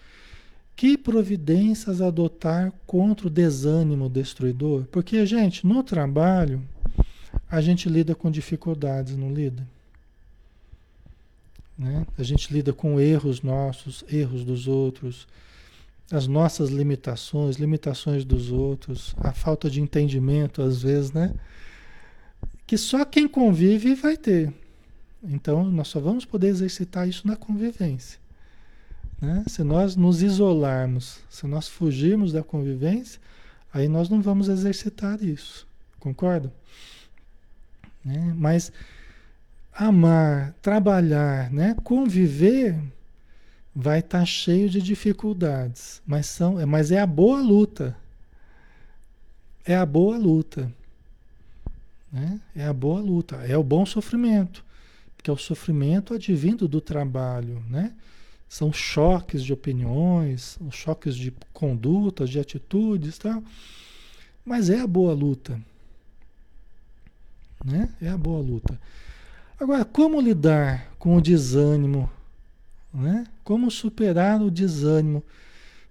Que 0.77 0.96
providências 0.96 2.01
adotar 2.01 2.72
contra 2.87 3.27
o 3.27 3.31
desânimo 3.31 4.09
destruidor? 4.09 4.85
Porque, 4.92 5.27
gente, 5.27 5.66
no 5.66 5.83
trabalho, 5.83 6.62
a 7.51 7.61
gente 7.61 7.88
lida 7.88 8.14
com 8.14 8.31
dificuldades, 8.31 9.16
não 9.16 9.35
lida? 9.35 9.66
Né? 11.78 12.06
A 12.18 12.22
gente 12.22 12.52
lida 12.52 12.72
com 12.72 13.00
erros 13.00 13.42
nossos, 13.42 14.04
erros 14.08 14.44
dos 14.44 14.68
outros, 14.68 15.26
as 16.11 16.26
nossas 16.26 16.70
limitações, 16.70 17.56
limitações 17.56 18.24
dos 18.24 18.52
outros, 18.52 19.14
a 19.18 19.32
falta 19.32 19.70
de 19.70 19.80
entendimento 19.80 20.61
às 20.61 20.82
vezes, 20.82 21.12
né? 21.12 21.35
Que 22.66 22.76
só 22.76 23.04
quem 23.04 23.26
convive 23.26 23.94
vai 23.94 24.16
ter. 24.16 24.52
Então, 25.22 25.64
nós 25.64 25.88
só 25.88 26.00
vamos 26.00 26.24
poder 26.24 26.48
exercitar 26.48 27.08
isso 27.08 27.26
na 27.26 27.37
convivência. 27.37 28.18
Né? 29.20 29.44
Se 29.46 29.62
nós 29.62 29.94
nos 29.94 30.20
isolarmos, 30.20 31.20
se 31.30 31.46
nós 31.46 31.68
fugirmos 31.68 32.32
da 32.32 32.42
convivência, 32.42 33.20
aí 33.72 33.88
nós 33.88 34.08
não 34.08 34.20
vamos 34.20 34.48
exercitar 34.48 35.22
isso. 35.22 35.66
Concorda? 36.00 36.52
Né? 38.04 38.35
Mas 38.37 38.72
amar, 39.72 40.54
trabalhar, 40.61 41.50
né? 41.50 41.74
conviver, 41.82 42.78
vai 43.74 44.00
estar 44.00 44.20
tá 44.20 44.26
cheio 44.26 44.68
de 44.68 44.82
dificuldades, 44.82 46.02
mas, 46.06 46.26
são, 46.26 46.64
mas 46.66 46.90
é 46.90 47.00
a 47.00 47.06
boa 47.06 47.40
luta. 47.40 47.96
É 49.64 49.74
a 49.74 49.87
boa 49.87 50.18
luta. 50.18 50.70
Né? 52.12 52.40
É 52.54 52.66
a 52.66 52.72
boa 52.72 53.00
luta, 53.00 53.37
é 53.37 53.56
o 53.56 53.62
bom 53.62 53.87
sofrimento, 53.87 54.62
porque 55.16 55.30
é 55.30 55.32
o 55.32 55.38
sofrimento 55.38 56.12
advindo 56.12 56.68
do 56.68 56.80
trabalho, 56.80 57.64
né? 57.70 57.94
São 58.46 58.70
choques 58.70 59.42
de 59.42 59.50
opiniões, 59.50 60.58
choques 60.70 61.16
de 61.16 61.32
condutas, 61.54 62.28
de 62.28 62.38
atitudes, 62.38 63.16
tal. 63.16 63.42
Mas 64.44 64.68
é 64.68 64.80
a 64.80 64.87
boa 64.87 65.14
luta, 65.14 65.58
né? 67.64 67.88
É 67.98 68.11
a 68.11 68.18
boa 68.18 68.42
luta. 68.42 68.78
Agora, 69.62 69.85
como 69.85 70.20
lidar 70.20 70.92
com 70.98 71.14
o 71.14 71.20
desânimo, 71.20 72.11
né? 72.92 73.25
Como 73.44 73.70
superar 73.70 74.42
o 74.42 74.51
desânimo, 74.51 75.22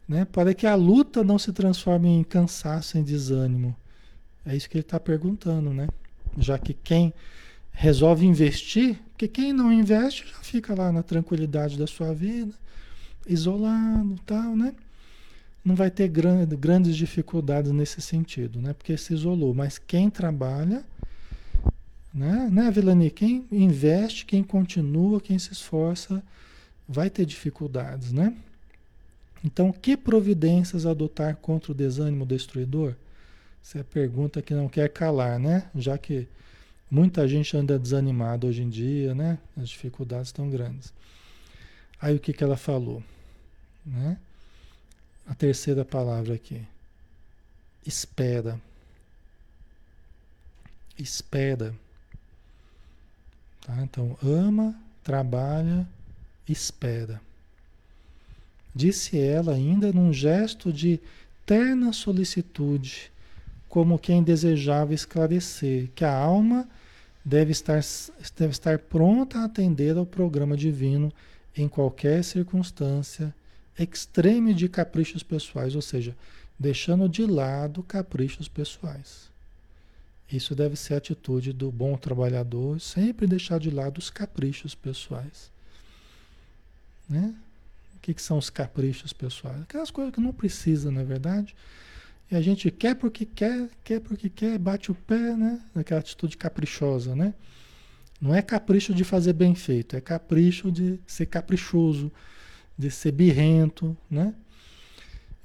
né? 0.05 0.25
Para 0.25 0.53
que 0.53 0.67
a 0.67 0.75
luta 0.75 1.23
não 1.23 1.39
se 1.39 1.53
transforme 1.53 2.09
em 2.09 2.21
cansaço, 2.21 2.97
em 2.97 3.03
desânimo. 3.03 3.73
É 4.45 4.53
isso 4.57 4.69
que 4.69 4.75
ele 4.75 4.81
está 4.81 4.99
perguntando, 4.99 5.73
né? 5.73 5.87
Já 6.37 6.59
que 6.59 6.73
quem 6.73 7.13
resolve 7.71 8.25
investir, 8.25 8.99
porque 9.13 9.29
quem 9.29 9.53
não 9.53 9.71
investe 9.71 10.27
já 10.27 10.39
fica 10.39 10.75
lá 10.75 10.91
na 10.91 11.01
tranquilidade 11.01 11.77
da 11.77 11.87
sua 11.87 12.13
vida, 12.13 12.53
isolado, 13.25 14.19
tal, 14.25 14.53
né? 14.53 14.75
Não 15.63 15.75
vai 15.75 15.89
ter 15.89 16.09
grande, 16.09 16.57
grandes 16.57 16.93
dificuldades 16.97 17.71
nesse 17.71 18.01
sentido, 18.01 18.59
né? 18.59 18.73
Porque 18.73 18.97
se 18.97 19.13
isolou. 19.13 19.53
Mas 19.53 19.77
quem 19.77 20.09
trabalha, 20.09 20.83
né, 22.13 22.49
né, 22.51 22.71
Vilani? 22.71 23.09
Quem 23.09 23.45
investe, 23.51 24.25
quem 24.25 24.43
continua, 24.43 25.21
quem 25.21 25.37
se 25.39 25.53
esforça, 25.53 26.21
vai 26.87 27.09
ter 27.09 27.25
dificuldades, 27.25 28.11
né? 28.11 28.35
Então, 29.43 29.71
que 29.71 29.97
providências 29.97 30.85
adotar 30.85 31.35
contra 31.37 31.71
o 31.71 31.75
desânimo 31.75 32.25
destruidor? 32.25 32.95
Essa 33.63 33.79
é 33.79 33.81
a 33.81 33.85
pergunta 33.85 34.41
que 34.41 34.53
não 34.53 34.67
quer 34.67 34.89
calar, 34.89 35.39
né? 35.39 35.69
Já 35.75 35.97
que 35.97 36.27
muita 36.89 37.27
gente 37.27 37.55
anda 37.55 37.79
desanimada 37.79 38.45
hoje 38.45 38.61
em 38.61 38.69
dia, 38.69 39.15
né? 39.15 39.39
As 39.57 39.69
dificuldades 39.69 40.27
estão 40.27 40.49
grandes. 40.49 40.93
Aí 41.99 42.15
o 42.15 42.19
que, 42.19 42.33
que 42.33 42.43
ela 42.43 42.57
falou? 42.57 43.03
Né? 43.85 44.17
A 45.27 45.35
terceira 45.35 45.85
palavra 45.85 46.33
aqui. 46.33 46.61
Espera. 47.85 48.59
Espera. 50.97 51.73
Tá? 53.65 53.81
Então, 53.83 54.17
ama, 54.23 54.75
trabalha, 55.03 55.87
espera. 56.47 57.21
Disse 58.73 59.19
ela 59.19 59.53
ainda 59.53 59.91
num 59.91 60.13
gesto 60.13 60.71
de 60.71 60.99
terna 61.45 61.91
solicitude, 61.91 63.11
como 63.67 63.99
quem 63.99 64.23
desejava 64.23 64.93
esclarecer 64.93 65.89
que 65.95 66.05
a 66.05 66.13
alma 66.13 66.67
deve 67.23 67.51
estar, 67.51 67.81
deve 68.37 68.51
estar 68.51 68.79
pronta 68.79 69.39
a 69.39 69.45
atender 69.45 69.97
ao 69.97 70.05
programa 70.05 70.57
divino 70.57 71.11
em 71.55 71.67
qualquer 71.67 72.23
circunstância 72.23 73.33
extreme 73.77 74.53
de 74.53 74.67
caprichos 74.69 75.23
pessoais, 75.23 75.75
ou 75.75 75.81
seja, 75.81 76.15
deixando 76.59 77.09
de 77.09 77.25
lado 77.25 77.83
caprichos 77.83 78.47
pessoais. 78.47 79.30
Isso 80.31 80.55
deve 80.55 80.77
ser 80.77 80.93
a 80.93 80.97
atitude 80.97 81.51
do 81.51 81.69
bom 81.69 81.97
trabalhador, 81.97 82.79
sempre 82.79 83.27
deixar 83.27 83.59
de 83.59 83.69
lado 83.69 83.97
os 83.97 84.09
caprichos 84.09 84.73
pessoais. 84.73 85.51
Né? 87.09 87.35
O 87.97 87.99
que, 87.99 88.13
que 88.13 88.21
são 88.21 88.37
os 88.37 88.49
caprichos 88.49 89.11
pessoais? 89.11 89.61
Aquelas 89.63 89.91
coisas 89.91 90.13
que 90.13 90.21
não 90.21 90.31
precisa, 90.31 90.89
na 90.89 91.01
é 91.01 91.03
verdade. 91.03 91.53
E 92.31 92.35
a 92.35 92.41
gente 92.41 92.71
quer 92.71 92.95
porque 92.95 93.25
quer, 93.25 93.69
quer 93.83 93.99
porque 93.99 94.29
quer, 94.29 94.57
bate 94.57 94.89
o 94.89 94.95
pé, 94.95 95.35
né? 95.35 95.59
Aquela 95.75 95.99
atitude 95.99 96.37
caprichosa, 96.37 97.13
né? 97.13 97.33
Não 98.21 98.33
é 98.33 98.41
capricho 98.41 98.93
de 98.93 99.03
fazer 99.03 99.33
bem 99.33 99.53
feito, 99.53 99.97
é 99.97 100.01
capricho 100.01 100.71
de 100.71 100.97
ser 101.05 101.25
caprichoso, 101.25 102.09
de 102.77 102.89
ser 102.89 103.11
birrento, 103.11 103.97
né? 104.09 104.33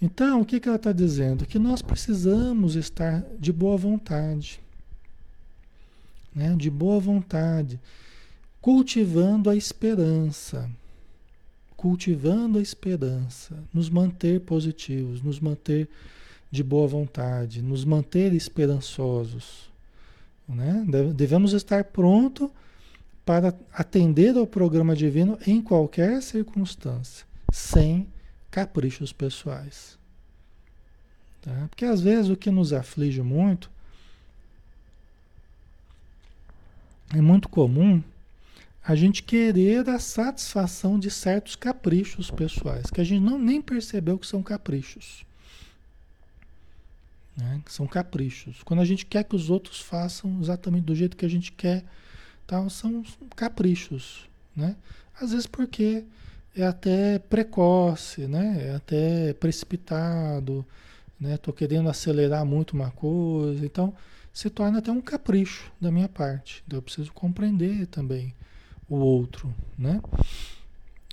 Então, 0.01 0.43
o 0.43 0.45
que, 0.45 0.61
que 0.61 0.69
ela 0.69 0.77
está 0.77 0.93
dizendo? 0.93 1.45
Que 1.45 1.59
nós 1.59 1.83
precisamos 1.83 2.77
estar 2.77 3.25
de 3.39 3.53
boa 3.53 3.77
vontade 3.77 4.61
né, 6.37 6.55
de 6.55 6.71
boa 6.71 7.01
vontade, 7.01 7.81
cultivando 8.61 9.49
a 9.49 9.57
esperança, 9.57 10.71
cultivando 11.75 12.59
a 12.59 12.63
esperança, 12.63 13.57
nos 13.73 13.89
manter 13.89 14.43
positivos, 14.43 15.23
nos 15.23 15.41
manter 15.41 15.89
de 16.51 16.63
boa 16.63 16.87
vontade, 16.87 17.63
nos 17.63 17.87
manter 17.87 18.35
esperançosos. 18.35 19.71
Né? 20.47 20.85
Devemos 21.15 21.55
estar 21.55 21.85
prontos 21.85 22.51
para 23.25 23.55
atender 23.73 24.37
ao 24.37 24.47
programa 24.47 24.95
divino 24.95 25.39
em 25.47 25.63
qualquer 25.63 26.23
circunstância, 26.23 27.27
sem 27.51 28.07
caprichos 28.51 29.13
pessoais. 29.13 29.99
Tá? 31.41 31.67
Porque 31.71 31.85
às 31.85 32.01
vezes 32.01 32.31
o 32.31 32.37
que 32.37 32.51
nos 32.51 32.73
aflige 32.73 33.23
muito 33.23 33.71
é 37.15 37.21
muito 37.21 37.49
comum 37.49 38.03
a 38.87 38.95
gente 38.95 39.23
querer 39.23 39.89
a 39.89 39.99
satisfação 39.99 40.99
de 40.99 41.11
certos 41.11 41.57
caprichos 41.57 42.31
pessoais, 42.31 42.87
que 42.89 43.01
a 43.01 43.05
gente 43.05 43.21
não 43.21 43.37
nem 43.37 43.61
percebeu 43.61 44.17
que 44.17 44.27
são 44.27 44.43
caprichos. 44.43 45.25
Né? 47.37 47.61
Que 47.65 47.73
são 47.73 47.87
caprichos. 47.87 48.63
Quando 48.63 48.81
a 48.81 48.85
gente 48.85 49.05
quer 49.05 49.25
que 49.25 49.35
os 49.35 49.51
outros 49.51 49.81
façam 49.81 50.39
exatamente 50.41 50.85
do 50.85 50.95
jeito 50.95 51.17
que 51.17 51.27
a 51.27 51.29
gente 51.29 51.51
quer, 51.51 51.85
tal, 52.47 52.71
são 52.71 53.03
caprichos. 53.35 54.29
Né? 54.55 54.77
Às 55.21 55.33
vezes 55.33 55.47
porque 55.47 56.05
é 56.55 56.65
até 56.65 57.19
precoce, 57.19 58.29
né? 58.29 58.69
é 58.69 58.75
até 58.77 59.33
precipitado, 59.35 60.65
estou 61.21 61.53
né? 61.53 61.59
querendo 61.59 61.89
acelerar 61.89 62.45
muito 62.47 62.73
uma 62.73 62.93
coisa. 62.93 63.67
Então, 63.67 63.93
se 64.37 64.51
torna 64.51 64.81
até 64.81 64.93
um 64.93 65.01
capricho 65.01 65.73
da 65.81 65.91
minha 65.91 66.11
parte. 66.11 66.63
Então 66.67 66.77
eu 66.77 66.83
preciso 66.83 67.11
compreender 67.11 67.87
também 67.87 68.35
o 68.87 68.97
outro, 68.97 69.53
né? 69.79 69.99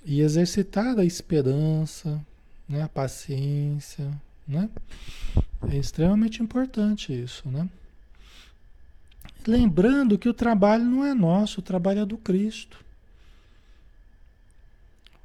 E 0.04 0.20
exercitar 0.20 0.98
a 0.98 1.06
esperança, 1.06 2.22
né? 2.68 2.82
a 2.82 2.88
paciência, 2.88 4.12
né? 4.46 4.68
É 5.70 5.74
extremamente 5.74 6.42
importante 6.42 7.18
isso, 7.18 7.48
né? 7.48 7.66
Lembrando 9.46 10.18
que 10.18 10.28
o 10.28 10.34
trabalho 10.34 10.84
não 10.84 11.02
é 11.02 11.14
nosso, 11.14 11.60
o 11.60 11.62
trabalho 11.62 12.00
é 12.00 12.04
do 12.04 12.18
Cristo. 12.18 12.84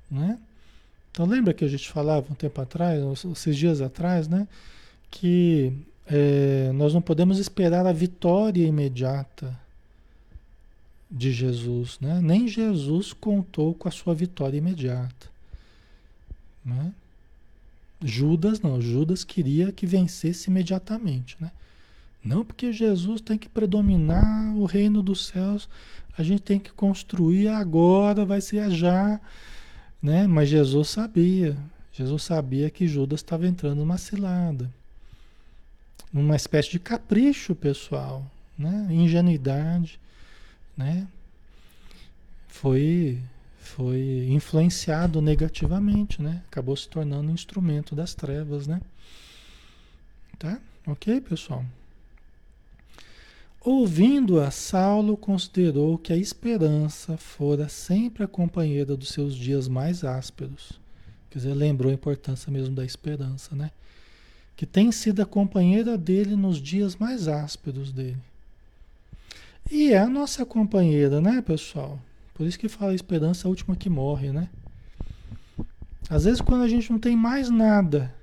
Né? 0.10 0.40
Então 1.12 1.26
lembra 1.26 1.54
que 1.54 1.66
a 1.66 1.68
gente 1.68 1.92
falava 1.92 2.32
um 2.32 2.36
tempo 2.36 2.62
atrás, 2.62 3.26
esses 3.26 3.58
dias 3.58 3.82
atrás, 3.82 4.26
né? 4.30 4.48
Que 5.12 5.74
é, 6.12 6.72
nós 6.74 6.92
não 6.94 7.02
podemos 7.02 7.38
esperar 7.38 7.86
a 7.86 7.94
vitória 7.94 8.66
imediata 8.66 9.56
de 11.10 11.32
Jesus, 11.32 12.00
né? 12.02 12.20
Nem 12.20 12.48
Jesus 12.48 13.14
contou 13.14 13.76
com 13.76 13.88
a 13.88 13.92
sua 13.92 14.16
vitória 14.16 14.58
imediata, 14.58 15.30
né? 16.66 16.92
Judas 18.04 18.60
não, 18.60 18.82
Judas 18.82 19.24
queria 19.24 19.72
que 19.72 19.86
vencesse 19.86 20.50
imediatamente, 20.50 21.38
né? 21.40 21.52
Não 22.24 22.44
porque 22.44 22.74
Jesus 22.74 23.22
tem 23.22 23.38
que 23.38 23.48
predominar 23.48 24.56
o 24.56 24.66
reino 24.66 25.04
dos 25.04 25.28
céus, 25.28 25.70
a 26.18 26.24
gente 26.24 26.42
tem 26.42 26.60
que 26.60 26.72
construir 26.72 27.50
agora, 27.50 28.26
vai 28.26 28.42
ser 28.42 28.70
já, 28.72 29.22
né? 30.02 30.26
Mas 30.26 30.50
Jesus 30.50 30.90
sabia, 30.90 31.56
Jesus 31.94 32.24
sabia 32.24 32.70
que 32.70 32.88
Judas 32.88 33.20
estava 33.20 33.48
entrando 33.48 33.78
numa 33.78 33.98
cilada 33.98 34.70
numa 36.12 36.36
espécie 36.36 36.72
de 36.72 36.80
capricho 36.80 37.54
pessoal, 37.56 38.30
né? 38.58 38.88
ingenuidade, 38.90 40.00
né? 40.76 41.08
foi, 42.48 43.22
foi 43.60 44.28
influenciado 44.30 45.22
negativamente, 45.22 46.22
né? 46.22 46.42
acabou 46.48 46.76
se 46.76 46.90
tornando 46.90 47.30
um 47.30 47.34
instrumento 47.34 47.96
das 47.96 48.14
trevas. 48.14 48.68
Né? 48.68 48.82
Tá? 50.38 50.60
Ok, 50.86 51.22
pessoal? 51.22 51.64
Ouvindo-a, 53.62 54.50
Saulo 54.52 55.18
considerou 55.18 55.98
que 55.98 56.14
a 56.14 56.18
esperança 56.18 57.18
fora 57.18 57.68
sempre 57.68 58.24
a 58.24 58.28
companheira 58.28 58.96
dos 58.96 59.10
seus 59.10 59.36
dias 59.36 59.68
mais 59.68 60.04
ásperos. 60.04 60.80
Quer 61.30 61.40
dizer, 61.40 61.54
lembrou 61.54 61.92
a 61.92 61.94
importância 61.94 62.52
mesmo 62.52 62.74
da 62.74 62.86
esperança, 62.86 63.56
né? 63.56 63.70
Que 64.60 64.66
tem 64.66 64.92
sido 64.92 65.22
a 65.22 65.26
companheira 65.26 65.98
dele 65.98 66.36
nos 66.36 66.58
dias 66.58 66.98
mais 66.98 67.30
ásperos 67.30 67.94
dele. 67.94 68.18
E 69.72 69.94
é 69.94 70.00
a 70.00 70.10
nossa 70.10 70.46
companheira, 70.46 71.22
né, 71.22 71.42
pessoal? 71.42 71.98
Por 72.34 72.46
isso 72.46 72.60
que 72.60 72.68
fala 72.68 72.92
a 72.92 72.96
esperança 72.96 73.46
é 73.46 73.48
a 73.48 73.50
última 73.50 73.74
que 73.74 73.90
morre, 73.90 74.34
né? 74.34 74.50
Às 76.10 76.26
vezes, 76.26 76.42
quando 76.42 76.64
a 76.64 76.68
gente 76.68 76.92
não 76.92 77.00
tem 77.00 77.16
mais 77.16 77.50
nada, 77.50 78.14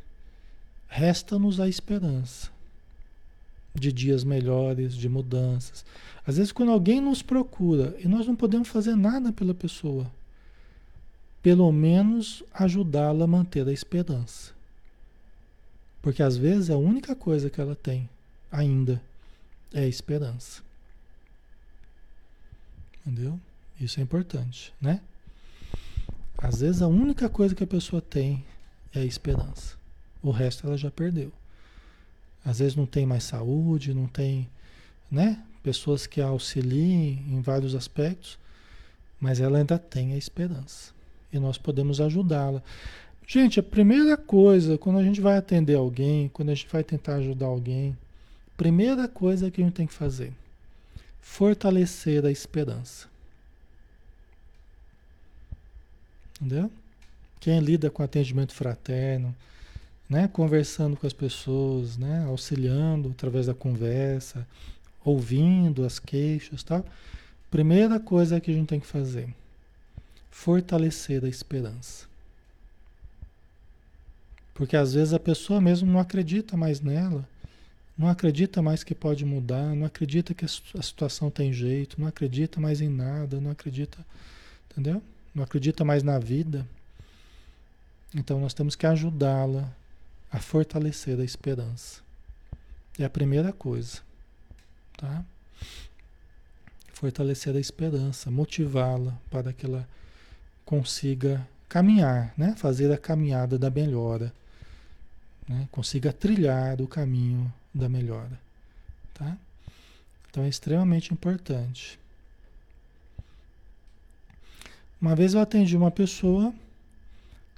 resta-nos 0.87 1.59
a 1.59 1.71
esperança 1.71 2.51
de 3.75 3.91
dias 3.91 4.23
melhores, 4.23 4.95
de 4.95 5.09
mudanças. 5.09 5.87
Às 6.27 6.37
vezes, 6.37 6.53
quando 6.53 6.71
alguém 6.71 7.01
nos 7.01 7.23
procura 7.23 7.97
e 7.99 8.07
nós 8.07 8.27
não 8.27 8.37
podemos 8.37 8.69
fazer 8.69 8.95
nada 8.95 9.33
pela 9.33 9.55
pessoa, 9.55 10.07
pelo 11.43 11.73
menos 11.73 12.45
ajudá-la 12.53 13.25
a 13.25 13.27
manter 13.27 13.67
a 13.67 13.73
esperança. 13.73 14.56
Porque 16.03 16.23
às 16.23 16.37
vezes 16.37 16.71
a 16.71 16.77
única 16.77 17.15
coisa 17.15 17.51
que 17.51 17.61
ela 17.61 17.75
tem 17.75 18.09
ainda 18.51 19.03
é 19.73 19.81
a 19.81 19.89
esperança. 19.89 20.63
Entendeu? 23.05 23.39
Isso 23.81 24.01
é 24.01 24.03
importante, 24.03 24.73
né? 24.81 25.01
Às 26.39 26.61
vezes 26.61 26.83
a 26.83 26.89
única 26.89 27.29
coisa 27.29 27.55
que 27.55 27.65
a 27.65 27.67
pessoa 27.67 28.01
tem 28.01 28.45
é 28.95 29.01
a 29.01 29.05
esperança. 29.05 29.77
O 30.23 30.31
resto 30.31 30.67
ela 30.67 30.77
já 30.77 30.91
perdeu. 30.91 31.33
Às 32.45 32.59
vezes 32.61 32.77
não 32.77 32.87
tem 32.87 33.05
mais 33.05 33.25
saúde, 33.25 33.95
não 33.95 34.07
tem, 34.07 34.49
né? 35.11 35.43
Pessoas 35.63 36.07
que 36.07 36.21
a 36.21 36.27
auxiliem 36.27 37.25
em 37.29 37.41
vários 37.41 37.75
aspectos, 37.75 38.39
mas 39.21 39.41
ela 39.41 39.59
ainda 39.59 39.79
tem 39.79 40.13
a 40.13 40.17
esperança. 40.17 40.93
E 41.33 41.39
nós 41.39 41.59
podemos 41.59 42.01
ajudá-la. 42.01 42.63
Gente, 43.27 43.59
a 43.59 43.63
primeira 43.63 44.17
coisa, 44.17 44.79
quando 44.79 45.01
a 45.01 45.03
gente 45.03 45.21
vai 45.21 45.37
atender 45.37 45.75
alguém, 45.75 46.29
quando 46.29 46.51
a 46.51 46.55
gente 46.55 46.69
vai 46.71 46.85
tentar 46.85 47.17
ajudar 47.17 47.47
alguém, 47.47 47.97
primeira 48.57 49.09
coisa 49.09 49.51
que 49.51 49.61
a 49.61 49.65
gente 49.65 49.75
tem 49.75 49.87
que 49.87 49.93
fazer, 49.93 50.33
fortalecer 51.21 52.25
a 52.25 52.31
esperança. 52.31 53.09
Entendeu? 56.37 56.71
Quem 57.41 57.59
lida 57.59 57.91
com 57.91 58.03
atendimento 58.03 58.55
fraterno, 58.55 59.35
né, 60.09 60.29
conversando 60.29 60.97
com 60.97 61.07
as 61.07 61.13
pessoas, 61.13 61.97
né, 61.97 62.25
auxiliando 62.29 63.09
através 63.11 63.47
da 63.47 63.55
conversa, 63.55 64.47
ouvindo 65.05 65.85
as 65.85 65.99
queixas, 65.99 66.63
tal. 66.63 66.87
Primeira 67.51 67.99
coisa 67.99 68.41
que 68.41 68.53
a 68.53 68.55
gente 68.55 68.69
tem 68.69 68.79
que 68.79 68.87
fazer, 68.87 69.29
fortalecer 70.31 71.25
a 71.25 71.29
esperança. 71.29 72.07
Porque 74.57 74.75
às 74.75 74.95
vezes 74.95 75.13
a 75.13 75.21
pessoa 75.21 75.61
mesmo 75.61 75.93
não 75.93 76.01
acredita 76.01 76.57
mais 76.57 76.81
nela, 76.81 77.29
não 77.97 78.09
acredita 78.09 78.63
mais 78.63 78.83
que 78.83 78.95
pode 78.95 79.23
mudar, 79.23 79.75
não 79.77 79.87
acredita 79.87 80.33
que 80.33 80.47
a 80.47 80.83
situação 80.83 81.31
tem 81.31 81.53
jeito, 81.53 82.01
não 82.01 82.09
acredita 82.09 82.59
mais 82.59 82.81
em 82.81 82.89
nada, 82.89 83.39
não 83.39 83.51
acredita, 83.51 83.99
entendeu? 84.71 85.03
Não 85.35 85.45
acredita 85.45 85.85
mais 85.85 86.03
na 86.03 86.19
vida. 86.19 86.67
Então 88.15 88.41
nós 88.41 88.55
temos 88.55 88.75
que 88.75 88.87
ajudá-la 88.87 89.71
a 90.33 90.41
fortalecer 90.41 91.21
a 91.21 91.25
esperança. 91.25 92.01
É 92.99 93.05
a 93.05 93.11
primeira 93.11 93.53
coisa, 93.53 94.01
tá? 94.97 95.23
Fortalecer 96.95 97.55
a 97.55 97.61
esperança, 97.61 98.31
motivá-la 98.31 99.19
para 99.31 99.53
que 99.53 99.67
ela 99.67 99.87
consiga 100.65 101.47
caminhar, 101.69 102.33
né? 102.39 102.55
Fazer 102.57 102.91
a 102.91 102.97
caminhada 102.97 103.59
da 103.59 103.69
melhora, 103.69 104.33
né? 105.49 105.69
Consiga 105.71 106.13
trilhar 106.13 106.81
o 106.81 106.89
caminho 106.89 107.53
da 107.73 107.89
melhora, 107.89 108.41
tá? 109.15 109.37
Então 110.31 110.45
é 110.45 110.49
extremamente 110.49 111.13
importante. 111.13 111.99
Uma 115.01 115.15
vez 115.15 115.35
eu 115.35 115.41
atendi 115.41 115.77
uma 115.77 115.91
pessoa 115.91 116.55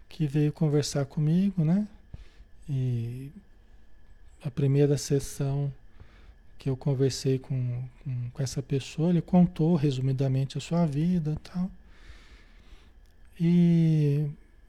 que 0.09 0.27
veio 0.27 0.53
conversar 0.53 1.05
comigo, 1.07 1.65
né? 1.65 1.87
E 2.69 3.31
a 4.45 4.51
primeira 4.51 4.97
sessão 4.97 5.73
que 6.59 6.69
eu 6.69 6.77
conversei 6.77 7.39
com, 7.39 7.85
com, 8.03 8.31
com, 8.31 8.43
essa 8.43 8.61
pessoa, 8.61 9.11
ele 9.11 9.23
contou 9.23 9.77
resumidamente 9.77 10.59
a 10.59 10.61
sua 10.61 10.85
vida 10.85 11.33
e 11.33 11.49
tal. 11.49 11.71
E, 13.41 14.27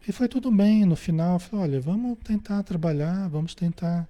e 0.08 0.12
foi 0.12 0.28
tudo 0.28 0.52
bem. 0.52 0.86
No 0.86 0.96
final, 0.96 1.34
eu 1.34 1.40
falei, 1.40 1.66
olha, 1.66 1.82
vamos 1.82 2.18
tentar 2.24 2.64
trabalhar, 2.64 3.28
vamos 3.30 3.54
tentar 3.54 4.08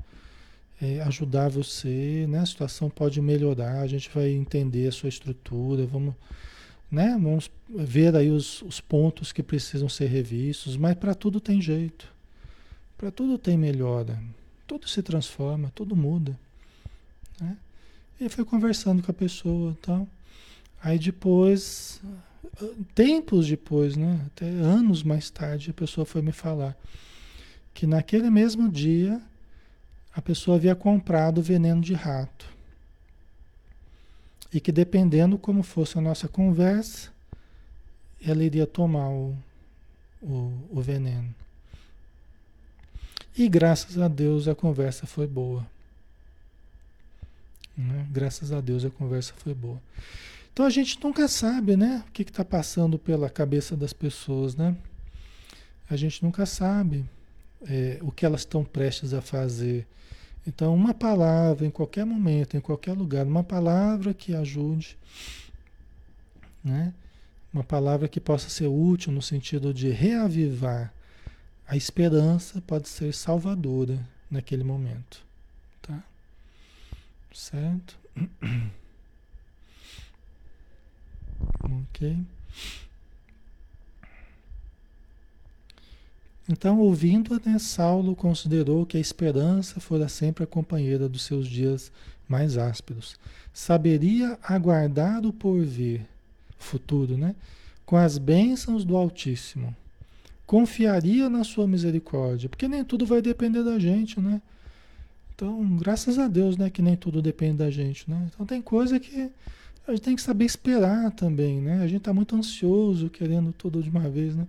é, 0.81 1.01
ajudar 1.01 1.49
você, 1.49 2.25
né? 2.29 2.39
A 2.39 2.45
situação 2.45 2.89
pode 2.89 3.21
melhorar, 3.21 3.81
a 3.81 3.87
gente 3.87 4.09
vai 4.13 4.29
entender 4.29 4.87
a 4.87 4.91
sua 4.91 5.09
estrutura, 5.09 5.85
vamos, 5.85 6.13
né? 6.91 7.17
Vamos 7.21 7.51
ver 7.67 8.15
aí 8.15 8.29
os, 8.29 8.61
os 8.61 8.79
pontos 8.79 9.31
que 9.31 9.43
precisam 9.43 9.89
ser 9.89 10.07
revistos, 10.07 10.77
mas 10.77 10.95
para 10.95 11.13
tudo 11.13 11.39
tem 11.39 11.61
jeito. 11.61 12.07
Para 12.97 13.11
tudo 13.11 13.37
tem 13.37 13.57
melhora. 13.57 14.21
Tudo 14.67 14.87
se 14.87 15.01
transforma, 15.01 15.71
tudo 15.73 15.95
muda. 15.95 16.37
Né? 17.39 17.57
E 18.19 18.29
foi 18.29 18.43
conversando 18.43 19.01
com 19.01 19.11
a 19.11 19.13
pessoa 19.13 19.77
tal. 19.81 20.07
Aí 20.81 20.99
depois, 20.99 22.01
tempos 22.93 23.47
depois, 23.47 23.95
né? 23.95 24.25
Até 24.27 24.45
anos 24.45 25.03
mais 25.03 25.29
tarde, 25.29 25.71
a 25.71 25.73
pessoa 25.73 26.05
foi 26.05 26.21
me 26.21 26.31
falar 26.31 26.77
que 27.73 27.87
naquele 27.87 28.29
mesmo 28.29 28.69
dia 28.69 29.21
a 30.13 30.21
pessoa 30.21 30.57
havia 30.57 30.75
comprado 30.75 31.41
veneno 31.41 31.81
de 31.81 31.93
rato. 31.93 32.45
E 34.51 34.59
que 34.59 34.71
dependendo 34.71 35.37
como 35.37 35.63
fosse 35.63 35.97
a 35.97 36.01
nossa 36.01 36.27
conversa, 36.27 37.09
ela 38.21 38.43
iria 38.43 38.65
tomar 38.65 39.09
o, 39.09 39.37
o, 40.21 40.51
o 40.71 40.81
veneno. 40.81 41.33
E 43.37 43.47
graças 43.47 43.97
a 43.97 44.07
Deus 44.07 44.47
a 44.47 44.55
conversa 44.55 45.07
foi 45.07 45.27
boa. 45.27 45.65
Né? 47.77 48.05
Graças 48.11 48.51
a 48.51 48.59
Deus 48.59 48.83
a 48.83 48.89
conversa 48.89 49.33
foi 49.37 49.53
boa. 49.53 49.79
Então 50.59 50.67
a 50.67 50.71
gente 50.71 51.01
nunca 51.01 51.25
sabe, 51.29 51.77
né? 51.77 52.03
O 52.05 52.11
que 52.11 52.21
está 52.21 52.43
passando 52.43 52.99
pela 52.99 53.29
cabeça 53.29 53.77
das 53.77 53.93
pessoas, 53.93 54.57
né? 54.57 54.75
A 55.89 55.95
gente 55.95 56.21
nunca 56.21 56.45
sabe 56.45 57.05
é, 57.65 57.97
o 58.01 58.11
que 58.11 58.25
elas 58.25 58.41
estão 58.41 58.65
prestes 58.65 59.13
a 59.13 59.21
fazer. 59.21 59.87
Então, 60.45 60.75
uma 60.75 60.93
palavra 60.93 61.65
em 61.65 61.69
qualquer 61.71 62.05
momento, 62.05 62.57
em 62.57 62.59
qualquer 62.59 62.91
lugar, 62.91 63.25
uma 63.25 63.41
palavra 63.41 64.13
que 64.13 64.35
ajude, 64.35 64.97
né? 66.61 66.93
Uma 67.53 67.63
palavra 67.63 68.09
que 68.09 68.19
possa 68.19 68.49
ser 68.49 68.67
útil 68.67 69.13
no 69.13 69.21
sentido 69.21 69.73
de 69.73 69.91
reavivar 69.91 70.93
a 71.65 71.77
esperança 71.77 72.61
pode 72.67 72.89
ser 72.89 73.13
salvadora 73.13 73.97
naquele 74.29 74.65
momento, 74.65 75.25
tá? 75.81 76.03
Certo? 77.31 77.97
ok. 81.63 82.17
Então, 86.47 86.79
ouvindo, 86.79 87.39
né, 87.45 87.59
Saulo 87.59 88.15
considerou 88.15 88.85
que 88.85 88.97
a 88.97 88.99
esperança 88.99 89.79
fora 89.79 90.09
sempre 90.09 90.43
a 90.43 90.47
companheira 90.47 91.07
dos 91.07 91.21
seus 91.21 91.47
dias 91.47 91.91
mais 92.27 92.57
ásperos. 92.57 93.19
Saberia 93.53 94.37
aguardar 94.41 95.25
o 95.25 95.33
porvir, 95.33 96.01
futuro, 96.57 97.17
né? 97.17 97.35
Com 97.85 97.97
as 97.97 98.17
bênçãos 98.17 98.83
do 98.83 98.97
Altíssimo 98.97 99.75
confiaria 100.49 101.29
na 101.29 101.43
sua 101.43 101.67
misericórdia, 101.67 102.49
porque 102.49 102.67
nem 102.67 102.83
tudo 102.83 103.05
vai 103.05 103.21
depender 103.21 103.63
da 103.63 103.77
gente, 103.77 104.19
né? 104.19 104.41
Então, 105.35 105.77
graças 105.77 106.17
a 106.17 106.27
Deus, 106.27 106.57
né, 106.57 106.71
que 106.71 106.81
nem 106.81 106.97
tudo 106.97 107.21
depende 107.21 107.57
da 107.57 107.69
gente, 107.69 108.09
né? 108.09 108.27
Então 108.33 108.45
tem 108.47 108.59
coisa 108.59 108.99
que 108.99 109.29
a 109.89 109.95
gente 109.95 110.03
tem 110.03 110.15
que 110.15 110.21
saber 110.21 110.45
esperar 110.45 111.11
também, 111.11 111.61
né? 111.61 111.81
A 111.81 111.87
gente 111.87 111.99
está 111.99 112.13
muito 112.13 112.35
ansioso, 112.35 113.09
querendo 113.09 113.51
tudo 113.51 113.81
de 113.81 113.89
uma 113.89 114.09
vez, 114.09 114.35
né? 114.35 114.47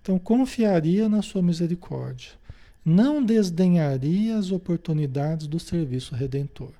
Então, 0.00 0.18
confiaria 0.18 1.08
na 1.08 1.22
sua 1.22 1.42
misericórdia. 1.42 2.30
Não 2.84 3.22
desdenharia 3.22 4.36
as 4.38 4.50
oportunidades 4.50 5.46
do 5.46 5.60
serviço 5.60 6.14
redentor. 6.14 6.72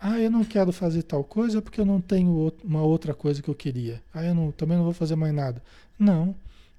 Ah, 0.00 0.18
eu 0.18 0.30
não 0.30 0.44
quero 0.44 0.72
fazer 0.72 1.04
tal 1.04 1.22
coisa 1.22 1.62
porque 1.62 1.80
eu 1.80 1.86
não 1.86 2.00
tenho 2.00 2.52
uma 2.64 2.82
outra 2.82 3.14
coisa 3.14 3.40
que 3.40 3.48
eu 3.48 3.54
queria. 3.54 4.02
Ah, 4.12 4.24
eu 4.24 4.34
não, 4.34 4.50
também 4.50 4.76
não 4.76 4.84
vou 4.84 4.92
fazer 4.92 5.14
mais 5.14 5.32
nada. 5.32 5.62
Não. 5.98 6.34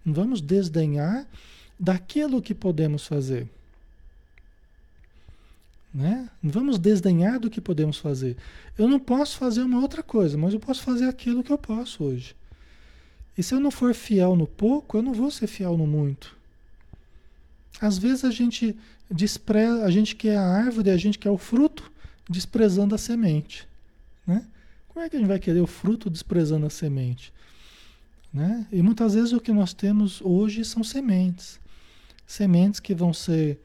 Vamos 0.05 0.41
desdenhar 0.41 1.25
daquilo 1.79 2.41
que 2.41 2.53
podemos 2.53 3.07
fazer. 3.07 3.47
Né? 5.93 6.27
Vamos 6.41 6.79
desdenhar 6.79 7.39
do 7.39 7.49
que 7.49 7.61
podemos 7.61 7.97
fazer. 7.97 8.35
Eu 8.77 8.87
não 8.87 8.99
posso 8.99 9.37
fazer 9.37 9.61
uma 9.61 9.79
outra 9.79 10.01
coisa, 10.01 10.37
mas 10.37 10.53
eu 10.53 10.59
posso 10.59 10.81
fazer 10.81 11.05
aquilo 11.05 11.43
que 11.43 11.51
eu 11.51 11.57
posso 11.57 12.03
hoje. 12.03 12.35
E 13.37 13.43
se 13.43 13.53
eu 13.53 13.59
não 13.59 13.71
for 13.71 13.93
fiel 13.93 14.35
no 14.35 14.47
pouco, 14.47 14.97
eu 14.97 15.01
não 15.01 15.13
vou 15.13 15.29
ser 15.29 15.47
fiel 15.47 15.77
no 15.77 15.85
muito. 15.85 16.35
Às 17.79 17.97
vezes 17.97 18.23
a 18.23 18.31
gente 18.31 18.75
despreza, 19.09 19.83
a 19.83 19.91
gente 19.91 20.15
quer 20.15 20.37
a 20.37 20.45
árvore, 20.45 20.89
a 20.89 20.97
gente 20.97 21.19
quer 21.19 21.29
o 21.29 21.37
fruto, 21.37 21.91
desprezando 22.29 22.95
a 22.95 22.97
semente. 22.97 23.67
Né? 24.25 24.45
Como 24.87 25.03
é 25.05 25.09
que 25.09 25.15
a 25.15 25.19
gente 25.19 25.27
vai 25.27 25.39
querer 25.39 25.59
o 25.59 25.67
fruto 25.67 26.09
desprezando 26.09 26.65
a 26.65 26.69
semente? 26.69 27.33
Né? 28.33 28.65
E 28.71 28.81
muitas 28.81 29.13
vezes 29.13 29.33
o 29.33 29.39
que 29.39 29.51
nós 29.51 29.73
temos 29.73 30.21
hoje 30.21 30.63
são 30.63 30.83
sementes. 30.83 31.59
Sementes 32.25 32.79
que 32.79 32.95
vão 32.95 33.13
ser, 33.13 33.59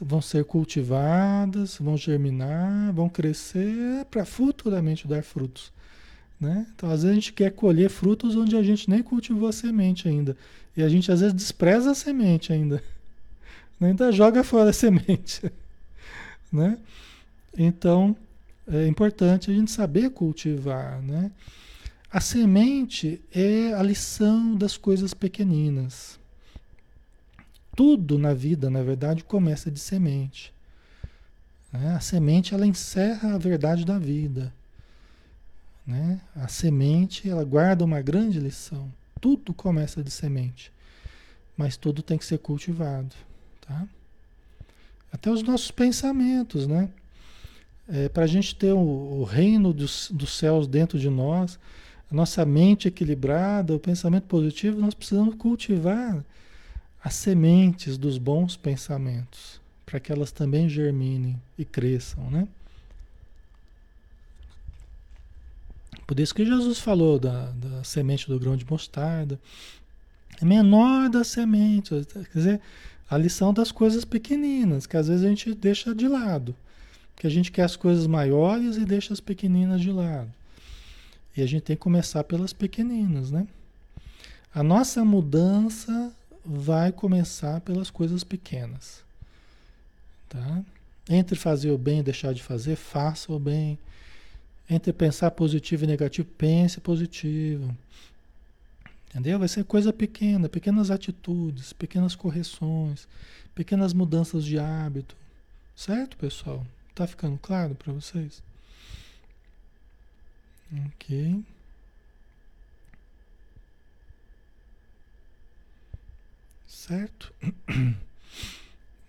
vão 0.00 0.20
ser 0.20 0.44
cultivadas, 0.44 1.78
vão 1.78 1.96
germinar, 1.96 2.92
vão 2.92 3.08
crescer 3.08 4.04
para 4.10 4.24
futuramente 4.24 5.08
dar 5.08 5.22
frutos. 5.22 5.72
Né? 6.38 6.66
Então, 6.74 6.90
às 6.90 7.02
vezes, 7.02 7.10
a 7.10 7.14
gente 7.14 7.32
quer 7.32 7.50
colher 7.50 7.90
frutos 7.90 8.36
onde 8.36 8.56
a 8.56 8.62
gente 8.62 8.88
nem 8.88 9.02
cultivou 9.02 9.48
a 9.48 9.52
semente 9.52 10.08
ainda. 10.08 10.36
E 10.76 10.82
a 10.82 10.88
gente, 10.88 11.10
às 11.10 11.20
vezes, 11.20 11.34
despreza 11.34 11.90
a 11.90 11.94
semente 11.94 12.52
ainda. 12.52 12.82
Ainda 13.80 14.12
joga 14.12 14.44
fora 14.44 14.70
a 14.70 14.72
semente. 14.72 15.50
Né? 16.52 16.78
Então, 17.56 18.16
é 18.66 18.88
importante 18.88 19.52
a 19.52 19.54
gente 19.54 19.70
saber 19.70 20.10
cultivar. 20.10 21.00
Né? 21.00 21.30
A 22.10 22.20
semente 22.20 23.20
é 23.32 23.72
a 23.72 23.84
lição 23.84 24.56
das 24.56 24.76
coisas 24.76 25.14
pequeninas. 25.14 26.19
Tudo 27.80 28.18
na 28.18 28.34
vida, 28.34 28.68
na 28.68 28.82
verdade, 28.82 29.24
começa 29.24 29.70
de 29.70 29.80
semente. 29.80 30.52
Né? 31.72 31.94
A 31.96 32.00
semente 32.00 32.52
ela 32.52 32.66
encerra 32.66 33.34
a 33.34 33.38
verdade 33.38 33.86
da 33.86 33.98
vida. 33.98 34.52
Né? 35.86 36.20
A 36.36 36.46
semente 36.46 37.26
ela 37.26 37.42
guarda 37.42 37.82
uma 37.82 38.02
grande 38.02 38.38
lição. 38.38 38.92
Tudo 39.18 39.54
começa 39.54 40.02
de 40.02 40.10
semente, 40.10 40.70
mas 41.56 41.78
tudo 41.78 42.02
tem 42.02 42.18
que 42.18 42.26
ser 42.26 42.36
cultivado, 42.40 43.16
tá? 43.66 43.88
Até 45.10 45.30
os 45.30 45.42
nossos 45.42 45.70
pensamentos, 45.70 46.66
né? 46.66 46.90
É, 47.88 48.10
Para 48.10 48.24
a 48.24 48.26
gente 48.26 48.54
ter 48.56 48.74
o, 48.74 48.78
o 48.78 49.24
reino 49.24 49.72
dos, 49.72 50.10
dos 50.12 50.36
céus 50.36 50.66
dentro 50.66 50.98
de 50.98 51.08
nós, 51.08 51.58
a 52.12 52.14
nossa 52.14 52.44
mente 52.44 52.88
equilibrada, 52.88 53.74
o 53.74 53.80
pensamento 53.80 54.24
positivo, 54.24 54.78
nós 54.78 54.92
precisamos 54.92 55.34
cultivar 55.36 56.22
as 57.02 57.14
sementes 57.14 57.96
dos 57.96 58.18
bons 58.18 58.56
pensamentos, 58.56 59.60
para 59.86 59.98
que 59.98 60.12
elas 60.12 60.30
também 60.30 60.68
germinem 60.68 61.40
e 61.58 61.64
cresçam, 61.64 62.30
né? 62.30 62.46
Por 66.06 66.18
isso 66.18 66.34
que 66.34 66.44
Jesus 66.44 66.80
falou 66.80 67.18
da, 67.18 67.52
da 67.52 67.84
semente 67.84 68.26
do 68.26 68.38
grão 68.38 68.56
de 68.56 68.66
mostarda. 68.68 69.38
É 70.42 70.44
menor 70.44 71.08
das 71.08 71.28
sementes. 71.28 72.04
Quer 72.06 72.26
dizer, 72.34 72.60
a 73.08 73.16
lição 73.16 73.54
das 73.54 73.70
coisas 73.70 74.04
pequeninas, 74.04 74.86
que 74.86 74.96
às 74.96 75.06
vezes 75.06 75.24
a 75.24 75.28
gente 75.28 75.54
deixa 75.54 75.94
de 75.94 76.08
lado. 76.08 76.54
Que 77.14 77.28
a 77.28 77.30
gente 77.30 77.52
quer 77.52 77.62
as 77.62 77.76
coisas 77.76 78.08
maiores 78.08 78.76
e 78.76 78.84
deixa 78.84 79.12
as 79.12 79.20
pequeninas 79.20 79.80
de 79.80 79.92
lado. 79.92 80.32
E 81.36 81.42
a 81.42 81.46
gente 81.46 81.62
tem 81.62 81.76
que 81.76 81.82
começar 81.82 82.24
pelas 82.24 82.52
pequeninas, 82.52 83.30
né? 83.30 83.46
A 84.52 84.64
nossa 84.64 85.04
mudança 85.04 86.12
vai 86.52 86.90
começar 86.90 87.60
pelas 87.60 87.90
coisas 87.90 88.24
pequenas. 88.24 89.04
Tá? 90.28 90.64
Entre 91.08 91.36
fazer 91.36 91.70
o 91.70 91.78
bem 91.78 92.00
e 92.00 92.02
deixar 92.02 92.34
de 92.34 92.42
fazer, 92.42 92.74
faça 92.74 93.32
o 93.32 93.38
bem. 93.38 93.78
Entre 94.68 94.92
pensar 94.92 95.30
positivo 95.30 95.84
e 95.84 95.86
negativo, 95.86 96.26
pense 96.36 96.80
positivo. 96.80 97.76
Entendeu? 99.08 99.38
Vai 99.38 99.46
ser 99.46 99.64
coisa 99.64 99.92
pequena, 99.92 100.48
pequenas 100.48 100.90
atitudes, 100.90 101.72
pequenas 101.72 102.16
correções, 102.16 103.06
pequenas 103.54 103.92
mudanças 103.92 104.44
de 104.44 104.58
hábito. 104.58 105.16
Certo, 105.76 106.16
pessoal? 106.16 106.66
Tá 106.94 107.06
ficando 107.06 107.38
claro 107.38 107.76
para 107.76 107.92
vocês? 107.92 108.42
Ok. 110.86 111.44
Certo? 116.80 117.30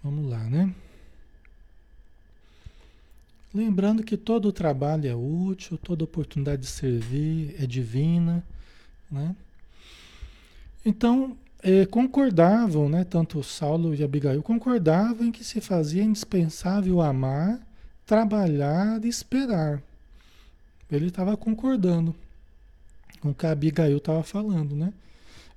Vamos 0.03 0.29
lá, 0.29 0.43
né? 0.43 0.75
Lembrando 3.53 4.03
que 4.03 4.17
todo 4.17 4.51
trabalho 4.51 5.07
é 5.07 5.15
útil, 5.15 5.77
toda 5.77 6.03
oportunidade 6.03 6.63
de 6.63 6.67
servir 6.67 7.55
é 7.57 7.65
divina, 7.65 8.45
né? 9.09 9.33
Então, 10.85 11.37
eh, 11.63 11.85
concordavam, 11.85 12.89
né, 12.89 13.05
tanto 13.05 13.41
Saulo 13.41 13.95
e 13.95 14.03
Abigail 14.03 14.43
concordavam 14.43 15.27
em 15.27 15.31
que 15.31 15.43
se 15.43 15.61
fazia 15.61 16.03
indispensável 16.03 16.99
amar, 16.99 17.57
trabalhar 18.05 19.03
e 19.05 19.07
esperar. 19.07 19.81
Ele 20.91 21.07
estava 21.07 21.37
concordando 21.37 22.13
com 23.21 23.29
o 23.29 23.33
que 23.33 23.45
a 23.45 23.51
Abigail 23.51 23.95
estava 23.95 24.23
falando, 24.23 24.75
né? 24.75 24.91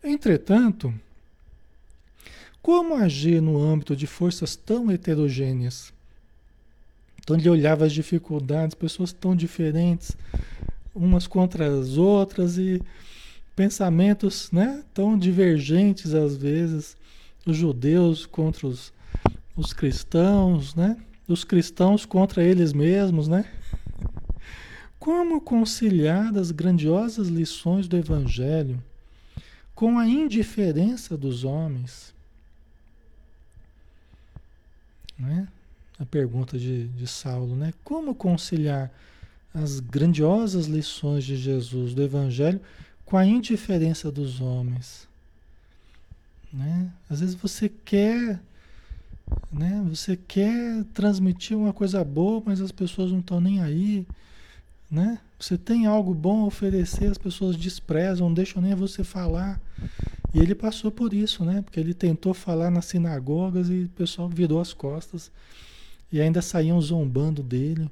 Entretanto, 0.03 0.95
como 2.65 2.95
agir 2.95 3.43
no 3.43 3.63
âmbito 3.63 3.95
de 3.95 4.07
forças 4.07 4.57
tão 4.57 4.91
heterogêneas? 4.91 5.93
Então 7.21 7.37
ele 7.37 7.51
olhava 7.51 7.85
as 7.85 7.93
dificuldades, 7.93 8.75
pessoas 8.75 9.13
tão 9.13 9.37
diferentes, 9.37 10.17
umas 10.95 11.27
contra 11.27 11.67
as 11.67 11.99
outras 11.99 12.57
e 12.57 12.81
pensamentos 13.55 14.51
né, 14.51 14.83
tão 14.95 15.19
divergentes 15.19 16.15
às 16.15 16.39
vezes, 16.39 16.97
os 17.45 17.55
judeus 17.55 18.25
contra 18.25 18.67
os, 18.67 18.95
os 19.55 19.75
cristãos, 19.75 20.75
né? 20.75 20.97
Os 21.29 21.45
cristãos 21.45 22.07
contra 22.07 22.43
eles 22.43 22.73
mesmos, 22.73 23.29
né? 23.29 23.45
Como 24.99 25.39
conciliar 25.39 26.35
as 26.39 26.51
grandiosas 26.51 27.29
lições 27.29 27.87
do 27.87 27.99
Evangelho 27.99 28.83
com 29.75 29.99
a 29.99 30.09
indiferença 30.09 31.15
dos 31.15 31.45
homens? 31.45 32.14
Né? 35.19 35.49
a 35.99 36.05
pergunta 36.05 36.59
de, 36.59 36.89
de 36.89 37.07
Saulo, 37.07 37.55
né? 37.55 37.73
Como 37.85 38.15
conciliar 38.15 38.91
as 39.53 39.79
grandiosas 39.79 40.67
lições 40.67 41.25
de 41.25 41.37
Jesus, 41.37 41.95
do 41.95 42.03
Evangelho, 42.03 42.61
com 43.05 43.17
a 43.17 43.25
indiferença 43.25 44.11
dos 44.11 44.41
homens? 44.41 45.07
Né? 46.53 46.91
Às 47.09 47.21
vezes 47.21 47.35
você 47.35 47.69
quer, 47.69 48.41
né? 49.53 49.85
Você 49.89 50.17
quer 50.17 50.85
transmitir 50.93 51.57
uma 51.57 51.73
coisa 51.73 52.03
boa, 52.05 52.43
mas 52.45 52.61
as 52.61 52.73
pessoas 52.73 53.13
não 53.13 53.21
estão 53.21 53.41
nem 53.41 53.63
aí, 53.63 54.07
né? 54.91 55.19
Você 55.45 55.59
tem 55.59 55.85
algo 55.85 56.15
bom 56.15 56.45
a 56.45 56.47
oferecer, 56.47 57.05
as 57.05 57.19
pessoas 57.19 57.55
desprezam, 57.55 58.29
não 58.29 58.35
deixam 58.35 58.63
nem 58.63 58.75
você 58.75 59.05
falar. 59.05 59.61
E 60.33 60.39
ele 60.39 60.55
passou 60.55 60.91
por 60.91 61.13
isso, 61.13 61.45
né? 61.45 61.61
Porque 61.61 61.79
ele 61.79 61.93
tentou 61.93 62.33
falar 62.33 62.71
nas 62.71 62.87
sinagogas 62.87 63.69
e 63.69 63.83
o 63.83 63.89
pessoal 63.91 64.27
virou 64.27 64.59
as 64.59 64.73
costas 64.73 65.31
e 66.11 66.19
ainda 66.19 66.41
saíam 66.41 66.81
zombando 66.81 67.43
dele. 67.43 67.91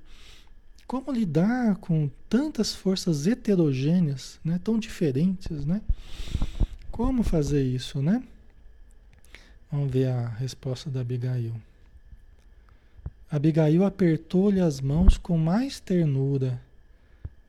Como 0.87 1.13
lidar 1.13 1.77
com 1.77 2.09
tantas 2.27 2.75
forças 2.75 3.27
heterogêneas, 3.27 4.41
né, 4.43 4.59
tão 4.65 4.79
diferentes, 4.79 5.67
né? 5.67 5.83
Como 6.91 7.23
fazer 7.23 7.63
isso, 7.63 8.01
né? 8.01 8.23
Vamos 9.71 9.93
ver 9.93 10.09
a 10.09 10.27
resposta 10.27 10.89
da 10.89 11.03
Abigail. 11.03 11.53
Abigail 13.31 13.85
apertou-lhe 13.85 14.59
as 14.59 14.81
mãos 14.81 15.19
com 15.19 15.37
mais 15.37 15.81
ternura, 15.81 16.59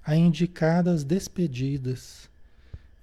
a 0.06 0.16
indicar 0.16 0.88
as 0.88 1.04
despedidas, 1.04 2.30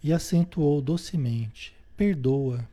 e 0.03 0.12
acentuou 0.12 0.80
docemente: 0.80 1.74
Perdoa. 1.96 2.66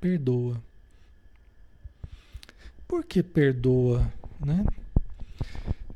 Perdoa. 0.00 0.60
Por 2.88 3.04
que 3.04 3.22
perdoa? 3.22 4.12
Né? 4.44 4.66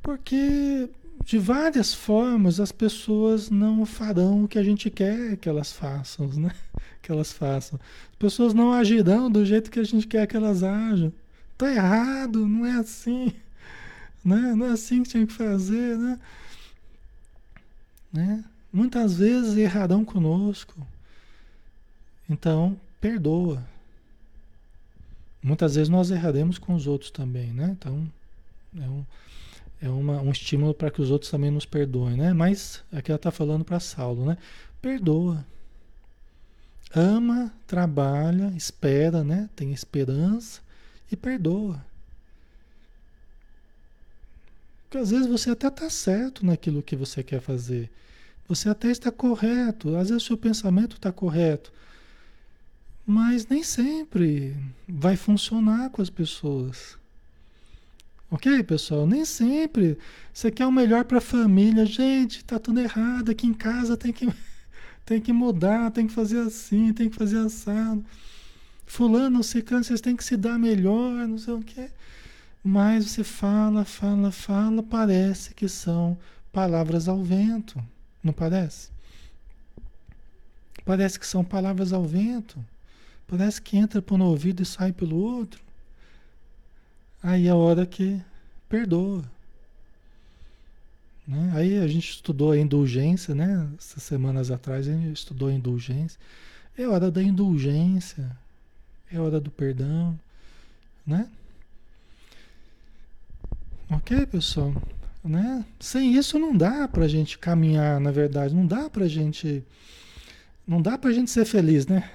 Porque 0.01 0.88
de 1.24 1.38
várias 1.38 1.92
formas 1.92 2.61
as 2.61 2.70
pessoas 2.70 3.51
não 3.51 3.84
farão 3.84 4.44
o 4.44 4.49
que 4.49 4.59
a 4.59 4.62
gente 4.62 4.88
quer 4.88 5.36
que 5.36 5.49
elas 5.49 5.72
façam, 5.72 6.28
né? 6.28 6.53
Que 7.03 7.12
elas 7.12 7.32
façam. 7.32 7.78
As 8.11 8.16
pessoas 8.16 8.53
não 8.53 8.72
agirão 8.72 9.30
do 9.30 9.44
jeito 9.47 9.70
que 9.70 9.78
a 9.78 9.84
gente 9.84 10.09
quer 10.09 10.26
que 10.26 10.36
elas 10.36 10.64
ajam. 10.64 11.12
Tá 11.57 11.70
errado, 11.70 12.44
não 12.49 12.66
é 12.66 12.72
assim. 12.72 13.32
Né? 14.27 14.57
Não 14.57 14.66
é 14.66 14.70
assim 14.70 15.05
que 15.05 15.11
tinha 15.11 15.24
que 15.24 15.33
fazer, 15.33 15.97
né? 15.97 16.18
né? 18.12 18.45
Muitas 18.72 19.18
vezes 19.18 19.57
errarão 19.57 20.05
conosco. 20.05 20.85
Então, 22.29 22.77
perdoa. 23.01 23.64
Muitas 25.41 25.77
vezes 25.77 25.89
nós 25.89 26.11
erraremos 26.11 26.59
com 26.59 26.74
os 26.74 26.89
outros 26.89 27.12
também, 27.12 27.53
né? 27.53 27.77
Então, 27.79 28.11
é 28.77 28.89
um, 28.89 29.07
é 29.81 29.89
uma, 29.89 30.20
um 30.20 30.33
estímulo 30.33 30.74
para 30.74 30.91
que 30.91 31.01
os 31.01 31.12
outros 31.12 31.31
também 31.31 31.53
nos 31.53 31.64
perdoem, 31.64 32.16
né? 32.16 32.33
Mas 32.33 32.83
aqui 32.91 33.12
ela 33.12 33.16
está 33.16 33.31
falando 33.31 33.64
para 33.64 33.79
Saulo, 33.79 34.27
né? 34.27 34.37
Perdoa. 34.83 35.47
Ama, 36.93 37.53
trabalha, 37.64 38.53
espera, 38.57 39.22
né? 39.22 39.49
Tem 39.55 39.72
esperança 39.72 40.61
e 41.12 41.14
perdoa. 41.14 41.81
Porque 44.97 45.03
às 45.03 45.11
vezes 45.11 45.26
você 45.26 45.51
até 45.51 45.68
está 45.68 45.90
certo 45.90 46.47
naquilo 46.47 46.82
que 46.82 46.97
você 46.97 47.22
quer 47.22 47.42
fazer, 47.42 47.90
Você 48.49 48.70
até 48.70 48.90
está 48.90 49.11
correto, 49.11 49.94
às 49.94 50.09
vezes 50.09 50.22
o 50.22 50.26
seu 50.26 50.38
pensamento 50.38 50.97
está 50.97 51.12
correto, 51.12 51.70
mas 53.07 53.47
nem 53.47 53.62
sempre 53.62 54.57
vai 54.88 55.14
funcionar 55.14 55.90
com 55.90 56.01
as 56.01 56.09
pessoas. 56.09 56.97
Ok, 58.30 58.62
pessoal? 58.62 59.07
Nem 59.07 59.26
sempre. 59.26 59.99
Você 60.32 60.51
quer 60.51 60.64
o 60.64 60.72
melhor 60.72 61.05
para 61.05 61.18
a 61.18 61.20
família. 61.20 61.84
Gente, 61.84 62.42
tá 62.42 62.59
tudo 62.59 62.80
errado. 62.80 63.30
Aqui 63.30 63.47
em 63.47 63.55
casa 63.55 63.99
tem 63.99 64.12
que, 64.14 64.26
tem 65.05 65.20
que 65.20 65.32
mudar, 65.32 65.90
tem 65.90 66.07
que 66.07 66.14
fazer 66.14 66.38
assim, 66.38 66.94
tem 66.94 67.11
que 67.11 67.16
fazer 67.16 67.38
assado. 67.38 68.03
Fulano, 68.86 69.42
ciclano, 69.42 69.84
vocês 69.84 70.01
têm 70.01 70.16
que 70.16 70.24
se 70.24 70.38
dar 70.38 70.59
melhor, 70.59 71.28
não 71.28 71.36
sei 71.36 71.53
o 71.53 71.61
quê. 71.61 71.90
Mas 72.69 73.05
você 73.05 73.23
fala, 73.23 73.85
fala, 73.85 74.33
fala, 74.33 74.83
parece 74.83 75.55
que 75.55 75.69
são 75.69 76.19
palavras 76.53 77.07
ao 77.07 77.23
vento. 77.23 77.81
Não 78.21 78.33
parece? 78.33 78.91
Parece 80.85 81.17
que 81.17 81.29
são 81.29 81.45
palavras 81.45 81.93
ao 81.93 82.03
vento. 82.03 82.59
Parece 83.29 83.62
que 83.62 83.77
entra 83.77 84.03
por 84.03 84.21
um 84.21 84.25
ouvido 84.25 84.64
e 84.64 84.67
sai 84.67 84.93
pelo 84.93 85.17
outro. 85.17 85.62
Aí 87.23 87.47
é 87.47 87.51
a 87.51 87.55
hora 87.55 87.87
que 87.87 88.21
perdoa. 88.69 89.23
Né? 91.25 91.53
Aí 91.55 91.79
a 91.79 91.87
gente 91.87 92.11
estudou 92.11 92.51
a 92.51 92.59
indulgência, 92.59 93.33
né? 93.33 93.71
Essas 93.79 94.03
semanas 94.03 94.51
atrás 94.51 94.89
a 94.89 94.93
gente 94.93 95.12
estudou 95.12 95.51
a 95.51 95.53
indulgência. 95.53 96.19
É 96.77 96.89
hora 96.89 97.12
da 97.12 97.23
indulgência, 97.23 98.37
é 99.09 99.21
hora 99.21 99.39
do 99.39 99.53
perdão, 99.53 100.19
né? 101.07 101.31
Ok, 104.07 104.25
pessoal? 104.27 104.73
Né? 105.25 105.65
Sem 105.81 106.15
isso 106.15 106.39
não 106.39 106.57
dá 106.57 106.87
pra 106.87 107.09
gente 107.09 107.37
caminhar, 107.37 107.99
na 107.99 108.13
verdade, 108.13 108.55
não 108.55 108.65
dá 108.65 108.89
pra 108.89 109.09
gente 109.09 109.65
não 110.65 110.81
dá 110.81 110.97
pra 110.97 111.11
gente 111.11 111.29
ser 111.29 111.45
feliz, 111.45 111.89
né? 111.89 112.09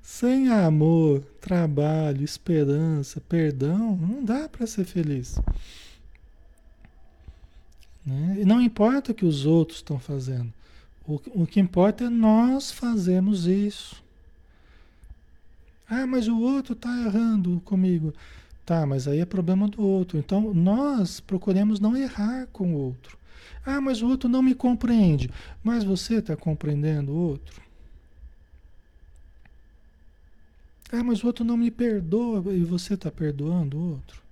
Sem 0.00 0.48
amor, 0.48 1.22
trabalho, 1.40 2.22
esperança, 2.22 3.20
perdão, 3.20 3.96
não 3.96 4.24
dá 4.24 4.48
para 4.48 4.64
ser 4.64 4.84
feliz. 4.84 5.40
Né? 8.06 8.36
E 8.38 8.44
não 8.44 8.60
importa 8.60 9.10
o 9.10 9.14
que 9.14 9.26
os 9.26 9.44
outros 9.44 9.78
estão 9.78 9.98
fazendo. 9.98 10.52
O, 11.04 11.20
o 11.42 11.46
que 11.48 11.58
importa 11.58 12.04
é 12.04 12.08
nós 12.08 12.70
fazermos 12.70 13.44
isso. 13.46 14.00
Ah, 15.90 16.06
mas 16.06 16.28
o 16.28 16.38
outro 16.40 16.74
está 16.74 16.96
errando 17.06 17.60
comigo. 17.64 18.14
Tá, 18.68 18.84
mas 18.84 19.08
aí 19.08 19.20
é 19.20 19.24
problema 19.24 19.66
do 19.66 19.80
outro. 19.82 20.18
Então 20.18 20.52
nós 20.52 21.20
procuremos 21.20 21.80
não 21.80 21.96
errar 21.96 22.46
com 22.52 22.74
o 22.74 22.76
outro. 22.76 23.16
Ah, 23.64 23.80
mas 23.80 24.02
o 24.02 24.06
outro 24.06 24.28
não 24.28 24.42
me 24.42 24.54
compreende. 24.54 25.30
Mas 25.64 25.84
você 25.84 26.16
está 26.16 26.36
compreendendo 26.36 27.10
o 27.10 27.16
outro? 27.16 27.62
Ah, 30.92 31.02
mas 31.02 31.24
o 31.24 31.28
outro 31.28 31.46
não 31.46 31.56
me 31.56 31.70
perdoa 31.70 32.52
e 32.52 32.62
você 32.62 32.92
está 32.92 33.10
perdoando 33.10 33.78
o 33.78 33.90
outro. 33.92 34.22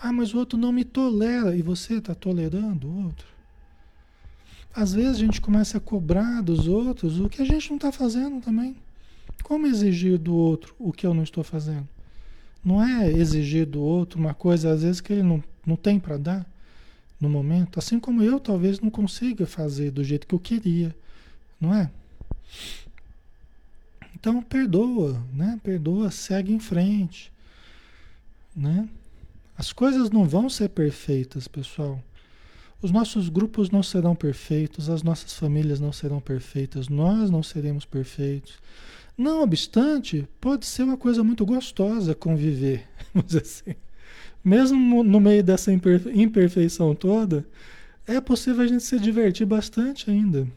Ah, 0.00 0.12
mas 0.12 0.32
o 0.32 0.38
outro 0.38 0.56
não 0.56 0.70
me 0.70 0.84
tolera 0.84 1.56
e 1.56 1.60
você 1.60 1.94
está 1.94 2.14
tolerando 2.14 2.86
o 2.86 3.06
outro. 3.06 3.26
Às 4.72 4.92
vezes 4.92 5.16
a 5.16 5.18
gente 5.18 5.40
começa 5.40 5.78
a 5.78 5.80
cobrar 5.80 6.40
dos 6.40 6.68
outros 6.68 7.18
o 7.18 7.28
que 7.28 7.42
a 7.42 7.44
gente 7.44 7.68
não 7.68 7.78
está 7.78 7.90
fazendo 7.90 8.40
também. 8.40 8.76
Como 9.42 9.66
exigir 9.66 10.18
do 10.18 10.36
outro 10.36 10.76
o 10.78 10.92
que 10.92 11.04
eu 11.04 11.12
não 11.12 11.24
estou 11.24 11.42
fazendo? 11.42 11.88
Não 12.64 12.82
é 12.82 13.10
exigir 13.10 13.66
do 13.66 13.80
outro 13.80 14.18
uma 14.18 14.34
coisa, 14.34 14.72
às 14.72 14.82
vezes, 14.82 15.00
que 15.00 15.12
ele 15.12 15.22
não, 15.22 15.42
não 15.66 15.76
tem 15.76 15.98
para 15.98 16.16
dar 16.16 16.46
no 17.20 17.28
momento. 17.28 17.78
Assim 17.78 17.98
como 17.98 18.22
eu 18.22 18.38
talvez 18.40 18.80
não 18.80 18.90
consiga 18.90 19.46
fazer 19.46 19.90
do 19.90 20.02
jeito 20.02 20.26
que 20.26 20.34
eu 20.34 20.40
queria. 20.40 20.94
Não 21.60 21.74
é? 21.74 21.90
Então 24.14 24.40
perdoa, 24.42 25.20
né? 25.32 25.58
Perdoa, 25.62 26.10
segue 26.10 26.52
em 26.52 26.60
frente, 26.60 27.32
né? 28.54 28.88
As 29.56 29.72
coisas 29.72 30.10
não 30.10 30.24
vão 30.24 30.48
ser 30.48 30.68
perfeitas, 30.68 31.46
pessoal. 31.48 32.02
Os 32.80 32.90
nossos 32.90 33.28
grupos 33.28 33.70
não 33.70 33.82
serão 33.82 34.14
perfeitos, 34.14 34.90
as 34.90 35.04
nossas 35.04 35.34
famílias 35.34 35.78
não 35.78 35.92
serão 35.92 36.20
perfeitas, 36.20 36.88
nós 36.88 37.30
não 37.30 37.42
seremos 37.42 37.84
perfeitos. 37.84 38.54
Não 39.16 39.42
obstante, 39.42 40.26
pode 40.40 40.66
ser 40.66 40.82
uma 40.82 40.96
coisa 40.96 41.22
muito 41.22 41.44
gostosa 41.44 42.14
conviver, 42.14 42.88
vamos 43.14 43.36
assim. 43.36 43.74
Mesmo 44.44 45.04
no 45.04 45.20
meio 45.20 45.42
dessa 45.42 45.70
imperfeição 45.72 46.94
toda, 46.94 47.46
é 48.06 48.20
possível 48.20 48.64
a 48.64 48.66
gente 48.66 48.82
se 48.82 48.98
divertir 48.98 49.46
bastante 49.46 50.10
ainda 50.10 50.48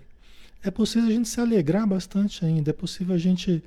é 0.66 0.72
possível 0.72 1.08
a 1.08 1.12
gente 1.12 1.30
se 1.30 1.40
alegrar 1.40 1.86
bastante 1.86 2.44
ainda, 2.44 2.72
é 2.72 2.74
possível 2.74 3.14
a 3.14 3.20
gente, 3.20 3.64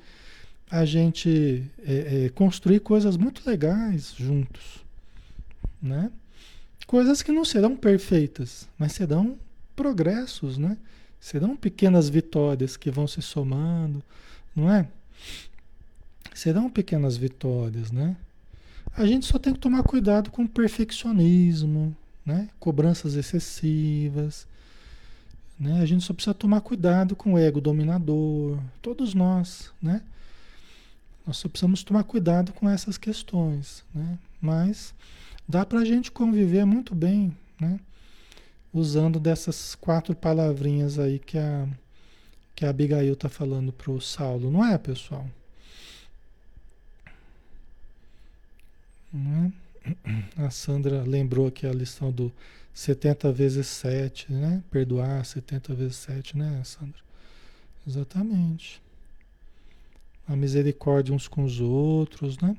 a 0.69 0.85
gente 0.85 1.63
é, 1.87 2.25
é, 2.25 2.29
construir 2.31 2.81
coisas 2.81 3.17
muito 3.17 3.49
legais 3.49 4.15
juntos, 4.19 4.85
né? 5.81 6.11
Coisas 6.89 7.23
que 7.23 7.31
não 7.31 7.45
serão 7.45 7.77
perfeitas, 7.77 8.69
mas 8.77 8.93
serão 8.93 9.39
progressos, 9.77 10.59
né? 10.59 10.77
Serão 11.21 11.55
pequenas 11.55 12.09
vitórias 12.09 12.77
que 12.77 12.91
vão 12.91 13.07
se 13.07 13.23
somando, 13.23 14.03
não 14.59 14.71
é? 14.71 14.87
Serão 16.35 16.69
pequenas 16.69 17.17
vitórias, 17.17 17.91
né? 17.91 18.17
A 18.97 19.07
gente 19.07 19.27
só 19.27 19.39
tem 19.39 19.53
que 19.53 19.61
tomar 19.61 19.83
cuidado 19.85 20.31
com 20.31 20.43
o 20.43 20.49
perfeccionismo, 20.49 21.97
né? 22.27 22.49
Cobranças 22.59 23.15
excessivas, 23.15 24.47
né? 25.59 25.81
A 25.81 25.87
gente 25.87 26.05
só 26.05 26.13
precisa 26.13 26.35
tomar 26.35 26.61
cuidado 26.61 27.15
com 27.15 27.35
o 27.35 27.39
ego 27.39 27.61
dominador, 27.61 28.59
todos 28.83 29.15
nós, 29.15 29.71
né? 29.81 30.03
Nós 31.27 31.37
só 31.37 31.49
precisamos 31.49 31.83
tomar 31.83 32.05
cuidado 32.05 32.53
com 32.53 32.69
essas 32.69 32.99
questões, 32.99 33.85
né? 33.95 34.19
Mas 34.41 34.95
dá 35.47 35.65
para 35.65 35.81
a 35.81 35.85
gente 35.85 36.11
conviver 36.11 36.65
muito 36.65 36.95
bem, 36.95 37.37
né? 37.61 37.79
Usando 38.73 39.21
dessas 39.21 39.75
quatro 39.75 40.15
palavrinhas 40.15 40.99
aí 40.99 41.19
que 41.19 41.39
a, 41.39 41.69
que 42.59 42.67
a 42.67 42.71
Abigail 42.71 43.13
está 43.13 43.29
falando 43.29 43.73
para 43.73 43.89
o 43.93 44.01
Saulo, 44.01 44.51
não 44.51 44.65
é, 44.67 44.77
pessoal? 44.77 45.31
Não 49.13 49.53
é? 49.87 50.45
A 50.45 50.51
Sandra 50.51 51.05
lembrou 51.05 51.47
aqui 51.47 51.69
a 51.69 51.73
lição 51.73 52.11
do 52.11 52.33
70 52.75 53.31
vezes 53.31 53.65
7, 53.69 54.33
né? 54.33 54.61
Perdoar 54.73 55.25
70 55.25 55.73
vezes 55.73 55.99
7, 55.99 56.37
né, 56.37 56.61
Sandra? 56.65 56.99
Exatamente. 57.87 58.83
A 60.27 60.35
misericórdia 60.35 61.15
uns 61.15 61.29
com 61.29 61.45
os 61.45 61.61
outros, 61.61 62.39
né? 62.39 62.57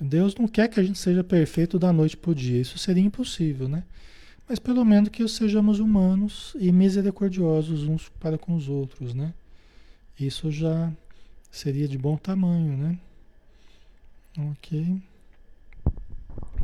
Deus 0.00 0.34
não 0.36 0.48
quer 0.48 0.68
que 0.68 0.80
a 0.80 0.82
gente 0.82 0.98
seja 0.98 1.22
perfeito 1.22 1.78
da 1.78 1.92
noite 1.92 2.16
para 2.16 2.30
o 2.30 2.34
dia. 2.34 2.62
Isso 2.62 2.78
seria 2.78 3.04
impossível, 3.04 3.68
né? 3.68 3.84
Mas 4.48 4.58
pelo 4.58 4.84
menos 4.84 5.08
que 5.08 5.26
sejamos 5.26 5.80
humanos 5.80 6.54
e 6.58 6.70
misericordiosos 6.70 7.84
uns 7.84 8.08
para 8.08 8.36
com 8.36 8.54
os 8.54 8.68
outros, 8.68 9.14
né? 9.14 9.32
Isso 10.20 10.50
já 10.50 10.92
seria 11.50 11.88
de 11.88 11.96
bom 11.96 12.16
tamanho, 12.16 12.76
né? 12.76 12.98
Ok. 14.36 15.02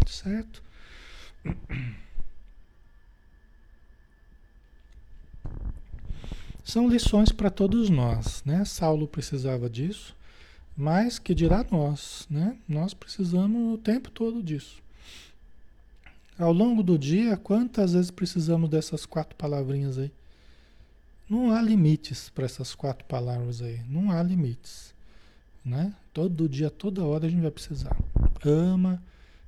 Certo? 0.07 0.63
São 6.63 6.89
lições 6.89 7.33
para 7.33 7.51
todos 7.51 7.89
nós, 7.89 8.45
né? 8.45 8.65
Saulo 8.65 9.09
precisava 9.09 9.69
disso, 9.69 10.15
mas 10.77 11.19
que 11.19 11.35
dirá 11.35 11.65
nós, 11.71 12.27
né? 12.31 12.57
Nós 12.69 12.93
precisamos 12.93 13.75
o 13.75 13.79
tempo 13.79 14.11
todo 14.11 14.43
disso. 14.43 14.83
Ao 16.41 16.55
longo 16.55 16.83
do 16.83 16.99
dia, 16.99 17.37
quantas 17.37 17.93
vezes 17.93 18.11
precisamos 18.11 18.71
dessas 18.71 19.05
quatro 19.05 19.37
palavrinhas 19.37 19.99
aí? 19.99 20.11
Não 21.29 21.53
há 21.53 21.61
limites 21.61 22.31
para 22.31 22.47
essas 22.47 22.75
quatro 22.75 23.05
palavras 23.05 23.61
aí, 23.61 23.83
não 23.87 24.11
há 24.11 24.23
limites, 24.23 24.95
né? 25.63 25.95
Todo 26.15 26.49
dia, 26.49 26.71
toda 26.71 27.05
hora 27.05 27.27
a 27.27 27.29
gente 27.29 27.43
vai 27.43 27.51
precisar. 27.51 27.95
Ama, 28.43 29.03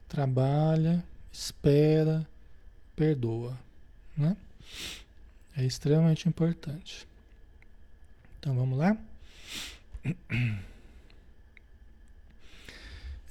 trabalha, 0.07 1.03
espera, 1.33 2.29
perdoa, 2.95 3.59
né? 4.15 4.37
É 5.57 5.65
extremamente 5.65 6.29
importante. 6.29 7.09
Então 8.39 8.55
vamos 8.55 8.79
lá? 8.79 8.99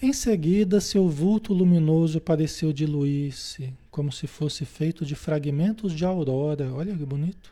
Em 0.04 0.14
seguida, 0.14 0.82
seu 0.82 1.08
vulto 1.08 1.54
luminoso 1.54 2.20
pareceu 2.20 2.74
diluir-se, 2.74 3.72
como 3.92 4.12
se 4.12 4.26
fosse 4.26 4.66
feito 4.66 5.06
de 5.06 5.14
fragmentos 5.14 5.94
de 5.94 6.04
aurora. 6.04 6.74
Olha 6.74 6.98
que 6.98 7.06
bonito. 7.06 7.52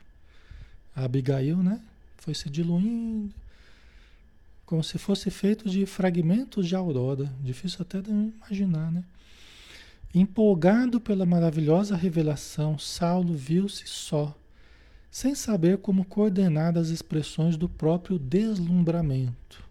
A 0.95 1.03
Abigail, 1.03 1.57
né? 1.57 1.79
Foi 2.17 2.33
se 2.33 2.49
diluindo, 2.49 3.31
como 4.65 4.83
se 4.83 4.97
fosse 4.97 5.29
feito 5.29 5.69
de 5.69 5.85
fragmentos 5.85 6.67
de 6.67 6.75
aurora. 6.75 7.31
Difícil 7.39 7.83
até 7.83 8.01
de 8.01 8.09
imaginar, 8.09 8.91
né? 8.91 9.03
Empolgado 10.11 10.99
pela 10.99 11.27
maravilhosa 11.27 11.95
revelação, 11.95 12.79
Saulo 12.79 13.35
viu-se 13.35 13.85
só, 13.85 14.35
sem 15.11 15.35
saber 15.35 15.77
como 15.77 16.03
coordenar 16.03 16.75
as 16.79 16.89
expressões 16.89 17.55
do 17.55 17.69
próprio 17.69 18.17
deslumbramento. 18.17 19.68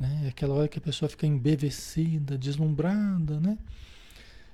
Né? 0.00 0.28
Aquela 0.28 0.54
hora 0.54 0.68
que 0.68 0.78
a 0.78 0.82
pessoa 0.82 1.10
fica 1.10 1.26
embevecida, 1.26 2.38
deslumbrada, 2.38 3.38
né? 3.38 3.58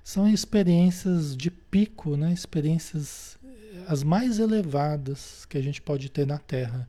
São 0.03 0.29
experiências 0.29 1.37
de 1.37 1.51
pico, 1.51 2.17
né? 2.17 2.33
experiências 2.33 3.39
eh, 3.45 3.85
as 3.87 4.03
mais 4.03 4.41
elevadas 4.41 5.45
que 5.47 5.57
a 5.57 5.63
gente 5.63 5.81
pode 5.81 6.09
ter 6.09 6.27
na 6.27 6.39
Terra. 6.39 6.89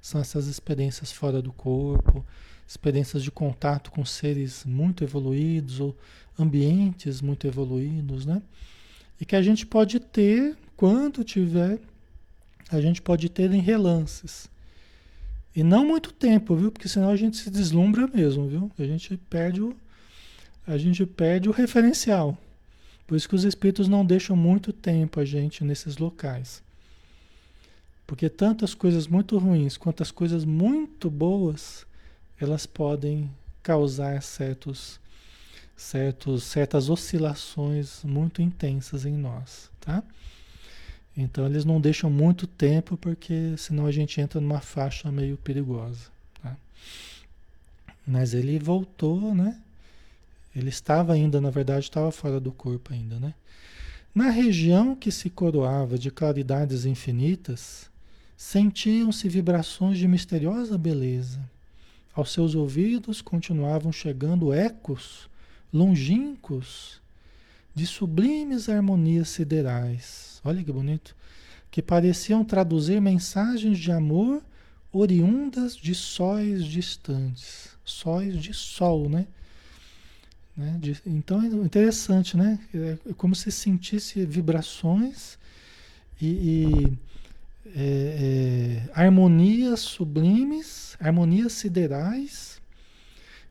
São 0.00 0.20
essas 0.20 0.46
experiências 0.46 1.12
fora 1.12 1.42
do 1.42 1.52
corpo, 1.52 2.24
experiências 2.66 3.22
de 3.22 3.30
contato 3.30 3.90
com 3.90 4.04
seres 4.04 4.64
muito 4.64 5.04
evoluídos 5.04 5.80
ou 5.80 5.96
ambientes 6.38 7.20
muito 7.20 7.46
evoluídos, 7.46 8.24
né? 8.24 8.42
E 9.20 9.24
que 9.24 9.34
a 9.36 9.42
gente 9.42 9.66
pode 9.66 9.98
ter, 9.98 10.56
quando 10.76 11.24
tiver, 11.24 11.78
a 12.70 12.80
gente 12.80 13.02
pode 13.02 13.28
ter 13.28 13.52
em 13.52 13.60
relances. 13.60 14.48
E 15.54 15.62
não 15.62 15.86
muito 15.86 16.12
tempo, 16.12 16.54
viu? 16.54 16.70
Porque 16.70 16.88
senão 16.88 17.10
a 17.10 17.16
gente 17.16 17.36
se 17.36 17.50
deslumbra 17.50 18.06
mesmo, 18.06 18.46
viu? 18.46 18.70
A 18.78 18.84
gente 18.84 19.16
perde 19.16 19.60
o, 19.60 19.76
a 20.66 20.76
gente 20.78 21.04
perde 21.04 21.48
o 21.48 21.52
referencial. 21.52 22.36
Por 23.06 23.16
isso 23.16 23.28
que 23.28 23.34
os 23.34 23.44
espíritos 23.44 23.88
não 23.88 24.04
deixam 24.04 24.36
muito 24.36 24.72
tempo 24.72 25.18
a 25.18 25.24
gente 25.24 25.64
nesses 25.64 25.96
locais. 25.96 26.62
Porque 28.06 28.28
tantas 28.28 28.74
coisas 28.74 29.06
muito 29.06 29.36
ruins 29.38 29.76
quanto 29.76 30.02
as 30.02 30.10
coisas 30.10 30.44
muito 30.44 31.10
boas, 31.10 31.86
elas 32.40 32.66
podem 32.66 33.30
causar 33.62 34.22
certos, 34.22 35.00
certos, 35.76 36.44
certas 36.44 36.88
oscilações 36.88 38.02
muito 38.04 38.40
intensas 38.40 39.04
em 39.04 39.16
nós, 39.16 39.70
tá? 39.80 40.02
Então 41.20 41.46
eles 41.46 41.64
não 41.64 41.80
deixam 41.80 42.08
muito 42.08 42.46
tempo 42.46 42.96
porque 42.96 43.56
senão 43.56 43.86
a 43.86 43.90
gente 43.90 44.20
entra 44.20 44.40
numa 44.40 44.60
faixa 44.60 45.10
meio 45.10 45.36
perigosa. 45.36 46.06
Tá? 46.40 46.56
Mas 48.06 48.34
ele 48.34 48.56
voltou, 48.56 49.34
né? 49.34 49.60
Ele 50.54 50.68
estava 50.68 51.12
ainda, 51.12 51.40
na 51.40 51.50
verdade, 51.50 51.86
estava 51.86 52.12
fora 52.12 52.38
do 52.38 52.52
corpo 52.52 52.92
ainda, 52.92 53.18
né? 53.18 53.34
Na 54.14 54.30
região 54.30 54.94
que 54.94 55.10
se 55.10 55.28
coroava 55.28 55.98
de 55.98 56.08
claridades 56.08 56.84
infinitas, 56.84 57.90
sentiam-se 58.36 59.28
vibrações 59.28 59.98
de 59.98 60.06
misteriosa 60.06 60.78
beleza. 60.78 61.40
Aos 62.14 62.32
seus 62.32 62.54
ouvidos 62.54 63.20
continuavam 63.20 63.90
chegando 63.90 64.52
ecos 64.52 65.28
longínquos 65.72 67.00
de 67.78 67.86
sublimes 67.86 68.68
harmonias 68.68 69.28
siderais. 69.28 70.40
Olha 70.44 70.64
que 70.64 70.72
bonito. 70.72 71.14
Que 71.70 71.80
pareciam 71.80 72.44
traduzir 72.44 73.00
mensagens 73.00 73.78
de 73.78 73.92
amor 73.92 74.42
oriundas 74.92 75.76
de 75.76 75.94
sóis 75.94 76.64
distantes. 76.64 77.76
Sóis 77.84 78.36
de 78.36 78.52
sol, 78.52 79.08
né? 79.08 79.28
né? 80.56 80.76
De, 80.80 81.00
então 81.06 81.40
é 81.40 81.46
interessante, 81.46 82.36
né? 82.36 82.58
É 82.74 83.12
como 83.16 83.36
se 83.36 83.52
sentisse 83.52 84.26
vibrações 84.26 85.38
e, 86.20 86.26
e 86.26 86.98
é, 87.76 88.82
é, 88.86 88.90
harmonias 88.92 89.80
sublimes, 89.80 90.96
harmonias 90.98 91.52
siderais 91.52 92.57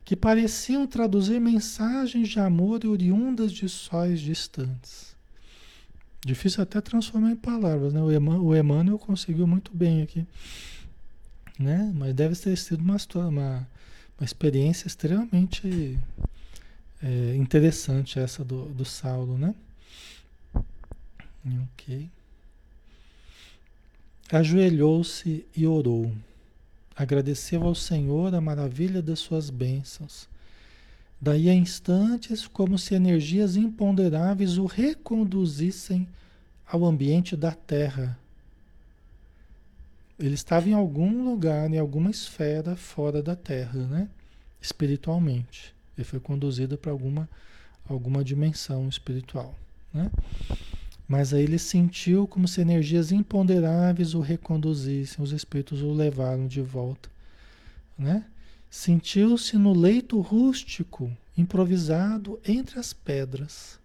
que 0.08 0.16
pareciam 0.16 0.86
traduzir 0.86 1.38
mensagens 1.38 2.30
de 2.30 2.40
amor 2.40 2.80
oriundas 2.86 3.52
de 3.52 3.68
sóis 3.68 4.20
distantes. 4.20 5.14
Difícil 6.24 6.62
até 6.62 6.80
transformar 6.80 7.32
em 7.32 7.36
palavras, 7.36 7.92
né? 7.92 8.00
O, 8.00 8.56
Emmanuel 8.56 8.98
conseguiu 8.98 9.46
muito 9.46 9.70
bem 9.70 10.00
aqui, 10.00 10.26
né? 11.58 11.92
Mas 11.94 12.14
deve 12.14 12.34
ter 12.36 12.56
sido 12.56 12.80
uma, 12.80 12.96
uma, 13.16 13.68
uma 14.18 14.24
experiência 14.24 14.86
extremamente 14.86 15.98
é, 17.02 17.36
interessante 17.36 18.18
essa 18.18 18.42
do, 18.42 18.64
do 18.70 18.86
Saulo, 18.86 19.36
né? 19.36 19.54
Ok. 21.74 22.08
Ajoelhou-se 24.32 25.44
e 25.54 25.66
orou. 25.66 26.10
Agradeceu 26.98 27.62
ao 27.62 27.76
Senhor 27.76 28.34
a 28.34 28.40
maravilha 28.40 29.00
das 29.00 29.20
suas 29.20 29.50
bênçãos. 29.50 30.28
Daí 31.20 31.48
a 31.48 31.54
instantes, 31.54 32.48
como 32.48 32.76
se 32.76 32.92
energias 32.92 33.54
imponderáveis 33.54 34.58
o 34.58 34.66
reconduzissem 34.66 36.08
ao 36.66 36.84
ambiente 36.84 37.36
da 37.36 37.52
Terra. 37.52 38.18
Ele 40.18 40.34
estava 40.34 40.68
em 40.68 40.72
algum 40.72 41.24
lugar, 41.24 41.70
em 41.70 41.78
alguma 41.78 42.10
esfera 42.10 42.74
fora 42.74 43.22
da 43.22 43.36
Terra, 43.36 43.86
né? 43.86 44.08
espiritualmente. 44.60 45.72
Ele 45.96 46.04
foi 46.04 46.18
conduzido 46.18 46.76
para 46.76 46.90
alguma, 46.90 47.28
alguma 47.88 48.24
dimensão 48.24 48.88
espiritual. 48.88 49.54
Né? 49.94 50.10
Mas 51.08 51.32
aí 51.32 51.42
ele 51.42 51.58
sentiu 51.58 52.26
como 52.26 52.46
se 52.46 52.60
energias 52.60 53.10
imponderáveis 53.10 54.14
o 54.14 54.20
reconduzissem, 54.20 55.24
os 55.24 55.32
espíritos 55.32 55.80
o 55.80 55.90
levaram 55.90 56.46
de 56.46 56.60
volta. 56.60 57.08
Né? 57.96 58.26
Sentiu-se 58.70 59.56
no 59.56 59.72
leito 59.72 60.20
rústico, 60.20 61.10
improvisado 61.36 62.38
entre 62.46 62.78
as 62.78 62.92
pedras. 62.92 63.80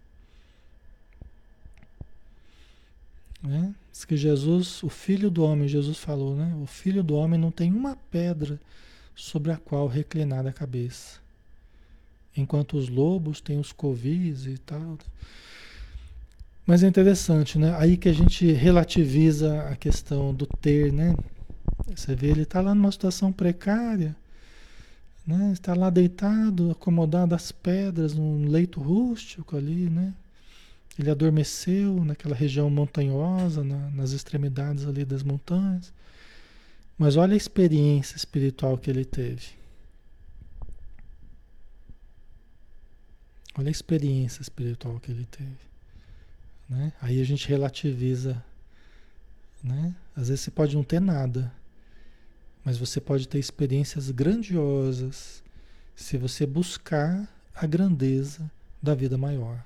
Né? 3.41 3.73
Diz 3.91 4.03
que 4.03 4.17
Jesus, 4.17 4.83
o 4.83 4.89
Filho 4.89 5.31
do 5.31 5.43
Homem, 5.43 5.67
Jesus 5.67 5.97
falou, 5.99 6.35
né? 6.35 6.55
O 6.61 6.65
Filho 6.65 7.03
do 7.03 7.15
Homem 7.15 7.39
não 7.39 7.51
tem 7.51 7.71
uma 7.71 7.95
pedra 8.09 8.59
sobre 9.15 9.51
a 9.51 9.57
qual 9.57 9.87
reclinar 9.87 10.47
a 10.47 10.51
cabeça. 10.51 11.19
Enquanto 12.35 12.75
os 12.75 12.89
lobos 12.89 13.39
têm 13.39 13.59
os 13.59 13.71
covis 13.71 14.45
e 14.45 14.57
tal. 14.57 14.97
Mas 16.65 16.81
é 16.81 16.87
interessante, 16.87 17.59
né? 17.59 17.75
Aí 17.77 17.97
que 17.97 18.07
a 18.07 18.13
gente 18.13 18.49
relativiza 18.53 19.63
a 19.63 19.75
questão 19.75 20.33
do 20.33 20.47
ter, 20.47 20.93
né? 20.93 21.13
Você 21.93 22.15
vê, 22.15 22.27
ele 22.27 22.43
está 22.43 22.61
lá 22.61 22.73
numa 22.73 22.91
situação 22.91 23.33
precária, 23.33 24.15
né? 25.27 25.51
Está 25.51 25.73
lá 25.73 25.89
deitado, 25.89 26.71
acomodado 26.71 27.35
às 27.35 27.51
pedras, 27.51 28.13
num 28.13 28.47
leito 28.47 28.79
rústico 28.79 29.57
ali, 29.57 29.89
né? 29.89 30.13
Ele 30.97 31.11
adormeceu 31.11 32.03
naquela 32.05 32.35
região 32.35 32.69
montanhosa, 32.69 33.61
na, 33.61 33.89
nas 33.89 34.11
extremidades 34.11 34.85
ali 34.85 35.03
das 35.03 35.21
montanhas. 35.21 35.91
Mas 36.97 37.17
olha 37.17 37.33
a 37.33 37.37
experiência 37.37 38.15
espiritual 38.15 38.77
que 38.77 38.89
ele 38.89 39.03
teve. 39.03 39.47
Olha 43.57 43.67
a 43.67 43.71
experiência 43.71 44.41
espiritual 44.41 44.99
que 44.99 45.11
ele 45.11 45.25
teve. 45.25 45.72
Né? 46.73 46.91
Aí 46.99 47.21
a 47.21 47.23
gente 47.23 47.47
relativiza. 47.47 48.43
Né? 49.63 49.95
Às 50.15 50.29
vezes 50.29 50.43
você 50.43 50.51
pode 50.51 50.75
não 50.75 50.83
ter 50.83 50.99
nada, 50.99 51.51
mas 52.65 52.77
você 52.77 52.99
pode 52.99 53.27
ter 53.27 53.37
experiências 53.37 54.09
grandiosas 54.09 55.43
se 55.95 56.17
você 56.17 56.45
buscar 56.45 57.27
a 57.53 57.67
grandeza 57.67 58.49
da 58.81 58.95
vida 58.95 59.17
maior, 59.17 59.63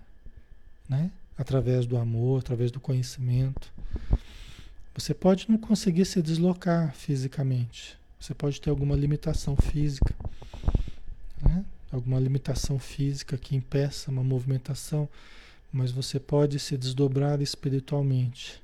né? 0.90 1.10
Através 1.38 1.86
do 1.86 1.98
amor, 1.98 2.42
através 2.42 2.70
do 2.70 2.80
conhecimento. 2.80 3.72
Você 4.94 5.14
pode 5.14 5.50
não 5.50 5.58
conseguir 5.58 6.06
se 6.06 6.22
deslocar 6.22 6.94
fisicamente. 6.94 7.98
Você 8.20 8.34
pode 8.34 8.60
ter 8.60 8.70
alguma 8.70 8.96
limitação 8.96 9.56
física, 9.56 10.14
né? 11.42 11.64
Alguma 11.92 12.20
limitação 12.20 12.78
física 12.78 13.38
que 13.38 13.56
impeça 13.56 14.12
uma 14.12 14.24
movimentação 14.24 15.08
mas 15.72 15.92
você 15.92 16.20
pode 16.20 16.60
se 16.60 16.78
desdobrar 16.78 17.42
espiritualmente 17.42 18.62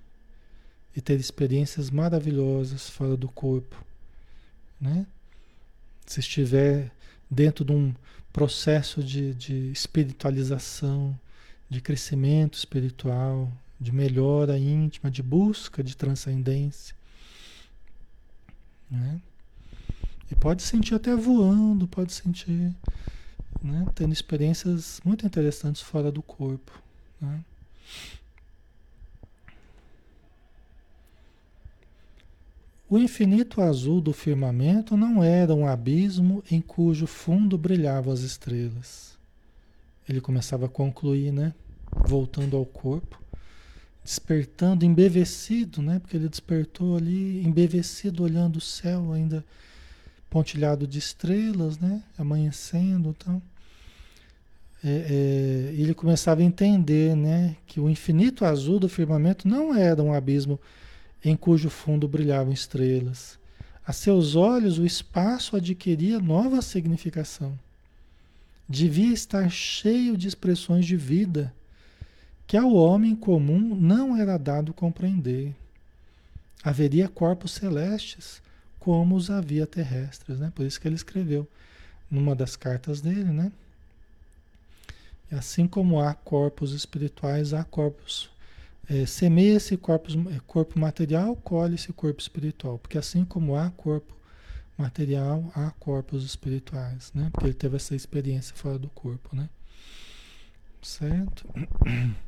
e 0.95 1.01
ter 1.01 1.19
experiências 1.19 1.89
maravilhosas 1.89 2.89
fora 2.89 3.17
do 3.17 3.27
corpo, 3.27 3.83
né? 4.79 5.05
Se 6.05 6.19
estiver 6.19 6.91
dentro 7.29 7.65
de 7.65 7.71
um 7.71 7.93
processo 8.31 9.03
de, 9.03 9.33
de 9.33 9.71
espiritualização, 9.71 11.17
de 11.69 11.81
crescimento 11.81 12.57
espiritual, 12.57 13.51
de 13.79 13.91
melhora 13.91 14.57
íntima, 14.57 15.09
de 15.09 15.23
busca 15.23 15.83
de 15.83 15.97
transcendência, 15.97 16.95
né? 18.89 19.19
E 20.31 20.35
pode 20.35 20.63
sentir 20.63 20.95
até 20.95 21.15
voando, 21.15 21.87
pode 21.87 22.13
sentir, 22.13 22.73
né? 23.61 23.85
Tendo 23.93 24.13
experiências 24.13 25.01
muito 25.03 25.25
interessantes 25.25 25.81
fora 25.81 26.11
do 26.11 26.21
corpo. 26.21 26.71
Né? 27.23 27.43
O 32.89 32.99
infinito 32.99 33.59
azul 33.61 33.99
do 33.99 34.13
firmamento 34.13 34.95
não 34.95 35.23
era 35.23 35.55
um 35.55 35.65
abismo 35.65 36.43
em 36.51 36.61
cujo 36.61 37.07
fundo 37.07 37.57
brilhavam 37.57 38.13
as 38.13 38.19
estrelas. 38.19 39.17
Ele 40.07 40.21
começava 40.21 40.67
a 40.67 40.69
concluir, 40.69 41.31
né? 41.31 41.53
voltando 42.05 42.57
ao 42.57 42.65
corpo, 42.65 43.21
despertando, 44.03 44.85
embevecido, 44.85 45.81
né? 45.81 45.99
Porque 45.99 46.17
ele 46.17 46.27
despertou 46.27 46.97
ali, 46.97 47.43
embevecido, 47.45 48.23
olhando 48.23 48.57
o 48.57 48.61
céu 48.61 49.13
ainda 49.13 49.45
pontilhado 50.29 50.87
de 50.87 50.99
estrelas, 50.99 51.77
né? 51.77 52.03
Amanhecendo, 52.17 53.09
então. 53.09 53.41
É, 54.83 54.89
é, 54.89 55.73
ele 55.73 55.93
começava 55.93 56.41
a 56.41 56.43
entender, 56.43 57.15
né? 57.15 57.55
Que 57.65 57.79
o 57.79 57.89
infinito 57.89 58.43
azul 58.43 58.79
do 58.79 58.89
firmamento 58.89 59.47
não 59.47 59.73
era 59.73 60.03
um 60.03 60.13
abismo 60.13 60.59
em 61.23 61.35
cujo 61.35 61.69
fundo 61.69 62.07
brilhavam 62.07 62.51
estrelas. 62.51 63.39
A 63.85 63.93
seus 63.93 64.35
olhos, 64.35 64.77
o 64.77 64.85
espaço 64.85 65.55
adquiria 65.55 66.19
nova 66.19 66.61
significação. 66.61 67.57
Devia 68.67 69.13
estar 69.13 69.49
cheio 69.49 70.17
de 70.17 70.27
expressões 70.27 70.85
de 70.85 70.95
vida 70.95 71.53
que 72.45 72.57
ao 72.57 72.73
homem 72.73 73.15
comum 73.15 73.75
não 73.75 74.17
era 74.17 74.37
dado 74.37 74.73
compreender. 74.73 75.55
Haveria 76.63 77.07
corpos 77.07 77.51
celestes 77.51 78.41
como 78.79 79.15
os 79.15 79.29
havia 79.29 79.65
terrestres, 79.65 80.39
né? 80.39 80.51
Por 80.53 80.65
isso 80.65 80.79
que 80.79 80.87
ele 80.87 80.95
escreveu 80.95 81.47
numa 82.11 82.35
das 82.35 82.55
cartas 82.55 83.01
dele, 83.01 83.31
né? 83.31 83.51
Assim 85.33 85.67
como 85.67 85.99
há 85.99 86.13
corpos 86.13 86.71
espirituais, 86.73 87.53
há 87.53 87.63
corpos. 87.63 88.29
É, 88.89 89.05
Semeia-se 89.05 89.75
é, 89.75 90.39
corpo 90.45 90.79
material, 90.79 91.35
colhe-se 91.37 91.91
corpo 91.93 92.21
espiritual. 92.21 92.77
Porque 92.77 92.97
assim 92.97 93.25
como 93.25 93.55
há 93.55 93.69
corpo 93.71 94.13
material, 94.77 95.51
há 95.55 95.71
corpos 95.71 96.23
espirituais, 96.23 97.11
né? 97.13 97.29
Porque 97.31 97.47
ele 97.47 97.53
teve 97.53 97.75
essa 97.75 97.95
experiência 97.95 98.55
fora 98.55 98.77
do 98.77 98.89
corpo, 98.89 99.35
né? 99.35 99.49
Certo? 100.81 101.45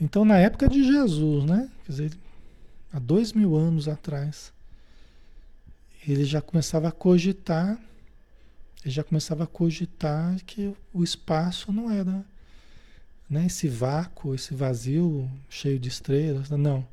Então, 0.00 0.24
na 0.24 0.38
época 0.38 0.68
de 0.68 0.84
Jesus, 0.84 1.44
né? 1.44 1.68
Quer 1.84 1.90
dizer, 1.90 2.12
há 2.92 3.00
dois 3.00 3.32
mil 3.32 3.56
anos 3.56 3.88
atrás, 3.88 4.52
ele 6.06 6.24
já 6.24 6.40
começava 6.40 6.86
a 6.86 6.92
cogitar, 6.92 7.76
ele 8.84 8.94
já 8.94 9.02
começava 9.02 9.44
a 9.44 9.46
cogitar 9.46 10.36
que 10.44 10.74
o 10.92 11.02
espaço 11.02 11.72
não 11.72 11.90
era 11.90 12.24
né, 13.28 13.46
esse 13.46 13.68
vácuo, 13.68 14.34
esse 14.34 14.54
vazio 14.54 15.30
cheio 15.48 15.78
de 15.78 15.88
estrelas, 15.88 16.48
não. 16.50 16.86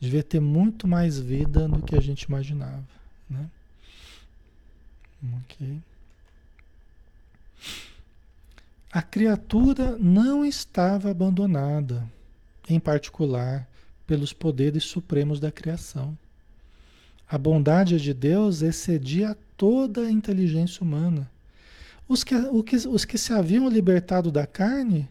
Devia 0.00 0.22
ter 0.22 0.40
muito 0.40 0.86
mais 0.86 1.18
vida 1.18 1.68
do 1.68 1.82
que 1.82 1.96
a 1.96 2.00
gente 2.00 2.22
imaginava. 2.22 2.86
Né? 3.28 3.48
Ok. 5.42 5.80
A 8.90 9.02
criatura 9.02 9.96
não 9.98 10.44
estava 10.44 11.10
abandonada, 11.10 12.08
em 12.68 12.80
particular 12.80 13.68
pelos 14.06 14.32
poderes 14.32 14.84
supremos 14.84 15.38
da 15.38 15.52
criação. 15.52 16.16
A 17.28 17.36
bondade 17.36 18.00
de 18.00 18.14
Deus 18.14 18.62
excedia 18.62 19.36
toda 19.58 20.06
a 20.06 20.10
inteligência 20.10 20.82
humana. 20.82 21.30
Os 22.08 22.24
que, 22.24 22.34
os 22.34 23.04
que 23.04 23.18
se 23.18 23.34
haviam 23.34 23.68
libertado 23.68 24.32
da 24.32 24.46
carne 24.46 25.06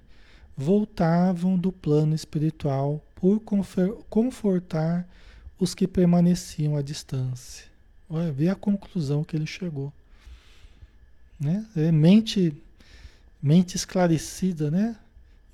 voltavam 0.58 1.56
do 1.56 1.72
plano 1.72 2.16
espiritual 2.16 3.06
por 3.14 3.40
confortar 4.10 5.08
os 5.60 5.76
que 5.76 5.88
permaneciam 5.88 6.76
à 6.76 6.82
distância. 6.82 7.66
Olha, 8.10 8.32
vê 8.32 8.50
a 8.50 8.56
conclusão 8.56 9.24
que 9.24 9.36
ele 9.36 9.46
chegou. 9.46 9.94
Né? 11.40 11.64
É 11.76 11.92
mente, 11.92 12.52
mente 13.40 13.76
esclarecida, 13.76 14.72
né? 14.72 14.96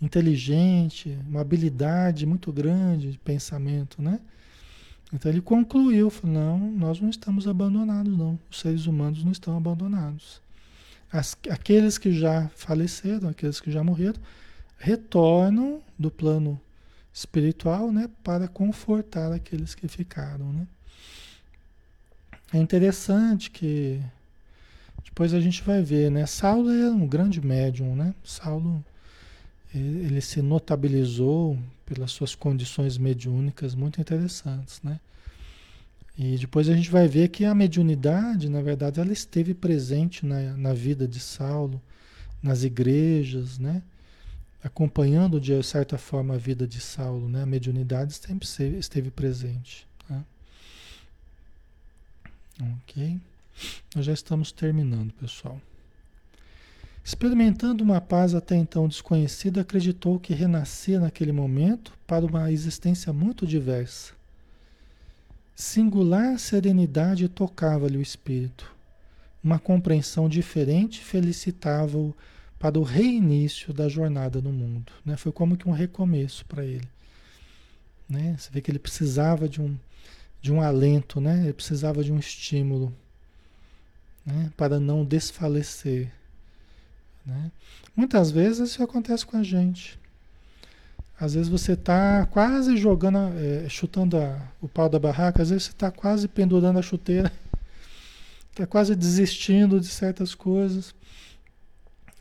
inteligente, 0.01 1.17
uma 1.27 1.41
habilidade 1.41 2.25
muito 2.25 2.51
grande 2.51 3.13
de 3.13 3.17
pensamento, 3.17 4.01
né? 4.01 4.19
Então 5.13 5.31
ele 5.31 5.41
concluiu, 5.41 6.09
falou, 6.09 6.35
não, 6.35 6.71
nós 6.71 6.99
não 6.99 7.09
estamos 7.09 7.47
abandonados, 7.47 8.17
não. 8.17 8.39
Os 8.49 8.59
seres 8.59 8.87
humanos 8.87 9.23
não 9.23 9.31
estão 9.31 9.55
abandonados. 9.55 10.41
As, 11.11 11.37
aqueles 11.51 11.99
que 11.99 12.11
já 12.11 12.49
faleceram, 12.55 13.29
aqueles 13.29 13.61
que 13.61 13.71
já 13.71 13.83
morreram, 13.83 14.19
retornam 14.79 15.81
do 15.99 16.09
plano 16.09 16.59
espiritual, 17.13 17.91
né, 17.91 18.09
para 18.23 18.47
confortar 18.47 19.31
aqueles 19.31 19.75
que 19.75 19.87
ficaram, 19.87 20.51
né? 20.51 20.67
É 22.51 22.57
interessante 22.57 23.51
que 23.51 24.01
depois 25.03 25.33
a 25.33 25.39
gente 25.39 25.61
vai 25.63 25.81
ver, 25.83 26.09
né? 26.09 26.25
Saulo 26.25 26.71
é 26.71 26.89
um 26.89 27.07
grande 27.07 27.39
médium, 27.39 27.95
né? 27.95 28.13
Saulo 28.23 28.83
ele 29.73 30.21
se 30.21 30.41
notabilizou 30.41 31.57
pelas 31.85 32.11
suas 32.11 32.35
condições 32.35 32.97
mediúnicas 32.97 33.73
muito 33.73 33.99
interessantes, 33.99 34.81
né? 34.83 34.99
E 36.17 36.37
depois 36.37 36.69
a 36.69 36.75
gente 36.75 36.91
vai 36.91 37.07
ver 37.07 37.29
que 37.29 37.43
a 37.43 37.55
mediunidade, 37.55 38.47
na 38.47 38.61
verdade, 38.61 38.99
ela 38.99 39.11
esteve 39.11 39.53
presente 39.53 40.25
na, 40.25 40.55
na 40.55 40.73
vida 40.73 41.07
de 41.07 41.19
Saulo, 41.19 41.81
nas 42.41 42.63
igrejas, 42.63 43.57
né? 43.57 43.81
Acompanhando 44.63 45.41
de 45.41 45.61
certa 45.63 45.97
forma 45.97 46.35
a 46.35 46.37
vida 46.37 46.67
de 46.67 46.79
Saulo, 46.79 47.27
né? 47.27 47.41
A 47.41 47.47
mediunidade 47.47 48.13
sempre 48.13 48.47
esteve 48.77 49.09
presente. 49.09 49.87
Tá? 50.07 50.23
Ok? 52.83 53.19
Nós 53.95 54.05
já 54.05 54.13
estamos 54.13 54.51
terminando, 54.51 55.11
pessoal. 55.13 55.59
Experimentando 57.03 57.83
uma 57.83 57.99
paz 57.99 58.33
até 58.33 58.55
então 58.55 58.87
desconhecida, 58.87 59.61
acreditou 59.61 60.19
que 60.19 60.33
renascia 60.33 60.99
naquele 60.99 61.33
momento 61.33 61.91
para 62.07 62.25
uma 62.25 62.49
existência 62.51 63.11
muito 63.11 63.45
diversa. 63.45 64.13
Singular 65.53 66.39
serenidade 66.39 67.27
tocava-lhe 67.27 67.97
o 67.97 68.01
espírito. 68.01 68.73
Uma 69.43 69.59
compreensão 69.59 70.29
diferente 70.29 71.03
felicitava-o 71.03 72.15
para 72.57 72.79
o 72.79 72.83
reinício 72.83 73.73
da 73.73 73.89
jornada 73.89 74.41
no 74.41 74.53
mundo. 74.53 74.93
Né? 75.05 75.17
Foi 75.17 75.33
como 75.33 75.57
que 75.57 75.67
um 75.67 75.73
recomeço 75.73 76.45
para 76.45 76.63
ele. 76.63 76.87
Né? 78.07 78.37
Você 78.37 78.49
vê 78.49 78.61
que 78.61 78.71
ele 78.71 78.79
precisava 78.79 79.49
de 79.49 79.61
um, 79.61 79.77
de 80.41 80.53
um 80.53 80.61
alento, 80.61 81.19
né? 81.19 81.43
ele 81.43 81.53
precisava 81.53 82.01
de 82.01 82.13
um 82.13 82.17
estímulo 82.17 82.93
né? 84.25 84.49
para 84.55 84.79
não 84.79 85.03
desfalecer. 85.03 86.09
Né? 87.25 87.51
Muitas 87.95 88.31
vezes 88.31 88.71
isso 88.71 88.83
acontece 88.83 89.25
com 89.25 89.37
a 89.37 89.43
gente. 89.43 89.99
Às 91.19 91.35
vezes 91.35 91.47
você 91.47 91.73
está 91.73 92.25
quase 92.25 92.75
jogando, 92.75 93.17
é, 93.37 93.69
chutando 93.69 94.17
a, 94.17 94.41
o 94.61 94.67
pau 94.67 94.89
da 94.89 94.99
barraca, 94.99 95.41
às 95.41 95.49
vezes 95.49 95.65
você 95.65 95.71
está 95.71 95.91
quase 95.91 96.27
pendurando 96.27 96.79
a 96.79 96.81
chuteira, 96.81 97.31
está 98.51 98.65
quase 98.67 98.95
desistindo 98.95 99.79
de 99.79 99.87
certas 99.87 100.35
coisas. 100.35 100.93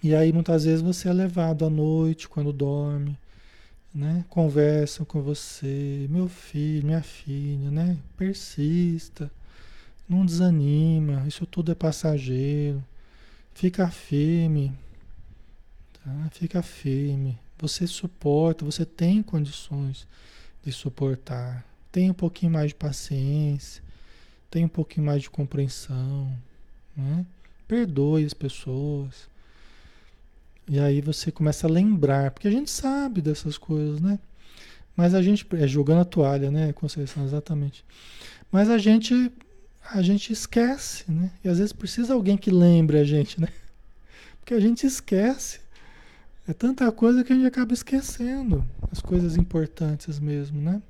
E 0.02 0.14
aí 0.14 0.32
muitas 0.32 0.64
vezes 0.64 0.82
você 0.82 1.08
é 1.08 1.12
levado 1.12 1.64
à 1.64 1.70
noite, 1.70 2.28
quando 2.28 2.52
dorme, 2.52 3.18
né? 3.94 4.24
Conversam 4.28 5.06
com 5.06 5.22
você, 5.22 6.06
meu 6.10 6.28
filho, 6.28 6.86
minha 6.86 7.02
filha, 7.02 7.70
né? 7.70 7.96
Persista, 8.16 9.30
não 10.08 10.26
desanima, 10.26 11.24
isso 11.26 11.46
tudo 11.46 11.72
é 11.72 11.74
passageiro, 11.74 12.82
fica 13.54 13.88
firme, 13.88 14.72
Tá? 16.04 16.28
Fica 16.32 16.62
firme. 16.62 17.38
Você 17.58 17.86
suporta, 17.86 18.64
você 18.64 18.84
tem 18.84 19.22
condições 19.22 20.06
de 20.64 20.72
suportar. 20.72 21.64
Tem 21.90 22.10
um 22.10 22.14
pouquinho 22.14 22.52
mais 22.52 22.68
de 22.68 22.74
paciência, 22.74 23.82
tem 24.50 24.64
um 24.64 24.68
pouquinho 24.68 25.06
mais 25.06 25.22
de 25.22 25.30
compreensão. 25.30 26.32
Né? 26.96 27.24
Perdoe 27.68 28.24
as 28.24 28.34
pessoas. 28.34 29.28
E 30.68 30.78
aí 30.78 31.00
você 31.00 31.30
começa 31.30 31.66
a 31.66 31.70
lembrar, 31.70 32.30
porque 32.30 32.48
a 32.48 32.50
gente 32.50 32.70
sabe 32.70 33.20
dessas 33.20 33.58
coisas, 33.58 34.00
né? 34.00 34.18
Mas 34.96 35.14
a 35.14 35.22
gente 35.22 35.46
é 35.54 35.66
jogando 35.66 36.00
a 36.00 36.04
toalha, 36.04 36.50
né, 36.50 36.72
Conceição, 36.72 37.24
exatamente. 37.24 37.84
Mas 38.50 38.68
a 38.70 38.78
gente 38.78 39.32
a 39.90 40.00
gente 40.00 40.32
esquece, 40.32 41.10
né? 41.10 41.30
E 41.42 41.48
às 41.48 41.58
vezes 41.58 41.72
precisa 41.72 42.14
alguém 42.14 42.36
que 42.36 42.50
lembre 42.50 42.98
a 42.98 43.04
gente, 43.04 43.40
né? 43.40 43.48
Porque 44.38 44.54
a 44.54 44.60
gente 44.60 44.86
esquece. 44.86 45.60
É 46.46 46.52
tanta 46.52 46.90
coisa 46.90 47.22
que 47.22 47.32
a 47.32 47.36
gente 47.36 47.46
acaba 47.46 47.72
esquecendo 47.72 48.64
as 48.90 49.00
coisas 49.00 49.36
importantes 49.36 50.18
mesmo, 50.18 50.60
né? 50.60 50.82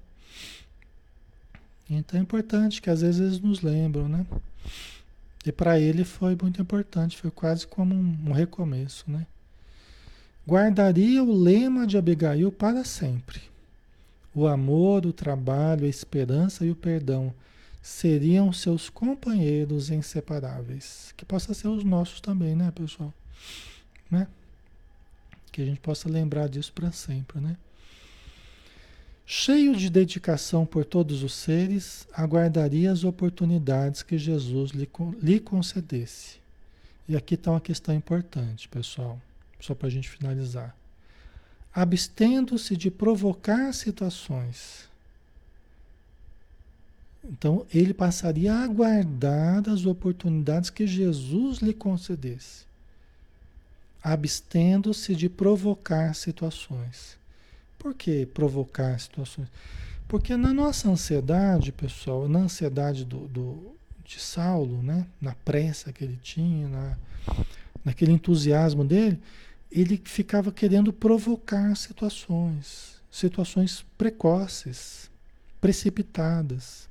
Então 1.91 2.19
é 2.19 2.23
importante 2.23 2.81
que 2.81 2.89
às 2.89 3.03
vezes 3.03 3.21
eles 3.21 3.41
nos 3.41 3.61
lembram, 3.61 4.09
né? 4.09 4.27
E 5.45 5.53
para 5.53 5.79
ele 5.79 6.05
foi 6.05 6.37
muito 6.41 6.63
importante, 6.63 7.19
foi 7.19 7.31
quase 7.31 7.67
como 7.67 7.95
um, 7.95 8.17
um 8.27 8.33
recomeço, 8.33 9.05
né? 9.11 9.27
Guardaria 10.47 11.23
o 11.23 11.33
lema 11.33 11.87
de 11.87 11.99
Abigail 11.99 12.51
para 12.51 12.85
sempre. 12.85 13.41
O 14.35 14.47
amor, 14.47 15.05
o 15.05 15.13
trabalho, 15.13 15.85
a 15.85 15.89
esperança 15.89 16.65
e 16.65 16.71
o 16.71 16.77
perdão 16.77 17.33
seriam 17.83 18.53
seus 18.53 18.89
companheiros 18.89 19.91
inseparáveis. 19.91 21.13
Que 21.17 21.25
possa 21.25 21.53
ser 21.53 21.69
os 21.69 21.85
nossos 21.85 22.21
também, 22.21 22.57
né, 22.57 22.71
pessoal? 22.71 23.13
Né? 24.11 24.27
Que 25.53 25.63
a 25.63 25.65
gente 25.65 25.81
possa 25.81 26.09
lembrar 26.09 26.49
disso 26.49 26.73
para 26.73 26.91
sempre, 26.91 27.39
né? 27.39 27.57
Cheio 29.25 29.77
de 29.77 29.89
dedicação 29.89 30.67
por 30.67 30.85
todos 30.85 31.23
os 31.23 31.35
seres, 31.35 32.07
aguardaria 32.13 32.91
as 32.91 33.05
oportunidades 33.05 34.03
que 34.03 34.19
Jesus 34.19 34.73
lhe, 34.73 34.89
lhe 35.23 35.39
concedesse. 35.39 36.41
E 37.09 37.17
aqui 37.17 37.35
está 37.35 37.51
uma 37.51 37.61
questão 37.61 37.95
importante, 37.95 38.69
pessoal, 38.69 39.21
só 39.61 39.75
para 39.75 39.89
a 39.89 39.91
gente 39.91 40.09
finalizar. 40.09 40.77
Abstendo-se 41.75 42.77
de 42.77 42.91
provocar 42.91 43.73
situações. 43.73 44.89
Então, 47.25 47.65
ele 47.73 47.95
passaria 47.95 48.53
a 48.53 48.65
aguardar 48.65 49.69
as 49.69 49.87
oportunidades 49.87 50.71
que 50.71 50.87
Jesus 50.87 51.59
lhe 51.59 51.73
concedesse. 51.73 52.65
Abstendo-se 54.03 55.15
de 55.15 55.29
provocar 55.29 56.15
situações. 56.15 57.17
Por 57.79 57.95
que 57.95 58.27
provocar 58.27 58.99
situações? 58.99 59.49
Porque 60.09 60.37
na 60.37 60.53
nossa 60.53 60.91
ansiedade, 60.91 61.73
pessoal, 61.73 62.29
na 62.29 62.41
ansiedade 62.41 63.05
do, 63.05 63.29
do, 63.29 63.75
de 64.05 64.21
Saulo, 64.21 64.83
né? 64.83 65.07
na 65.21 65.35
pressa 65.35 65.93
que 65.93 66.05
ele 66.05 66.19
tinha, 66.23 66.69
na, 66.69 66.97
naquele 67.85 68.13
entusiasmo 68.13 68.85
dele, 68.85 69.19
ele 69.71 70.01
ficava 70.05 70.53
querendo 70.53 70.93
provocar 70.93 71.75
situações, 71.77 73.01
situações 73.11 73.85
precoces, 73.97 75.11
precipitadas. 75.61 76.89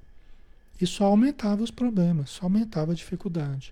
E 0.80 0.88
só 0.88 1.06
aumentava 1.06 1.62
os 1.62 1.70
problemas, 1.70 2.32
só 2.32 2.46
aumentava 2.46 2.92
a 2.92 2.96
dificuldade. 2.96 3.72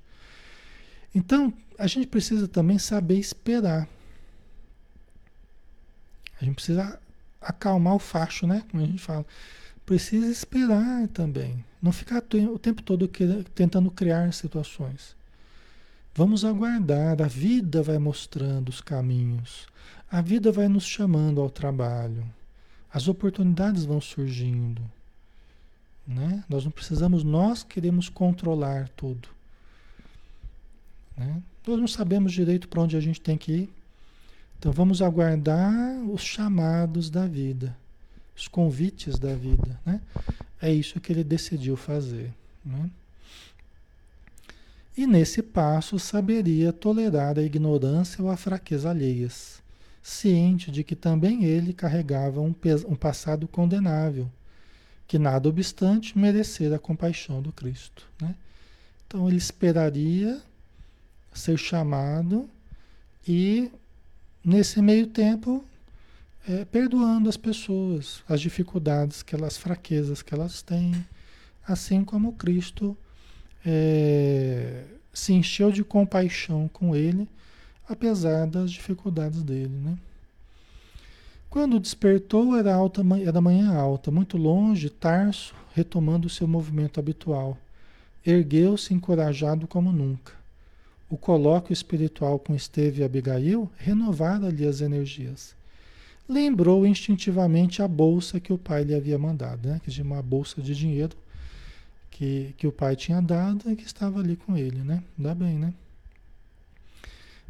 Então, 1.13 1.53
a 1.77 1.87
gente 1.87 2.07
precisa 2.07 2.47
também 2.47 2.77
saber 2.77 3.17
esperar. 3.17 3.87
A 6.39 6.45
gente 6.45 6.55
precisa 6.55 6.99
acalmar 7.41 7.95
o 7.95 7.99
facho, 7.99 8.45
né? 8.45 8.63
Como 8.69 8.83
a 8.83 8.85
gente 8.85 9.01
fala. 9.01 9.25
Precisa 9.85 10.27
esperar 10.27 11.07
também. 11.07 11.63
Não 11.81 11.91
ficar 11.91 12.21
o 12.21 12.59
tempo 12.59 12.83
todo 12.83 13.09
tentando 13.55 13.89
criar 13.89 14.31
situações. 14.33 15.15
Vamos 16.13 16.45
aguardar. 16.45 17.21
A 17.21 17.27
vida 17.27 17.81
vai 17.81 17.97
mostrando 17.97 18.69
os 18.69 18.81
caminhos. 18.81 19.67
A 20.11 20.21
vida 20.21 20.51
vai 20.51 20.67
nos 20.67 20.85
chamando 20.85 21.41
ao 21.41 21.49
trabalho. 21.49 22.25
As 22.91 23.07
oportunidades 23.07 23.85
vão 23.85 24.01
surgindo. 24.01 24.81
Né? 26.05 26.43
Nós 26.49 26.65
não 26.65 26.71
precisamos, 26.71 27.23
nós 27.23 27.63
queremos 27.63 28.09
controlar 28.09 28.89
tudo. 28.89 29.29
Né? 31.19 31.43
Nós 31.67 31.79
não 31.79 31.87
sabemos 31.87 32.31
direito 32.31 32.69
para 32.69 32.81
onde 32.81 32.95
a 32.95 33.01
gente 33.01 33.19
tem 33.19 33.37
que 33.37 33.51
ir. 33.51 33.69
Então 34.57 34.71
vamos 34.71 35.01
aguardar 35.01 35.99
os 36.09 36.21
chamados 36.21 37.09
da 37.09 37.27
vida, 37.27 37.75
os 38.35 38.47
convites 38.47 39.19
da 39.19 39.35
vida. 39.35 39.79
Né? 39.85 40.01
É 40.61 40.71
isso 40.71 40.99
que 40.99 41.11
ele 41.11 41.23
decidiu 41.23 41.75
fazer. 41.75 42.33
Né? 42.65 42.89
E 44.97 45.05
nesse 45.05 45.41
passo 45.41 45.99
saberia 45.99 46.73
tolerar 46.73 47.37
a 47.37 47.43
ignorância 47.43 48.23
ou 48.23 48.29
a 48.29 48.37
fraqueza 48.37 48.89
alheias, 48.89 49.61
ciente 50.01 50.71
de 50.71 50.83
que 50.83 50.95
também 50.95 51.45
ele 51.45 51.73
carregava 51.73 52.41
um, 52.41 52.53
um 52.87 52.95
passado 52.95 53.47
condenável, 53.47 54.29
que 55.07 55.17
nada 55.17 55.47
obstante 55.47 56.17
merecera 56.17 56.75
a 56.75 56.79
compaixão 56.79 57.41
do 57.41 57.51
Cristo. 57.51 58.05
Né? 58.21 58.35
Então 59.07 59.27
ele 59.27 59.37
esperaria 59.37 60.41
ser 61.33 61.57
chamado 61.57 62.49
e 63.27 63.71
nesse 64.43 64.81
meio 64.81 65.07
tempo, 65.07 65.63
é, 66.47 66.65
perdoando 66.65 67.29
as 67.29 67.37
pessoas, 67.37 68.23
as 68.27 68.41
dificuldades, 68.41 69.21
que 69.21 69.35
elas, 69.35 69.57
fraquezas 69.57 70.21
que 70.21 70.33
elas 70.33 70.61
têm, 70.61 71.05
assim 71.67 72.03
como 72.03 72.33
Cristo 72.33 72.97
é, 73.65 74.85
se 75.13 75.33
encheu 75.33 75.71
de 75.71 75.83
compaixão 75.83 76.67
com 76.67 76.95
ele, 76.95 77.27
apesar 77.87 78.47
das 78.47 78.71
dificuldades 78.71 79.43
dele, 79.43 79.75
né? 79.75 79.97
Quando 81.49 81.79
despertou, 81.79 82.55
era, 82.55 82.73
alta, 82.73 83.01
era 83.25 83.41
manhã 83.41 83.73
alta, 83.73 84.11
muito 84.11 84.37
longe, 84.37 84.87
Tarso, 84.87 85.55
retomando 85.73 86.29
seu 86.29 86.47
movimento 86.47 86.99
habitual. 86.99 87.57
Ergueu-se 88.23 88.93
encorajado 88.93 89.67
como 89.67 89.91
nunca. 89.91 90.38
O 91.09 91.17
colóquio 91.17 91.73
espiritual 91.73 92.37
com 92.37 92.53
Esteve 92.53 93.01
e 93.01 93.03
Abigail 93.03 93.67
renovara-lhe 93.77 94.67
as 94.67 94.79
energias. 94.79 95.55
Lembrou 96.27 96.85
instintivamente 96.85 97.81
a 97.81 97.87
bolsa 97.87 98.39
que 98.39 98.53
o 98.53 98.59
pai 98.59 98.83
lhe 98.83 98.93
havia 98.93 99.17
mandado, 99.17 99.67
né? 99.67 99.81
que 99.83 100.01
uma 100.03 100.21
bolsa 100.21 100.61
de 100.61 100.75
dinheiro 100.75 101.17
que, 102.11 102.53
que 102.55 102.67
o 102.67 102.71
pai 102.71 102.95
tinha 102.95 103.19
dado 103.21 103.71
e 103.71 103.75
que 103.75 103.85
estava 103.85 104.19
ali 104.19 104.35
com 104.35 104.55
ele, 104.55 104.79
né? 104.81 105.01
Dá 105.17 105.33
bem, 105.33 105.57
né? 105.57 105.73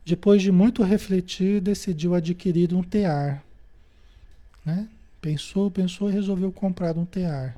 Depois 0.05 0.41
de 0.41 0.51
muito 0.51 0.81
refletir, 0.81 1.59
decidiu 1.59 2.15
adquirir 2.15 2.73
um 2.73 2.81
tear. 2.81 3.43
Né? 4.63 4.87
Pensou, 5.19 5.69
pensou 5.69 6.09
e 6.09 6.13
resolveu 6.13 6.51
comprar 6.51 6.97
um 6.97 7.05
tear. 7.05 7.57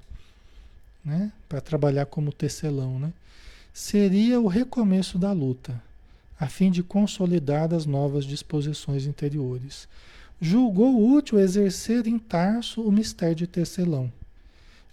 Né? 1.05 1.31
Para 1.47 1.61
trabalhar 1.61 2.07
como 2.07 2.33
tecelão. 2.33 2.97
Né? 2.97 3.13
Seria 3.71 4.39
o 4.41 4.47
recomeço 4.47 5.19
da 5.19 5.31
luta 5.31 5.81
a 6.41 6.47
fim 6.47 6.71
de 6.71 6.81
consolidar 6.81 7.71
as 7.71 7.85
novas 7.85 8.25
disposições 8.25 9.05
interiores. 9.05 9.87
Julgou 10.41 11.13
útil 11.13 11.37
exercer 11.37 12.07
em 12.07 12.17
Tarso 12.17 12.81
o 12.81 12.91
mistério 12.91 13.35
de 13.35 13.45
tecelão, 13.45 14.11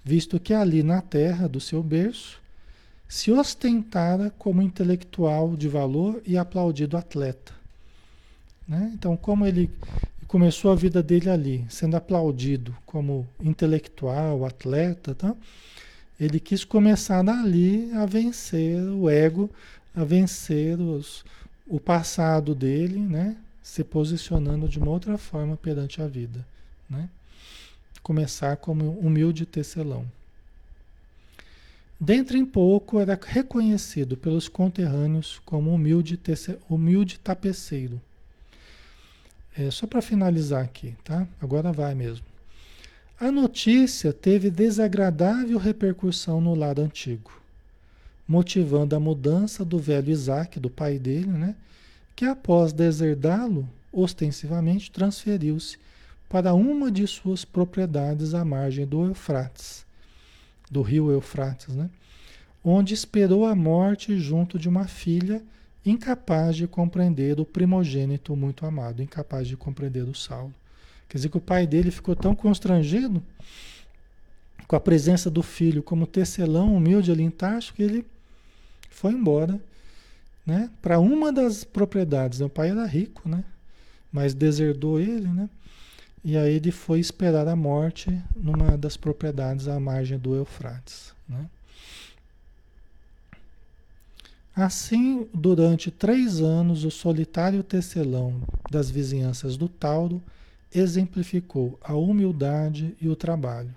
visto 0.04 0.38
que 0.38 0.52
ali 0.52 0.82
na 0.82 1.00
terra 1.00 1.48
do 1.48 1.58
seu 1.58 1.82
berço 1.82 2.38
se 3.08 3.32
ostentara 3.32 4.30
como 4.38 4.60
intelectual 4.60 5.56
de 5.56 5.68
valor 5.68 6.20
e 6.26 6.36
aplaudido 6.36 6.98
atleta. 6.98 7.54
Né? 8.68 8.90
Então, 8.92 9.16
como 9.16 9.46
ele 9.46 9.70
começou 10.26 10.70
a 10.70 10.74
vida 10.74 11.02
dele 11.02 11.30
ali, 11.30 11.64
sendo 11.70 11.96
aplaudido 11.96 12.76
como 12.84 13.26
intelectual, 13.40 14.44
atleta, 14.44 15.14
tá? 15.14 15.34
ele 16.20 16.38
quis 16.38 16.62
começar 16.62 17.22
dali 17.22 17.90
a 17.94 18.04
vencer 18.04 18.78
o 18.82 19.08
ego, 19.08 19.48
a 19.96 20.04
vencer 20.04 20.78
os, 20.78 21.24
o 21.68 21.78
passado 21.78 22.54
dele, 22.54 22.98
né? 22.98 23.36
Se 23.62 23.84
posicionando 23.84 24.68
de 24.68 24.78
uma 24.78 24.90
outra 24.90 25.18
forma 25.18 25.56
perante 25.56 26.00
a 26.00 26.06
vida, 26.06 26.44
né? 26.88 27.08
Começar 28.02 28.56
como 28.56 28.92
humilde 28.98 29.44
tecelão. 29.44 30.06
Dentro 32.00 32.38
em 32.38 32.46
pouco 32.46 33.00
era 33.00 33.18
reconhecido 33.20 34.16
pelos 34.16 34.48
conterrâneos 34.48 35.40
como 35.44 35.74
humilde, 35.74 36.16
tece, 36.16 36.56
humilde 36.70 37.18
tapeceiro. 37.18 38.00
É, 39.56 39.70
só 39.70 39.86
para 39.86 40.00
finalizar 40.00 40.64
aqui, 40.64 40.94
tá? 41.04 41.26
Agora 41.40 41.72
vai 41.72 41.94
mesmo. 41.94 42.24
A 43.20 43.32
notícia 43.32 44.12
teve 44.12 44.48
desagradável 44.48 45.58
repercussão 45.58 46.40
no 46.40 46.54
lado 46.54 46.80
antigo 46.80 47.38
motivando 48.28 48.94
a 48.94 49.00
mudança 49.00 49.64
do 49.64 49.78
velho 49.78 50.10
Isaac, 50.10 50.60
do 50.60 50.68
pai 50.68 50.98
dele, 50.98 51.28
né? 51.28 51.56
que 52.14 52.26
após 52.26 52.74
deserdá-lo, 52.74 53.66
ostensivamente 53.90 54.90
transferiu-se 54.90 55.78
para 56.28 56.52
uma 56.52 56.90
de 56.90 57.06
suas 57.06 57.42
propriedades 57.42 58.34
à 58.34 58.44
margem 58.44 58.86
do 58.86 59.06
Eufrates, 59.06 59.86
do 60.70 60.82
rio 60.82 61.10
Eufrates, 61.10 61.74
né? 61.74 61.88
onde 62.62 62.92
esperou 62.92 63.46
a 63.46 63.54
morte 63.54 64.18
junto 64.18 64.58
de 64.58 64.68
uma 64.68 64.86
filha 64.86 65.42
incapaz 65.86 66.54
de 66.54 66.66
compreender 66.66 67.40
o 67.40 67.46
primogênito 67.46 68.36
muito 68.36 68.66
amado, 68.66 69.02
incapaz 69.02 69.48
de 69.48 69.56
compreender 69.56 70.02
o 70.02 70.14
Saulo. 70.14 70.52
Quer 71.08 71.16
dizer 71.16 71.30
que 71.30 71.38
o 71.38 71.40
pai 71.40 71.66
dele 71.66 71.90
ficou 71.90 72.14
tão 72.14 72.34
constrangido 72.34 73.22
com 74.66 74.76
a 74.76 74.80
presença 74.80 75.30
do 75.30 75.42
filho 75.42 75.82
como 75.82 76.06
tecelão 76.06 76.76
humilde 76.76 77.10
ali 77.10 77.22
em 77.22 77.30
Tarso 77.30 77.72
que 77.72 77.82
ele 77.82 78.04
foi 78.88 79.12
embora 79.12 79.60
né, 80.46 80.70
para 80.80 80.98
uma 80.98 81.32
das 81.32 81.62
propriedades. 81.64 82.40
O 82.40 82.48
pai 82.48 82.70
era 82.70 82.86
rico, 82.86 83.28
né, 83.28 83.44
mas 84.10 84.34
deserdou 84.34 84.98
ele, 84.98 85.28
né, 85.28 85.48
e 86.24 86.36
aí 86.36 86.54
ele 86.54 86.72
foi 86.72 86.98
esperar 87.00 87.46
a 87.46 87.56
morte 87.56 88.22
numa 88.34 88.76
das 88.76 88.96
propriedades 88.96 89.68
à 89.68 89.78
margem 89.78 90.18
do 90.18 90.34
Eufrates. 90.34 91.12
Né. 91.28 91.46
Assim, 94.56 95.28
durante 95.32 95.90
três 95.90 96.40
anos, 96.40 96.84
o 96.84 96.90
solitário 96.90 97.62
tecelão 97.62 98.42
das 98.68 98.90
vizinhanças 98.90 99.56
do 99.56 99.68
Tauro 99.68 100.20
exemplificou 100.74 101.78
a 101.80 101.94
humildade 101.94 102.96
e 103.00 103.08
o 103.08 103.14
trabalho, 103.14 103.72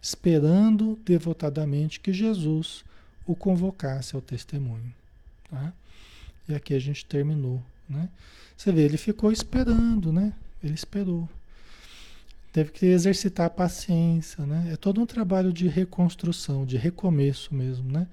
esperando 0.00 0.98
devotadamente 1.04 2.00
que 2.00 2.12
Jesus 2.12 2.82
o 3.26 3.34
convocasse 3.34 4.14
ao 4.14 4.20
testemunho. 4.20 4.92
Tá? 5.50 5.72
E 6.48 6.54
aqui 6.54 6.74
a 6.74 6.78
gente 6.78 7.04
terminou. 7.04 7.62
Né? 7.88 8.08
Você 8.56 8.72
vê, 8.72 8.82
ele 8.82 8.96
ficou 8.96 9.30
esperando, 9.32 10.12
né? 10.12 10.32
Ele 10.62 10.74
esperou. 10.74 11.28
Teve 12.52 12.70
que 12.70 12.86
exercitar 12.86 13.46
a 13.46 13.50
paciência, 13.50 14.44
né? 14.44 14.70
É 14.72 14.76
todo 14.76 15.00
um 15.00 15.06
trabalho 15.06 15.52
de 15.52 15.68
reconstrução, 15.68 16.66
de 16.66 16.76
recomeço 16.76 17.54
mesmo, 17.54 17.90
né? 17.90 18.06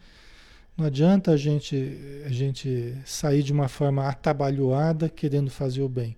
Não 0.79 0.85
adianta 0.85 1.31
a 1.31 1.37
gente, 1.37 1.97
a 2.25 2.29
gente 2.29 2.95
sair 3.05 3.43
de 3.43 3.51
uma 3.51 3.67
forma 3.67 4.07
atabalhoada 4.07 5.09
querendo 5.09 5.51
fazer 5.51 5.81
o 5.81 5.89
bem. 5.89 6.15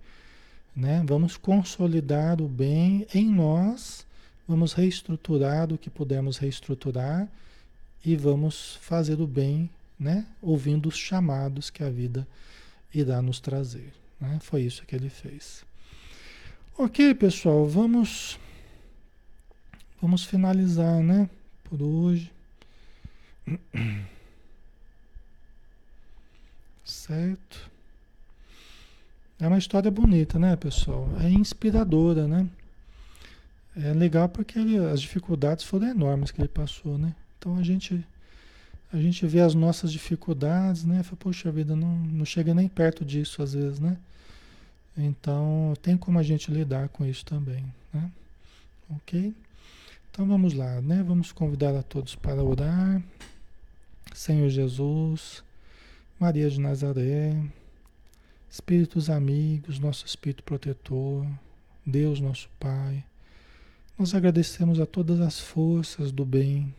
Né? 0.76 1.04
Vamos 1.04 1.36
consolidar 1.36 2.39
o 2.39 2.48
bem 2.48 3.08
em 3.12 3.28
nós, 3.28 4.06
vamos 4.48 4.74
reestruturar 4.74 5.74
o 5.74 5.80
que 5.80 5.89
pudermos 5.89 6.38
reestruturar 6.38 7.28
e 8.04 8.16
vamos 8.16 8.78
fazer 8.82 9.22
o 9.22 9.28
bem, 9.28 9.70
né? 9.99 10.26
ouvindo 10.41 10.89
os 10.89 10.97
chamados 10.97 11.70
que 11.70 11.84
a 11.84 11.89
vida 11.89 12.28
irá 12.93 13.22
nos 13.22 13.39
trazer. 13.39 13.93
Né? 14.20 14.39
Foi 14.41 14.62
isso 14.62 14.86
que 14.86 14.95
ele 14.95 15.10
fez. 15.10 15.64
Ok, 16.78 17.14
pessoal, 17.16 17.68
vamos 17.68 18.39
vamos 20.02 20.24
finalizar, 20.26 21.02
né? 21.04 21.30
Por 21.64 21.82
hoje. 21.82 22.32
Certo? 26.84 27.70
É 29.39 29.47
uma 29.47 29.58
história 29.58 29.89
bonita, 29.89 30.38
né, 30.38 30.56
pessoal? 30.56 31.08
É 31.20 31.30
inspiradora, 31.30 32.28
né? 32.28 32.47
É 33.76 33.93
legal 33.93 34.28
porque 34.30 34.60
ele, 34.60 34.78
as 34.78 35.02
dificuldades 35.02 35.64
foram 35.64 35.88
enormes 35.88 36.32
que 36.32 36.41
ele 36.41 36.47
passou, 36.47 36.97
né? 36.97 37.16
Então 37.42 37.58
a 37.58 37.64
gente 37.64 38.06
a 38.94 38.98
gente 38.98 39.26
vê 39.26 39.39
as 39.39 39.56
nossas 39.56 39.92
dificuldades, 39.92 40.86
né? 40.86 41.02
Fala, 41.02 41.18
Poxa 41.18 41.52
vida, 41.52 41.76
não, 41.76 41.98
não 41.98 42.24
chega 42.24 42.54
nem 42.54 42.68
perto 42.68 43.04
disso 43.04 43.42
às 43.42 43.54
vezes, 43.54 43.80
né? 43.80 43.98
Então 44.96 45.74
tem 45.82 45.98
como 45.98 46.20
a 46.20 46.24
gente 46.24 46.52
lidar 46.52 46.89
com 46.89 47.04
isso 47.04 47.26
também, 47.26 47.66
né? 47.92 48.12
Ok? 48.92 49.34
Então 50.12 50.28
vamos 50.28 50.54
lá, 50.54 50.80
né? 50.82 51.02
Vamos 51.02 51.32
convidar 51.32 51.76
a 51.76 51.82
todos 51.82 52.14
para 52.14 52.44
orar. 52.44 53.02
Senhor 54.14 54.50
Jesus, 54.50 55.44
Maria 56.20 56.48
de 56.48 56.60
Nazaré, 56.60 57.36
Espíritos 58.52 59.10
amigos, 59.10 59.80
nosso 59.80 60.06
Espírito 60.06 60.44
protetor, 60.44 61.26
Deus 61.84 62.20
nosso 62.20 62.50
Pai, 62.60 63.04
nós 63.98 64.14
agradecemos 64.14 64.80
a 64.80 64.86
todas 64.86 65.20
as 65.22 65.39
forças 65.39 66.12
do 66.12 66.24
bem, 66.24 66.72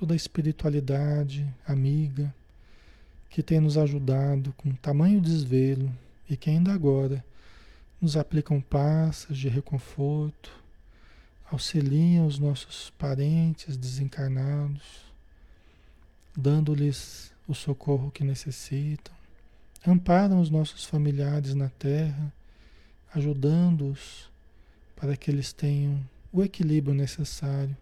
toda 0.00 0.14
a 0.14 0.16
espiritualidade 0.16 1.46
amiga 1.66 2.34
que 3.28 3.42
tem 3.42 3.60
nos 3.60 3.76
ajudado 3.76 4.50
com 4.56 4.74
tamanho 4.74 5.20
desvelo 5.20 5.94
e 6.26 6.38
que 6.38 6.48
ainda 6.48 6.72
agora 6.72 7.22
nos 8.00 8.16
aplicam 8.16 8.62
passas 8.62 9.36
de 9.36 9.46
reconforto, 9.50 10.50
auxiliam 11.52 12.26
os 12.26 12.38
nossos 12.38 12.88
parentes 12.96 13.76
desencarnados, 13.76 15.04
dando-lhes 16.34 17.30
o 17.46 17.54
socorro 17.54 18.10
que 18.10 18.24
necessitam, 18.24 19.14
amparam 19.86 20.40
os 20.40 20.48
nossos 20.48 20.86
familiares 20.86 21.54
na 21.54 21.68
terra, 21.68 22.32
ajudando-os 23.14 24.30
para 24.96 25.14
que 25.14 25.30
eles 25.30 25.52
tenham 25.52 26.00
o 26.32 26.42
equilíbrio 26.42 26.94
necessário 26.94 27.76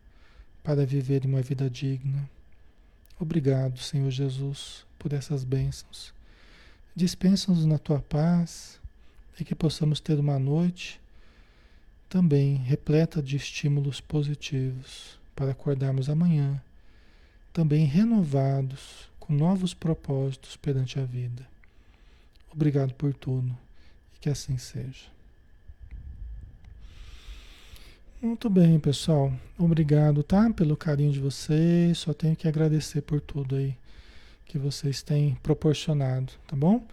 para 0.69 0.85
viver 0.85 1.25
uma 1.25 1.41
vida 1.41 1.71
digna. 1.71 2.29
Obrigado, 3.19 3.79
Senhor 3.79 4.11
Jesus, 4.11 4.85
por 4.99 5.15
essas 5.15 5.43
bênçãos. 5.43 6.13
Dispensa-nos 6.95 7.65
na 7.65 7.79
tua 7.79 8.03
paz 8.03 8.79
e 9.41 9.45
que 9.45 9.55
possamos 9.55 9.99
ter 9.99 10.19
uma 10.21 10.39
noite 10.39 11.01
também 12.07 12.57
repleta 12.57 13.23
de 13.23 13.35
estímulos 13.35 13.99
positivos 13.99 15.19
para 15.35 15.53
acordarmos 15.53 16.11
amanhã, 16.11 16.63
também 17.51 17.87
renovados 17.87 19.09
com 19.19 19.33
novos 19.33 19.73
propósitos 19.73 20.55
perante 20.59 21.01
a 21.01 21.05
vida. 21.07 21.49
Obrigado 22.53 22.93
por 22.93 23.15
tudo 23.15 23.57
e 24.15 24.19
que 24.19 24.29
assim 24.29 24.59
seja. 24.59 25.18
Muito 28.21 28.51
bem, 28.51 28.81
pessoal. 28.81 29.33
Obrigado, 29.57 30.25
tá? 30.25 30.53
Pelo 30.53 30.77
carinho 30.77 31.13
de 31.13 31.21
vocês. 31.21 31.99
Só 31.99 32.13
tenho 32.13 32.35
que 32.35 32.49
agradecer 32.49 33.01
por 33.01 33.21
tudo 33.21 33.55
aí 33.55 33.77
que 34.45 34.59
vocês 34.59 35.03
têm 35.03 35.37
proporcionado, 35.41 36.33
tá 36.45 36.57
bom? 36.57 36.85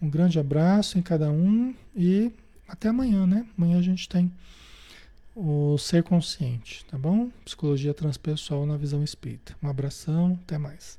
Um 0.00 0.10
grande 0.10 0.38
abraço 0.38 0.98
em 0.98 1.02
cada 1.02 1.30
um 1.30 1.74
e 1.96 2.30
até 2.68 2.88
amanhã, 2.88 3.26
né? 3.26 3.46
Amanhã 3.56 3.78
a 3.78 3.82
gente 3.82 4.06
tem 4.10 4.30
o 5.34 5.78
ser 5.78 6.02
consciente, 6.02 6.84
tá 6.84 6.98
bom? 6.98 7.30
Psicologia 7.46 7.94
transpessoal 7.94 8.66
na 8.66 8.76
visão 8.76 9.02
espírita. 9.02 9.56
Um 9.62 9.68
abração, 9.68 10.38
até 10.44 10.58
mais. 10.58 10.98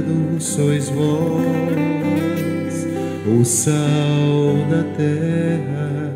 sois 0.41 0.89
vós, 0.89 1.45
o 3.27 3.45
sal 3.45 4.57
da 4.69 4.83
terra, 4.97 6.11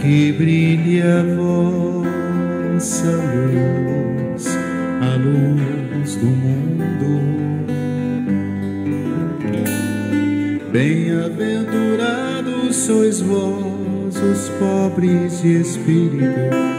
que 0.00 0.32
brilhe 0.32 1.02
a 1.02 1.22
vossa 1.34 3.10
luz, 3.10 4.46
a 5.02 5.16
luz 5.16 6.14
do 6.14 6.26
mundo. 6.26 7.18
Bem-aventurados 10.70 12.76
sois 12.76 13.20
vós, 13.20 14.16
os 14.16 14.48
pobres 14.60 15.42
de 15.42 15.60
espírito 15.60 16.78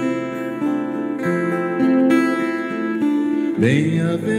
Bem-aventurados 3.59 4.38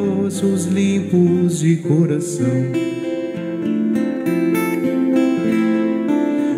os 0.39 0.65
limpos 0.65 1.59
de 1.59 1.75
coração. 1.77 2.71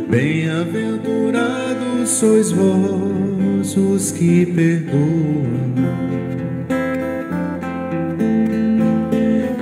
Bem-aventurados 0.07 2.09
sois 2.09 2.51
vós 2.51 3.75
os 3.75 4.11
que 4.11 4.45
perdoam. 4.45 5.73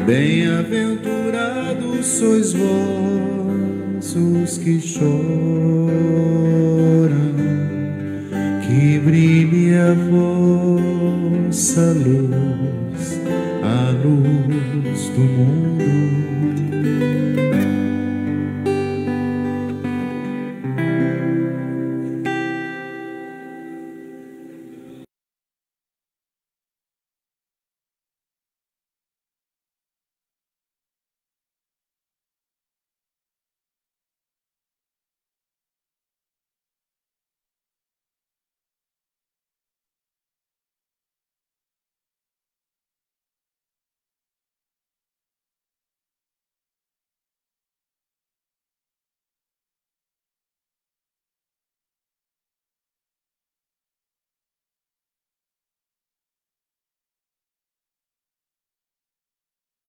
Bem-aventurados 0.06 2.06
sois 2.06 2.52
vós 2.52 2.61